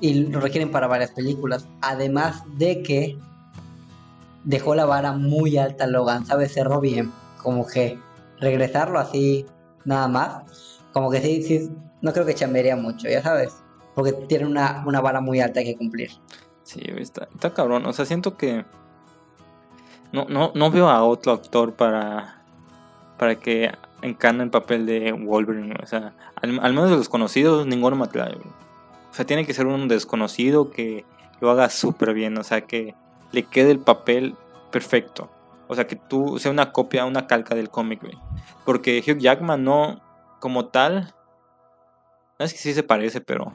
y 0.00 0.26
lo 0.26 0.40
requieren 0.40 0.70
para 0.70 0.86
varias 0.86 1.10
películas. 1.10 1.66
Además 1.80 2.42
de 2.56 2.82
que 2.82 3.18
dejó 4.44 4.74
la 4.74 4.84
vara 4.84 5.12
muy 5.12 5.58
alta 5.58 5.86
Logan, 5.86 6.26
¿sabes? 6.26 6.52
Cerró 6.52 6.80
bien. 6.80 7.12
Como 7.42 7.66
que 7.66 7.98
regresarlo 8.40 8.98
así 8.98 9.46
nada 9.84 10.08
más, 10.08 10.80
como 10.92 11.10
que 11.10 11.20
sí, 11.20 11.42
sí, 11.42 11.70
no 12.02 12.12
creo 12.12 12.26
que 12.26 12.34
chambearía 12.34 12.76
mucho, 12.76 13.08
ya 13.08 13.22
sabes, 13.22 13.54
porque 13.94 14.12
tiene 14.12 14.46
una, 14.46 14.82
una 14.86 15.00
vara 15.00 15.20
muy 15.20 15.40
alta 15.40 15.62
que 15.62 15.76
cumplir. 15.76 16.10
Sí, 16.62 16.80
está, 16.96 17.28
está 17.34 17.54
cabrón, 17.54 17.86
o 17.86 17.92
sea, 17.92 18.04
siento 18.04 18.36
que 18.36 18.64
no, 20.12 20.26
no, 20.28 20.52
no 20.54 20.70
veo 20.70 20.88
a 20.88 21.02
otro 21.02 21.32
actor 21.32 21.74
para, 21.74 22.42
para 23.18 23.36
que 23.36 23.72
encarne 24.02 24.44
el 24.44 24.50
papel 24.50 24.86
de 24.86 25.12
Wolverine, 25.12 25.74
o 25.82 25.86
sea, 25.86 26.14
al, 26.36 26.52
menos 26.52 26.90
de 26.90 26.96
los 26.96 27.08
conocidos, 27.08 27.66
ninguno 27.66 27.96
me 27.96 28.04
O 28.04 28.08
sea, 29.12 29.26
tiene 29.26 29.44
que 29.44 29.54
ser 29.54 29.66
un 29.66 29.88
desconocido 29.88 30.70
que 30.70 31.04
lo 31.40 31.50
haga 31.50 31.68
súper 31.70 32.14
bien, 32.14 32.36
o 32.38 32.44
sea, 32.44 32.62
que 32.62 32.94
le 33.32 33.42
quede 33.44 33.70
el 33.70 33.80
papel 33.80 34.36
perfecto. 34.70 35.30
O 35.68 35.74
sea, 35.74 35.86
que 35.86 35.96
tú 35.96 36.38
sea 36.38 36.50
una 36.50 36.72
copia, 36.72 37.04
una 37.04 37.26
calca 37.26 37.54
del 37.54 37.68
cómic, 37.68 38.00
güey. 38.00 38.18
Porque 38.64 39.04
Hugh 39.06 39.18
Jackman 39.18 39.62
no, 39.62 40.00
como 40.40 40.66
tal, 40.66 41.14
no 42.38 42.44
es 42.44 42.52
que 42.52 42.58
sí 42.58 42.72
se 42.72 42.82
parece, 42.82 43.20
pero... 43.20 43.52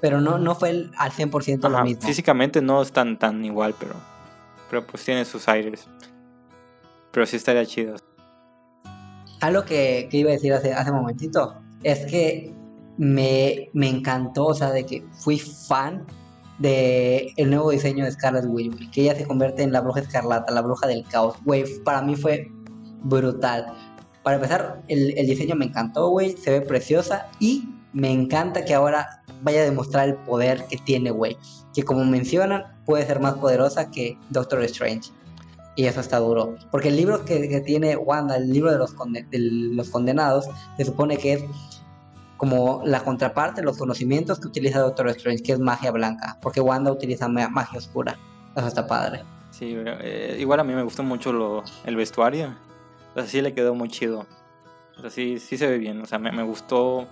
Pero 0.00 0.20
no, 0.20 0.38
no 0.38 0.54
fue 0.54 0.90
al 0.98 1.10
100% 1.10 1.70
lo 1.70 1.82
mismo. 1.82 2.02
Físicamente 2.02 2.60
no 2.60 2.82
es 2.82 2.92
tan, 2.92 3.18
tan 3.18 3.42
igual, 3.44 3.74
pero, 3.78 3.94
pero 4.68 4.86
pues 4.86 5.02
tiene 5.04 5.24
sus 5.24 5.48
aires. 5.48 5.88
Pero 7.12 7.24
sí 7.24 7.36
estaría 7.36 7.64
chido. 7.64 7.96
Algo 9.40 9.64
que, 9.64 10.08
que 10.10 10.18
iba 10.18 10.30
a 10.30 10.34
decir 10.34 10.52
hace, 10.52 10.74
hace 10.74 10.92
momentito 10.92 11.54
es 11.82 12.04
que 12.06 12.52
me, 12.98 13.70
me 13.72 13.88
encantó, 13.88 14.46
o 14.46 14.54
sea, 14.54 14.70
de 14.70 14.84
que 14.84 15.04
fui 15.12 15.38
fan 15.38 16.06
de 16.58 17.32
el 17.36 17.50
nuevo 17.50 17.70
diseño 17.70 18.04
de 18.04 18.12
Scarlet 18.12 18.46
Witch, 18.46 18.90
que 18.90 19.02
ella 19.02 19.14
se 19.14 19.26
convierte 19.26 19.62
en 19.62 19.72
la 19.72 19.80
bruja 19.80 20.00
escarlata, 20.00 20.52
la 20.52 20.62
bruja 20.62 20.86
del 20.86 21.04
caos, 21.04 21.36
güey, 21.44 21.64
para 21.84 22.02
mí 22.02 22.16
fue 22.16 22.50
brutal. 23.02 23.66
Para 24.22 24.36
empezar, 24.36 24.82
el, 24.88 25.14
diseño 25.26 25.54
me 25.54 25.66
encantó, 25.66 26.08
güey, 26.08 26.36
se 26.36 26.50
ve 26.50 26.60
preciosa 26.60 27.28
y 27.38 27.68
me 27.92 28.10
encanta 28.10 28.64
que 28.64 28.74
ahora 28.74 29.22
vaya 29.42 29.60
a 29.60 29.64
demostrar 29.64 30.08
el 30.08 30.16
poder 30.16 30.64
que 30.68 30.78
tiene, 30.78 31.10
güey, 31.10 31.36
que 31.74 31.82
como 31.82 32.04
mencionan, 32.04 32.64
puede 32.84 33.06
ser 33.06 33.20
más 33.20 33.34
poderosa 33.34 33.90
que 33.90 34.18
Doctor 34.30 34.62
Strange. 34.64 35.12
Y 35.78 35.84
eso 35.84 36.00
está 36.00 36.18
duro. 36.18 36.56
Porque 36.70 36.88
el 36.88 36.96
libro 36.96 37.22
que, 37.26 37.60
tiene 37.60 37.96
Wanda, 37.96 38.36
el 38.36 38.50
libro 38.50 38.72
de 38.72 38.78
los, 38.78 38.94
de 39.30 39.38
los 39.38 39.90
condenados, 39.90 40.46
se 40.78 40.86
supone 40.86 41.18
que 41.18 41.34
es 41.34 41.44
como 42.36 42.82
la 42.84 43.00
contraparte, 43.00 43.62
los 43.62 43.78
conocimientos 43.78 44.40
que 44.40 44.48
utiliza 44.48 44.80
Doctor 44.80 45.08
Strange, 45.10 45.42
que 45.42 45.52
es 45.52 45.58
magia 45.58 45.90
blanca, 45.90 46.38
porque 46.42 46.60
Wanda 46.60 46.92
utiliza 46.92 47.28
magia 47.28 47.78
oscura. 47.78 48.18
Eso 48.54 48.66
está 48.66 48.86
padre. 48.86 49.22
Sí, 49.50 49.74
eh, 49.76 50.36
igual 50.38 50.60
a 50.60 50.64
mí 50.64 50.74
me 50.74 50.82
gustó 50.82 51.02
mucho 51.02 51.32
lo, 51.32 51.62
el 51.84 51.96
vestuario. 51.96 52.54
O 53.12 53.14
sea, 53.14 53.26
sí 53.26 53.40
le 53.40 53.52
quedó 53.52 53.74
muy 53.74 53.88
chido. 53.88 54.26
O 54.98 55.00
sea, 55.00 55.10
sí, 55.10 55.38
sí 55.38 55.56
se 55.56 55.66
ve 55.66 55.78
bien. 55.78 56.00
O 56.00 56.06
sea, 56.06 56.18
me, 56.18 56.32
me 56.32 56.42
gustó. 56.42 57.06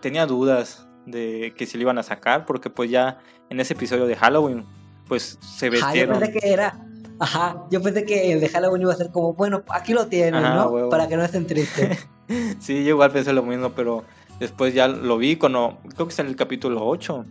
Tenía 0.00 0.26
dudas 0.26 0.86
de 1.06 1.54
que 1.56 1.66
si 1.66 1.76
lo 1.76 1.82
iban 1.82 1.98
a 1.98 2.02
sacar, 2.02 2.44
porque 2.44 2.70
pues 2.70 2.90
ya 2.90 3.18
en 3.48 3.60
ese 3.60 3.74
episodio 3.74 4.06
de 4.06 4.16
Halloween, 4.16 4.66
pues 5.08 5.38
se 5.40 5.70
vestieron. 5.70 6.14
yo 6.14 6.20
pensé 6.20 6.38
que 6.38 6.52
era. 6.52 6.78
Ajá, 7.18 7.64
yo 7.70 7.80
pensé 7.80 8.04
que 8.04 8.32
el 8.32 8.40
de 8.40 8.48
Halloween 8.48 8.82
iba 8.82 8.92
a 8.92 8.96
ser 8.96 9.10
como, 9.10 9.34
bueno, 9.34 9.62
aquí 9.68 9.92
lo 9.92 10.08
tienen, 10.08 10.42
¿no? 10.42 10.88
Para 10.88 11.06
que 11.06 11.16
no 11.16 11.22
estén 11.22 11.46
tristes. 11.46 12.08
sí, 12.58 12.82
yo 12.84 12.90
igual 12.90 13.12
pensé 13.12 13.32
lo 13.32 13.42
mismo, 13.42 13.70
pero 13.70 14.04
Después 14.42 14.74
ya 14.74 14.88
lo 14.88 15.18
vi 15.18 15.36
cuando, 15.36 15.78
creo 15.94 16.08
que 16.08 16.12
es 16.12 16.18
en 16.18 16.26
el 16.26 16.34
capítulo 16.34 16.84
8, 16.84 17.24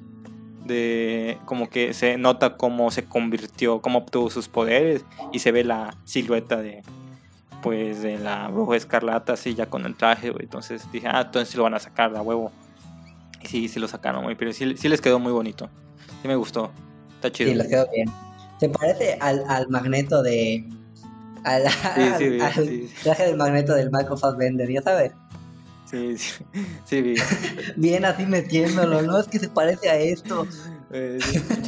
de 0.64 1.38
como 1.44 1.70
que 1.70 1.94
se 1.94 2.18
nota 2.18 2.56
cómo 2.56 2.90
se 2.90 3.04
convirtió, 3.04 3.82
cómo 3.82 4.00
obtuvo 4.00 4.30
sus 4.30 4.48
poderes 4.48 5.04
y 5.34 5.40
se 5.40 5.52
ve 5.52 5.66
la 5.66 5.98
silueta 6.06 6.62
de 6.62 6.84
pues 7.62 8.02
de 8.02 8.18
la 8.18 8.48
bruja 8.48 8.78
escarlata 8.78 9.34
así 9.34 9.56
ya 9.56 9.66
con 9.66 9.86
el 9.86 9.98
traje, 9.98 10.32
Entonces 10.40 10.90
dije, 10.94 11.10
ah, 11.10 11.24
entonces 11.26 11.54
lo 11.56 11.64
van 11.64 11.74
a 11.74 11.80
sacar 11.80 12.16
a 12.16 12.22
huevo. 12.22 12.50
Y 13.44 13.48
sí, 13.48 13.68
sí 13.68 13.82
lo 13.82 13.90
sacaron, 13.90 14.24
güey, 14.24 14.38
pero 14.38 14.54
sí, 14.54 14.64
les 14.66 15.02
quedó 15.02 15.20
muy 15.20 15.34
bonito. 15.34 15.70
Sí 16.22 16.30
me 16.30 16.38
gustó. 16.38 16.72
Está 17.16 17.30
chido. 17.30 17.52
Sí, 17.52 17.58
les 17.58 17.68
quedó 17.68 17.90
bien. 17.94 18.08
Se 18.58 18.70
parece 18.70 19.18
al, 19.20 19.44
al 19.50 19.68
magneto 19.68 20.24
de 20.24 20.66
al, 21.44 21.64
traje 23.04 23.26
del 23.26 23.36
magneto 23.36 23.74
del 23.74 23.92
Michael 23.92 24.18
Fassbender, 24.18 24.72
ya 24.72 24.82
sabes. 24.82 25.12
Sí, 25.92 26.18
sí, 26.18 26.44
sí 26.86 27.02
bien. 27.02 27.24
bien 27.76 28.06
así 28.06 28.26
metiéndolo, 28.26 29.02
¿no? 29.02 29.20
Es 29.20 29.28
que 29.28 29.40
se 29.40 29.50
parece 29.50 29.90
a 29.90 29.98
esto. 29.98 30.48
Eh, 30.90 31.20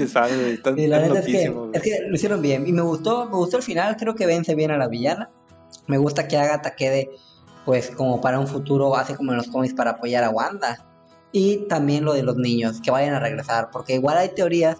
sabe, 0.07 0.59
y 0.77 0.87
la 0.87 0.99
verdad 0.99 1.17
es 1.17 1.25
que, 1.25 1.53
es 1.73 1.81
que 1.81 1.99
lo 2.07 2.15
hicieron 2.15 2.41
bien. 2.41 2.65
Y 2.65 2.71
me 2.71 2.81
gustó, 2.81 3.25
me 3.25 3.35
gustó 3.35 3.57
el 3.57 3.63
final, 3.63 3.97
creo 3.97 4.15
que 4.15 4.25
vence 4.25 4.55
bien 4.55 4.71
a 4.71 4.77
la 4.77 4.87
villana. 4.87 5.29
Me 5.87 5.97
gusta 5.97 6.27
que 6.27 6.37
Agatha 6.37 6.75
quede, 6.75 7.09
pues, 7.65 7.91
como 7.91 8.21
para 8.21 8.39
un 8.39 8.47
futuro, 8.47 8.95
así 8.95 9.13
como 9.13 9.31
en 9.31 9.37
los 9.37 9.47
cómics, 9.47 9.73
para 9.73 9.91
apoyar 9.91 10.23
a 10.23 10.29
Wanda. 10.29 10.85
Y 11.31 11.67
también 11.67 12.05
lo 12.05 12.13
de 12.13 12.23
los 12.23 12.37
niños, 12.37 12.79
que 12.81 12.91
vayan 12.91 13.15
a 13.15 13.19
regresar, 13.19 13.69
porque 13.71 13.95
igual 13.95 14.17
hay 14.17 14.29
teorías 14.29 14.77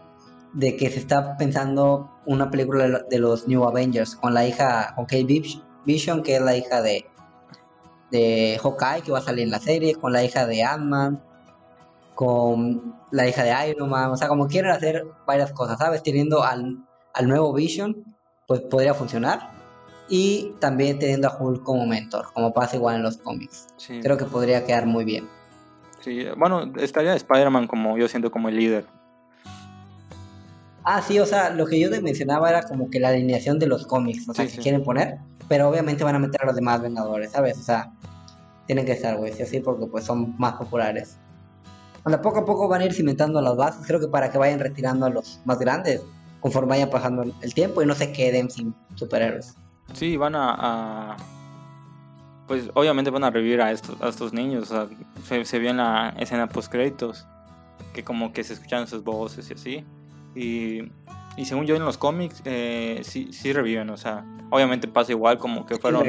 de 0.53 0.77
que 0.77 0.89
se 0.89 0.99
está 0.99 1.35
pensando 1.35 2.11
una 2.25 2.49
película 2.51 3.03
de 3.09 3.19
los 3.19 3.47
New 3.47 3.63
Avengers 3.63 4.15
con 4.15 4.33
la 4.33 4.47
hija, 4.47 4.93
con 4.95 5.05
Kate 5.05 5.43
Vision, 5.85 6.21
que 6.21 6.35
es 6.35 6.41
la 6.41 6.55
hija 6.55 6.81
de, 6.81 7.05
de 8.13 8.59
Hawkeye 8.61 9.01
que 9.01 9.11
va 9.11 9.17
a 9.17 9.23
salir 9.23 9.43
en 9.43 9.49
la 9.49 9.59
serie, 9.59 9.95
con 9.95 10.13
la 10.13 10.23
hija 10.23 10.45
de 10.45 10.63
Ant-Man, 10.63 11.19
con 12.13 12.95
la 13.09 13.27
hija 13.27 13.43
de 13.43 13.69
Iron 13.69 13.89
Man, 13.89 14.11
o 14.11 14.17
sea, 14.17 14.27
como 14.27 14.47
quieren 14.47 14.69
hacer 14.69 15.03
varias 15.25 15.51
cosas, 15.51 15.79
¿sabes? 15.79 16.03
Teniendo 16.03 16.43
al, 16.43 16.85
nuevo 17.23 17.51
Vision, 17.53 18.05
pues 18.47 18.61
podría 18.61 18.93
funcionar. 18.93 19.51
Y 20.09 20.53
también 20.59 20.99
teniendo 20.99 21.27
a 21.27 21.37
Hulk 21.39 21.63
como 21.63 21.87
mentor, 21.87 22.27
como 22.33 22.53
pasa 22.53 22.75
igual 22.75 22.97
en 22.97 23.03
los 23.03 23.17
cómics. 23.17 23.67
Creo 24.03 24.15
que 24.15 24.25
podría 24.25 24.63
quedar 24.63 24.85
muy 24.85 25.05
bien. 25.05 25.27
Sí, 26.01 26.25
bueno, 26.37 26.71
estaría 26.77 27.15
Spider-Man 27.15 27.65
como 27.65 27.97
yo 27.97 28.07
siento 28.07 28.29
como 28.29 28.49
el 28.49 28.57
líder. 28.57 28.85
Ah, 30.83 31.01
sí, 31.01 31.17
o 31.19 31.25
sea, 31.25 31.49
lo 31.49 31.65
que 31.65 31.79
yo 31.79 31.89
te 31.89 31.99
mencionaba 32.01 32.49
era 32.49 32.61
como 32.61 32.91
que 32.91 32.99
la 32.99 33.09
alineación 33.09 33.57
de 33.57 33.67
los 33.67 33.87
cómics, 33.87 34.29
o 34.29 34.33
sea, 34.33 34.47
si 34.47 34.57
quieren 34.57 34.83
poner, 34.83 35.17
pero 35.53 35.69
obviamente 35.69 36.03
van 36.03 36.15
a 36.15 36.19
meter 36.19 36.41
a 36.41 36.47
los 36.47 36.55
demás 36.55 36.81
Vengadores, 36.81 37.29
¿sabes? 37.29 37.59
O 37.59 37.61
sea, 37.61 37.91
tienen 38.65 38.87
que 38.87 38.93
estar, 38.93 39.17
güey, 39.17 39.31
sí 39.33 39.43
así, 39.43 39.59
porque 39.59 39.85
pues 39.85 40.03
son 40.03 40.35
más 40.39 40.53
populares. 40.53 41.19
Bueno, 42.03 42.19
poco 42.23 42.39
a 42.39 42.45
poco 42.45 42.67
van 42.67 42.81
a 42.81 42.85
ir 42.85 42.93
cimentando 42.95 43.39
las 43.39 43.55
bases, 43.55 43.85
creo 43.85 43.99
que 43.99 44.07
para 44.07 44.31
que 44.31 44.39
vayan 44.39 44.59
retirando 44.59 45.05
a 45.05 45.11
los 45.11 45.41
más 45.45 45.59
grandes, 45.59 46.01
conforme 46.39 46.69
vaya 46.69 46.89
pasando 46.89 47.21
el 47.39 47.53
tiempo 47.53 47.83
y 47.83 47.85
no 47.85 47.93
se 47.93 48.11
queden 48.11 48.49
sin 48.49 48.73
superhéroes. 48.95 49.55
Sí, 49.93 50.17
van 50.17 50.33
a, 50.35 51.17
pues 52.47 52.71
obviamente 52.73 53.11
van 53.11 53.23
a 53.23 53.29
revivir 53.29 53.61
a 53.61 53.71
estos, 53.71 54.01
a 54.01 54.07
estos 54.07 54.33
niños, 54.33 54.71
o 54.71 54.73
sea, 54.73 54.87
se, 55.23 55.45
se 55.45 55.69
en 55.69 55.77
la 55.77 56.15
escena 56.17 56.49
post 56.49 56.71
créditos 56.71 57.27
que 57.93 58.03
como 58.03 58.33
que 58.33 58.43
se 58.43 58.53
escuchan 58.53 58.87
sus 58.87 59.03
voces 59.03 59.51
y 59.51 59.53
así. 59.53 59.85
Y 60.33 60.91
y 61.35 61.45
según 61.45 61.65
yo 61.65 61.75
en 61.75 61.85
los 61.85 61.97
cómics, 61.97 62.41
eh, 62.45 63.01
sí, 63.03 63.33
sí 63.33 63.53
reviven, 63.53 63.89
o 63.89 63.97
sea, 63.97 64.25
obviamente 64.49 64.87
pasa 64.87 65.11
igual 65.11 65.37
como 65.39 65.65
que 65.65 65.77
fueron 65.77 66.05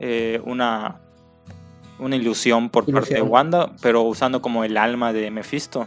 eh, 0.00 0.40
una, 0.44 1.00
una 1.98 2.16
ilusión 2.16 2.70
por 2.70 2.90
parte 2.90 3.14
de 3.14 3.22
Wanda, 3.22 3.72
pero 3.82 4.02
usando 4.02 4.40
como 4.40 4.64
el 4.64 4.76
alma 4.76 5.12
de 5.12 5.30
Mephisto. 5.30 5.86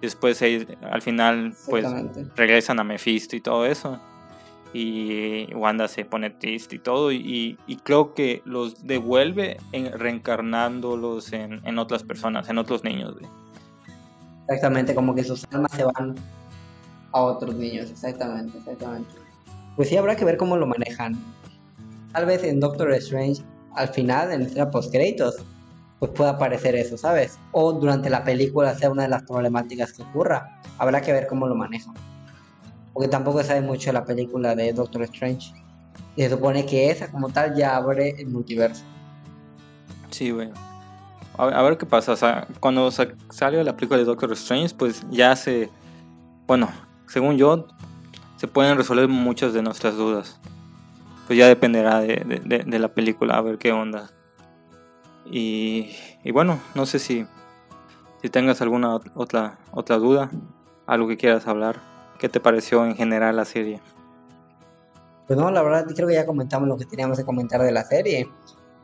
Después 0.00 0.40
al 0.42 1.02
final 1.02 1.54
pues 1.68 1.86
regresan 2.36 2.78
a 2.78 2.84
Mephisto 2.84 3.34
y 3.34 3.40
todo 3.40 3.66
eso. 3.66 3.98
Y 4.72 5.52
Wanda 5.54 5.88
se 5.88 6.04
pone 6.04 6.28
triste 6.30 6.76
y 6.76 6.78
todo. 6.78 7.10
Y, 7.10 7.56
creo 7.82 8.12
que 8.12 8.42
los 8.44 8.86
devuelve 8.86 9.56
reencarnándolos 9.72 11.32
en, 11.32 11.78
otras 11.78 12.02
personas, 12.02 12.50
en 12.50 12.58
otros 12.58 12.84
niños. 12.84 13.14
Exactamente, 14.48 14.94
como 14.94 15.14
que 15.14 15.24
sus 15.24 15.44
almas 15.50 15.72
se 15.72 15.84
van 15.84 16.14
a 17.16 17.22
otros 17.22 17.54
niños. 17.54 17.90
Exactamente, 17.90 18.58
exactamente. 18.58 19.10
Pues 19.74 19.88
sí, 19.88 19.96
habrá 19.96 20.16
que 20.16 20.24
ver 20.24 20.36
cómo 20.36 20.56
lo 20.56 20.66
manejan. 20.66 21.16
Tal 22.12 22.26
vez 22.26 22.42
en 22.44 22.60
Doctor 22.60 22.92
Strange, 22.92 23.42
al 23.74 23.88
final, 23.88 24.32
en 24.32 24.40
la 24.40 24.46
escena 24.46 24.70
post 24.70 24.90
créditos, 24.92 25.36
pues 25.98 26.10
pueda 26.12 26.30
aparecer 26.30 26.74
eso, 26.74 26.96
¿sabes? 26.96 27.38
O 27.52 27.72
durante 27.72 28.10
la 28.10 28.22
película 28.22 28.74
sea 28.74 28.90
una 28.90 29.02
de 29.02 29.08
las 29.08 29.22
problemáticas 29.22 29.92
que 29.92 30.02
ocurra. 30.02 30.60
Habrá 30.78 31.00
que 31.00 31.12
ver 31.12 31.26
cómo 31.26 31.46
lo 31.46 31.54
manejan. 31.54 31.94
Porque 32.92 33.08
tampoco 33.08 33.42
sabe 33.42 33.60
mucho 33.60 33.90
de 33.90 33.94
la 33.94 34.04
película 34.04 34.54
de 34.54 34.72
Doctor 34.72 35.02
Strange. 35.02 35.52
Y 36.16 36.22
se 36.22 36.30
supone 36.30 36.64
que 36.64 36.90
esa 36.90 37.10
como 37.10 37.28
tal 37.28 37.54
ya 37.54 37.76
abre 37.76 38.14
el 38.18 38.28
multiverso. 38.28 38.84
Sí, 40.10 40.32
bueno. 40.32 40.54
A 41.38 41.62
ver, 41.62 41.76
qué 41.76 41.84
pasa. 41.84 42.46
Cuando 42.60 42.90
salió 42.90 43.62
la 43.62 43.76
película 43.76 43.98
de 43.98 44.06
Doctor 44.06 44.32
Strange, 44.32 44.74
pues 44.74 45.04
ya 45.10 45.36
se... 45.36 45.68
Bueno, 46.46 46.70
según 47.08 47.36
yo, 47.36 47.66
se 48.36 48.48
pueden 48.48 48.76
resolver 48.76 49.08
muchas 49.08 49.52
de 49.52 49.62
nuestras 49.62 49.96
dudas. 49.96 50.40
Pues 51.26 51.38
ya 51.38 51.48
dependerá 51.48 52.00
de 52.00 52.78
la 52.78 52.88
película, 52.88 53.36
a 53.36 53.40
ver 53.40 53.58
qué 53.58 53.72
onda. 53.72 54.10
Y, 55.30 55.90
bueno, 56.32 56.60
no 56.74 56.86
sé 56.86 56.98
si, 56.98 57.26
si 58.22 58.28
tengas 58.28 58.60
alguna 58.62 58.98
otra, 59.14 59.58
otra 59.72 59.96
duda, 59.96 60.30
algo 60.86 61.08
que 61.08 61.16
quieras 61.16 61.46
hablar. 61.46 61.80
¿Qué 62.18 62.28
te 62.28 62.40
pareció 62.40 62.84
en 62.84 62.94
general 62.94 63.36
la 63.36 63.44
serie? 63.44 63.80
Pues 65.26 65.38
no, 65.38 65.50
la 65.50 65.62
verdad 65.62 65.86
creo 65.94 66.08
que 66.08 66.14
ya 66.14 66.24
comentamos 66.24 66.68
lo 66.68 66.76
que 66.76 66.86
teníamos 66.86 67.18
que 67.18 67.24
comentar 67.24 67.60
de 67.62 67.72
la 67.72 67.84
serie. 67.84 68.28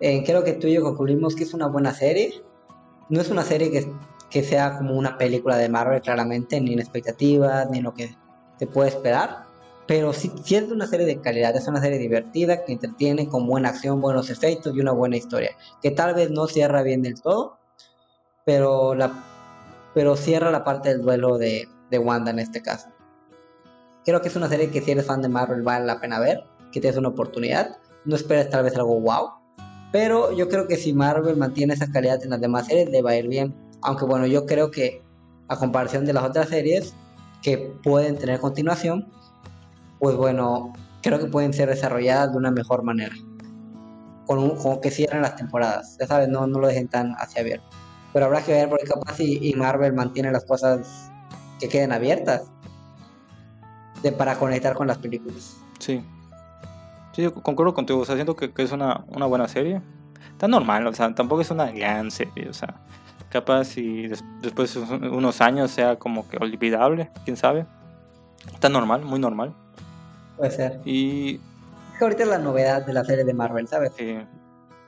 Eh, 0.00 0.24
creo 0.26 0.42
que 0.42 0.54
tú 0.54 0.66
y 0.66 0.74
yo 0.74 0.82
concluimos 0.82 1.36
que 1.36 1.44
es 1.44 1.54
una 1.54 1.68
buena 1.68 1.94
serie. 1.94 2.42
No 3.08 3.20
es 3.20 3.30
una 3.30 3.42
serie 3.42 3.70
que, 3.70 3.90
que 4.32 4.42
sea 4.42 4.78
como 4.78 4.94
una 4.94 5.18
película 5.18 5.58
de 5.58 5.68
Marvel, 5.68 6.00
claramente, 6.00 6.58
ni 6.58 6.72
en 6.72 6.78
expectativas, 6.78 7.68
ni 7.70 7.78
en 7.78 7.84
lo 7.84 7.92
que 7.92 8.16
se 8.58 8.66
puede 8.66 8.88
esperar. 8.88 9.44
Pero 9.86 10.14
sí, 10.14 10.32
es 10.48 10.70
una 10.70 10.86
serie 10.86 11.04
de 11.04 11.20
calidad, 11.20 11.54
es 11.54 11.68
una 11.68 11.82
serie 11.82 11.98
divertida 11.98 12.64
que 12.64 12.72
entretiene 12.72 13.28
con 13.28 13.46
buena 13.46 13.68
acción, 13.68 14.00
buenos 14.00 14.30
efectos 14.30 14.74
y 14.74 14.80
una 14.80 14.92
buena 14.92 15.16
historia, 15.16 15.50
que 15.82 15.90
tal 15.90 16.14
vez 16.14 16.30
no 16.30 16.46
cierra 16.46 16.82
bien 16.82 17.02
del 17.02 17.20
todo, 17.20 17.58
pero, 18.46 18.94
la, 18.94 19.12
pero 19.92 20.16
cierra 20.16 20.50
la 20.50 20.64
parte 20.64 20.88
del 20.88 21.02
duelo 21.02 21.36
de, 21.36 21.68
de 21.90 21.98
Wanda 21.98 22.30
en 22.30 22.38
este 22.38 22.62
caso. 22.62 22.88
Creo 24.04 24.22
que 24.22 24.28
es 24.28 24.36
una 24.36 24.48
serie 24.48 24.70
que 24.70 24.80
si 24.80 24.92
eres 24.92 25.04
fan 25.04 25.20
de 25.20 25.28
Marvel 25.28 25.62
vale 25.62 25.84
la 25.84 26.00
pena 26.00 26.18
ver, 26.18 26.42
que 26.72 26.80
tienes 26.80 26.96
una 26.96 27.08
oportunidad, 27.08 27.76
no 28.06 28.16
esperes 28.16 28.48
tal 28.48 28.64
vez 28.64 28.74
algo 28.76 28.98
wow, 28.98 29.30
pero 29.92 30.32
yo 30.32 30.48
creo 30.48 30.66
que 30.66 30.76
si 30.76 30.94
Marvel 30.94 31.36
mantiene 31.36 31.74
esa 31.74 31.90
calidad 31.92 32.22
en 32.22 32.30
las 32.30 32.40
demás 32.40 32.66
series 32.66 32.88
le 32.88 33.02
va 33.02 33.10
a 33.10 33.16
ir 33.16 33.28
bien, 33.28 33.54
aunque 33.82 34.04
bueno, 34.04 34.26
yo 34.26 34.46
creo 34.46 34.70
que 34.70 35.02
a 35.48 35.56
comparación 35.56 36.04
de 36.06 36.12
las 36.12 36.24
otras 36.24 36.48
series 36.48 36.94
que 37.42 37.58
pueden 37.82 38.16
tener 38.16 38.40
continuación, 38.40 39.08
pues 39.98 40.16
bueno, 40.16 40.72
creo 41.02 41.18
que 41.18 41.26
pueden 41.26 41.52
ser 41.52 41.68
desarrolladas 41.68 42.32
de 42.32 42.38
una 42.38 42.50
mejor 42.50 42.82
manera. 42.82 43.14
Con, 44.26 44.80
que 44.80 44.90
cierren 44.90 45.22
las 45.22 45.36
temporadas. 45.36 45.96
Ya 46.00 46.06
sabes, 46.06 46.28
no, 46.28 46.46
no 46.46 46.60
lo 46.60 46.68
dejen 46.68 46.88
tan 46.88 47.14
hacia 47.18 47.42
abierto. 47.42 47.66
Pero 48.12 48.26
habrá 48.26 48.42
que 48.42 48.52
ver 48.52 48.68
porque 48.68 48.84
capaz 48.86 49.20
y, 49.20 49.52
Marvel 49.54 49.92
mantiene 49.92 50.30
las 50.30 50.44
cosas 50.44 51.10
que 51.58 51.68
queden 51.68 51.92
abiertas 51.92 52.44
de, 54.02 54.12
para 54.12 54.36
conectar 54.36 54.74
con 54.74 54.86
las 54.86 54.98
películas. 54.98 55.56
Sí. 55.78 56.02
Sí, 57.14 57.22
yo 57.22 57.34
concuerdo 57.34 57.74
contigo. 57.74 58.00
O 58.00 58.04
sea, 58.04 58.14
siento 58.14 58.36
que, 58.36 58.50
es 58.56 58.72
una, 58.72 59.04
una, 59.08 59.26
buena 59.26 59.48
serie. 59.48 59.82
Está 60.30 60.48
normal, 60.48 60.86
o 60.86 60.92
sea, 60.94 61.14
tampoco 61.14 61.42
es 61.42 61.50
una 61.50 61.70
gran 61.70 62.10
serie. 62.10 62.48
O 62.48 62.54
sea, 62.54 62.76
capaz 63.32 63.76
y 63.78 64.08
después 64.40 64.74
de 64.74 65.08
unos 65.08 65.40
años 65.40 65.70
sea 65.70 65.96
como 65.96 66.28
que 66.28 66.36
olvidable, 66.36 67.10
quién 67.24 67.36
sabe. 67.36 67.66
Está 68.52 68.68
normal, 68.68 69.02
muy 69.02 69.18
normal. 69.18 69.54
Puede 70.36 70.50
ser. 70.50 70.80
Y. 70.84 71.40
ahorita 72.00 72.24
es 72.24 72.28
la 72.28 72.38
novedad 72.38 72.84
de 72.84 72.92
la 72.92 73.04
serie 73.04 73.24
de 73.24 73.32
Marvel, 73.32 73.66
¿sabes? 73.66 73.92
Sí. 73.96 74.18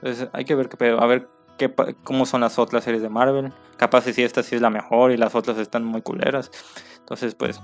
Entonces 0.00 0.28
hay 0.32 0.44
que 0.44 0.54
ver 0.54 0.68
qué 0.68 0.90
A 0.90 1.06
ver 1.06 1.28
qué, 1.56 1.72
cómo 2.04 2.26
son 2.26 2.42
las 2.42 2.58
otras 2.58 2.84
series 2.84 3.02
de 3.02 3.08
Marvel. 3.08 3.52
Capaz 3.76 4.02
si 4.02 4.22
esta 4.22 4.42
sí 4.42 4.54
es 4.54 4.60
la 4.60 4.70
mejor 4.70 5.10
y 5.10 5.16
las 5.16 5.34
otras 5.34 5.58
están 5.58 5.84
muy 5.84 6.02
culeras. 6.02 6.50
Entonces, 6.98 7.34
pues, 7.34 7.60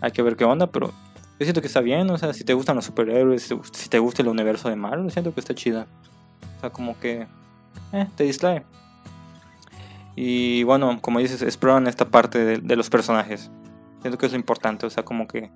hay 0.00 0.10
que 0.10 0.22
ver 0.22 0.36
qué 0.36 0.44
onda, 0.44 0.66
pero 0.66 0.88
yo 0.88 1.44
siento 1.44 1.60
que 1.60 1.68
está 1.68 1.80
bien, 1.80 2.10
o 2.10 2.18
sea, 2.18 2.32
si 2.34 2.44
te 2.44 2.52
gustan 2.52 2.76
los 2.76 2.84
superhéroes, 2.84 3.54
si 3.72 3.88
te 3.88 3.98
gusta 3.98 4.22
el 4.22 4.28
universo 4.28 4.68
de 4.68 4.76
Marvel, 4.76 5.10
siento 5.10 5.32
que 5.32 5.40
está 5.40 5.54
chida. 5.54 5.86
O 6.56 6.60
sea, 6.60 6.70
como 6.70 6.98
que 6.98 7.26
eh, 7.92 8.06
te 8.16 8.24
distrae. 8.24 8.64
Y 10.20 10.64
bueno, 10.64 10.98
como 11.00 11.20
dices, 11.20 11.42
exploran 11.42 11.86
esta 11.86 12.06
parte 12.06 12.58
de, 12.58 12.76
los 12.76 12.90
personajes. 12.90 13.52
Siento 14.00 14.18
que 14.18 14.26
es 14.26 14.32
lo 14.32 14.38
importante, 14.38 14.84
o 14.84 14.90
sea, 14.90 15.04
como 15.04 15.28
que 15.28 15.48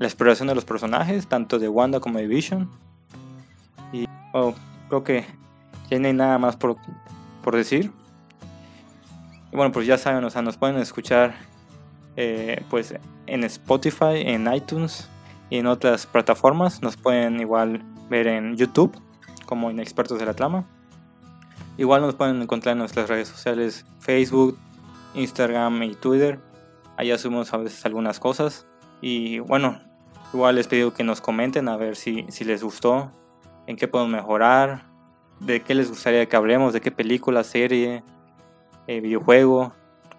la 0.00 0.08
exploración 0.08 0.48
de 0.48 0.56
los 0.56 0.64
personajes, 0.64 1.28
tanto 1.28 1.60
de 1.60 1.68
Wanda 1.68 2.00
como 2.00 2.18
de 2.18 2.26
Vision. 2.26 2.68
Y 3.92 4.08
creo 4.88 5.04
que 5.04 5.24
ya 5.88 6.00
no 6.00 6.08
hay 6.08 6.12
nada 6.12 6.36
más 6.38 6.56
por, 6.56 6.78
decir. 7.52 7.92
Y 9.52 9.56
bueno, 9.56 9.70
pues 9.70 9.86
ya 9.86 9.98
saben, 9.98 10.24
o 10.24 10.30
sea, 10.30 10.42
nos 10.42 10.56
pueden 10.56 10.76
escuchar 10.78 11.36
eh, 12.16 12.64
pues 12.70 12.96
en 13.28 13.44
Spotify, 13.44 14.22
en 14.24 14.52
iTunes 14.52 15.08
y 15.48 15.58
en 15.58 15.68
otras 15.68 16.06
plataformas. 16.06 16.82
Nos 16.82 16.96
pueden 16.96 17.38
igual 17.38 17.84
ver 18.08 18.26
en 18.26 18.56
YouTube 18.56 19.00
como 19.46 19.70
en 19.70 19.78
Expertos 19.78 20.18
de 20.18 20.26
la 20.26 20.34
Trama. 20.34 20.64
Igual 21.80 22.02
nos 22.02 22.14
pueden 22.14 22.40
encontrar 22.40 22.74
en 22.74 22.78
nuestras 22.78 23.08
redes 23.08 23.26
sociales, 23.26 23.84
Facebook, 23.98 24.56
Instagram 25.14 25.82
y 25.82 25.94
Twitter. 25.96 26.38
Allá 26.96 27.18
subimos 27.18 27.52
a 27.52 27.56
veces 27.56 27.84
algunas 27.84 28.20
cosas. 28.20 28.66
Y 29.00 29.40
bueno, 29.40 29.80
Igual 30.32 30.54
les 30.54 30.68
pido 30.68 30.94
que 30.94 31.02
nos 31.02 31.20
comenten 31.20 31.68
a 31.68 31.76
ver 31.76 31.96
si, 31.96 32.24
si 32.28 32.44
les 32.44 32.62
gustó, 32.62 33.10
en 33.66 33.76
qué 33.76 33.88
podemos 33.88 34.12
mejorar, 34.12 34.84
de 35.40 35.60
qué 35.60 35.74
les 35.74 35.88
gustaría 35.88 36.26
que 36.26 36.36
hablemos, 36.36 36.72
de 36.72 36.80
qué 36.80 36.92
película, 36.92 37.42
serie, 37.42 38.04
eh, 38.86 39.00
videojuego. 39.00 39.72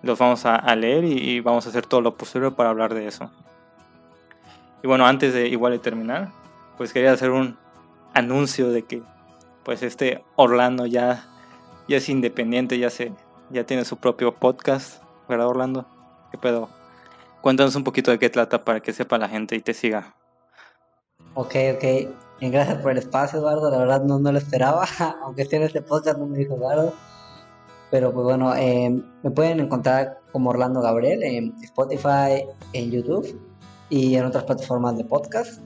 Los 0.03 0.19
vamos 0.19 0.45
a, 0.45 0.75
leer 0.75 1.05
y, 1.05 1.39
vamos 1.39 1.65
a 1.65 1.69
hacer 1.69 1.85
todo 1.85 2.01
lo 2.01 2.15
posible 2.15 2.51
para 2.51 2.71
hablar 2.71 2.93
de 2.93 3.07
eso. 3.07 3.31
Y 4.83 4.87
bueno, 4.87 5.05
antes 5.05 5.33
de 5.33 5.47
igual 5.47 5.73
de 5.73 5.79
terminar, 5.79 6.31
pues 6.75 6.91
quería 6.91 7.13
hacer 7.13 7.29
un 7.29 7.57
anuncio 8.13 8.69
de 8.69 8.83
que 8.83 9.03
pues 9.63 9.83
este 9.83 10.25
Orlando 10.35 10.87
ya, 10.87 11.25
ya 11.91 11.97
es 11.97 12.07
independiente, 12.07 12.79
ya 12.79 12.89
se 12.89 13.11
ya 13.49 13.65
tiene 13.65 13.83
su 13.83 13.97
propio 13.97 14.33
podcast, 14.33 15.03
¿verdad 15.27 15.47
Orlando? 15.47 15.85
¿Qué 16.31 16.37
pedo? 16.37 16.69
Cuéntanos 17.41 17.75
un 17.75 17.83
poquito 17.83 18.11
de 18.11 18.17
qué 18.17 18.29
trata 18.29 18.63
para 18.63 18.79
que 18.79 18.93
sepa 18.93 19.17
la 19.17 19.27
gente 19.27 19.57
y 19.57 19.59
te 19.59 19.73
siga. 19.73 20.15
Ok, 21.33 21.53
ok. 21.75 21.83
Gracias 22.39 22.81
por 22.81 22.91
el 22.91 22.99
espacio, 22.99 23.39
Eduardo. 23.39 23.69
La 23.69 23.77
verdad 23.77 24.03
no, 24.05 24.19
no 24.19 24.31
lo 24.31 24.37
esperaba, 24.37 24.85
aunque 25.23 25.41
esté 25.41 25.57
en 25.57 25.63
este 25.63 25.81
podcast, 25.81 26.17
no 26.17 26.27
me 26.27 26.37
dijo 26.37 26.55
Eduardo. 26.55 26.93
Pero 27.89 28.13
pues 28.13 28.23
bueno, 28.23 28.55
eh, 28.55 29.03
me 29.21 29.31
pueden 29.31 29.59
encontrar 29.59 30.21
como 30.31 30.51
Orlando 30.51 30.79
Gabriel 30.79 31.21
en 31.23 31.53
Spotify, 31.61 32.45
en 32.71 32.89
YouTube 32.89 33.37
y 33.89 34.15
en 34.15 34.23
otras 34.23 34.45
plataformas 34.45 34.95
de 34.95 35.03
podcast. 35.03 35.61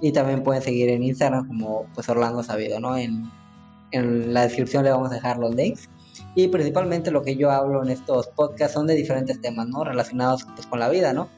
Y 0.00 0.12
también 0.12 0.42
pueden 0.42 0.62
seguir 0.62 0.88
en 0.88 1.02
Instagram 1.02 1.46
como 1.46 1.84
pues 1.94 2.08
Orlando 2.08 2.42
Sabido, 2.42 2.80
¿no? 2.80 2.96
En, 2.96 3.30
en 3.92 4.32
la 4.32 4.42
descripción 4.42 4.84
le 4.84 4.90
vamos 4.90 5.10
a 5.10 5.14
dejar 5.14 5.38
los 5.38 5.54
links. 5.54 5.88
Y 6.34 6.48
principalmente 6.48 7.10
lo 7.10 7.22
que 7.22 7.36
yo 7.36 7.50
hablo 7.50 7.82
en 7.82 7.90
estos 7.90 8.28
podcasts 8.28 8.74
son 8.74 8.86
de 8.86 8.94
diferentes 8.94 9.40
temas, 9.40 9.66
¿no? 9.68 9.84
Relacionados 9.84 10.44
pues, 10.54 10.66
con 10.66 10.78
la 10.78 10.88
vida, 10.88 11.12
¿no? 11.12 11.28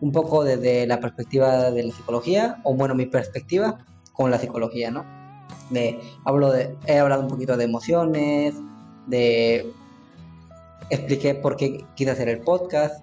Un 0.00 0.10
poco 0.10 0.42
desde 0.42 0.86
la 0.86 0.98
perspectiva 0.98 1.70
de 1.70 1.84
la 1.84 1.92
psicología, 1.92 2.60
o 2.64 2.74
bueno, 2.74 2.94
mi 2.94 3.06
perspectiva 3.06 3.84
con 4.12 4.30
la 4.30 4.38
psicología, 4.38 4.90
¿no? 4.90 5.04
Me 5.70 5.98
hablo 6.24 6.50
de, 6.50 6.74
he 6.86 6.98
hablado 6.98 7.22
un 7.22 7.28
poquito 7.28 7.56
de 7.56 7.64
emociones, 7.64 8.54
de 9.06 9.72
expliqué 10.90 11.34
por 11.34 11.56
qué 11.56 11.84
quise 11.94 12.10
hacer 12.10 12.28
el 12.28 12.40
podcast 12.40 13.02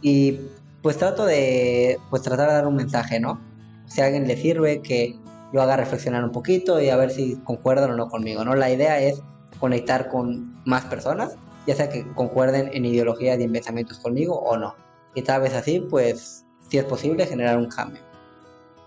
y 0.00 0.38
pues 0.82 0.96
trato 0.96 1.26
de 1.26 1.98
pues 2.10 2.22
tratar 2.22 2.48
de 2.48 2.54
dar 2.54 2.66
un 2.66 2.76
mensaje, 2.76 3.20
¿no? 3.20 3.40
Si 3.86 4.00
a 4.00 4.06
alguien 4.06 4.26
le 4.26 4.36
sirve 4.36 4.80
que 4.80 5.18
lo 5.52 5.62
haga 5.62 5.76
reflexionar 5.76 6.24
un 6.24 6.32
poquito 6.32 6.80
y 6.80 6.90
a 6.90 6.96
ver 6.96 7.10
si 7.10 7.36
concuerdan 7.44 7.90
o 7.90 7.96
no 7.96 8.08
conmigo, 8.08 8.44
¿no? 8.44 8.54
La 8.54 8.70
idea 8.70 9.00
es 9.00 9.22
conectar 9.60 10.08
con 10.08 10.62
más 10.64 10.84
personas, 10.84 11.36
ya 11.66 11.74
sea 11.74 11.88
que 11.88 12.06
concuerden 12.12 12.70
en 12.72 12.84
ideologías 12.84 13.40
y 13.40 13.48
pensamientos 13.48 13.98
conmigo 13.98 14.38
o 14.38 14.56
no. 14.56 14.74
Y 15.14 15.22
tal 15.22 15.42
vez 15.42 15.54
así, 15.54 15.80
pues, 15.80 16.44
si 16.68 16.78
es 16.78 16.84
posible, 16.84 17.26
generar 17.26 17.58
un 17.58 17.66
cambio. 17.66 18.02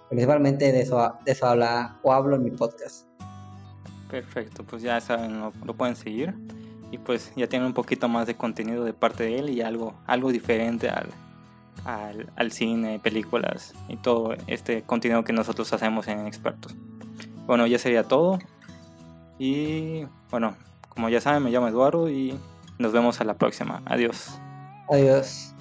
Principalmente 0.10 0.72
de 0.72 0.82
eso, 0.82 1.14
de 1.26 1.32
eso 1.32 1.48
habla 1.48 1.98
o 2.04 2.14
hablo 2.14 2.36
en 2.36 2.44
mi 2.44 2.52
podcast. 2.52 3.08
Perfecto, 4.10 4.64
pues 4.64 4.82
ya 4.82 5.00
saben, 5.00 5.40
lo, 5.40 5.74
pueden 5.74 5.96
seguir. 5.96 6.36
y 6.92 6.98
pues 6.98 7.32
ya 7.36 7.48
tienen 7.48 7.68
un 7.68 7.74
poquito 7.74 8.10
más 8.10 8.28
de 8.28 8.36
contenido 8.36 8.84
de 8.84 8.94
parte 8.94 9.24
de 9.24 9.40
él 9.40 9.50
y 9.50 9.62
algo, 9.62 9.96
algo 10.06 10.32
diferente 10.32 10.90
al, 10.90 11.08
al, 11.86 12.32
al, 12.36 12.52
cine, 12.52 13.00
películas 13.00 13.74
y 13.88 13.98
todo 13.98 14.36
este 14.48 14.84
contenido 14.84 15.24
que 15.24 15.34
nosotros 15.34 15.72
hacemos 15.74 16.08
en 16.08 16.28
Expertos. 16.28 16.76
Bueno, 17.46 17.68
ya 17.68 17.80
sería 17.80 18.04
todo. 18.04 18.40
Y 19.40 20.06
bueno, 20.30 20.56
como 20.90 21.10
ya 21.10 21.22
saben, 21.22 21.44
me 21.44 21.50
llamo 21.50 21.68
Eduardo 21.68 22.10
y 22.10 22.38
nos 22.78 22.92
vemos 22.92 23.22
a 23.22 23.24
la 23.24 23.36
próxima. 23.36 23.82
Adiós. 23.86 24.40
Adiós. 24.90 25.54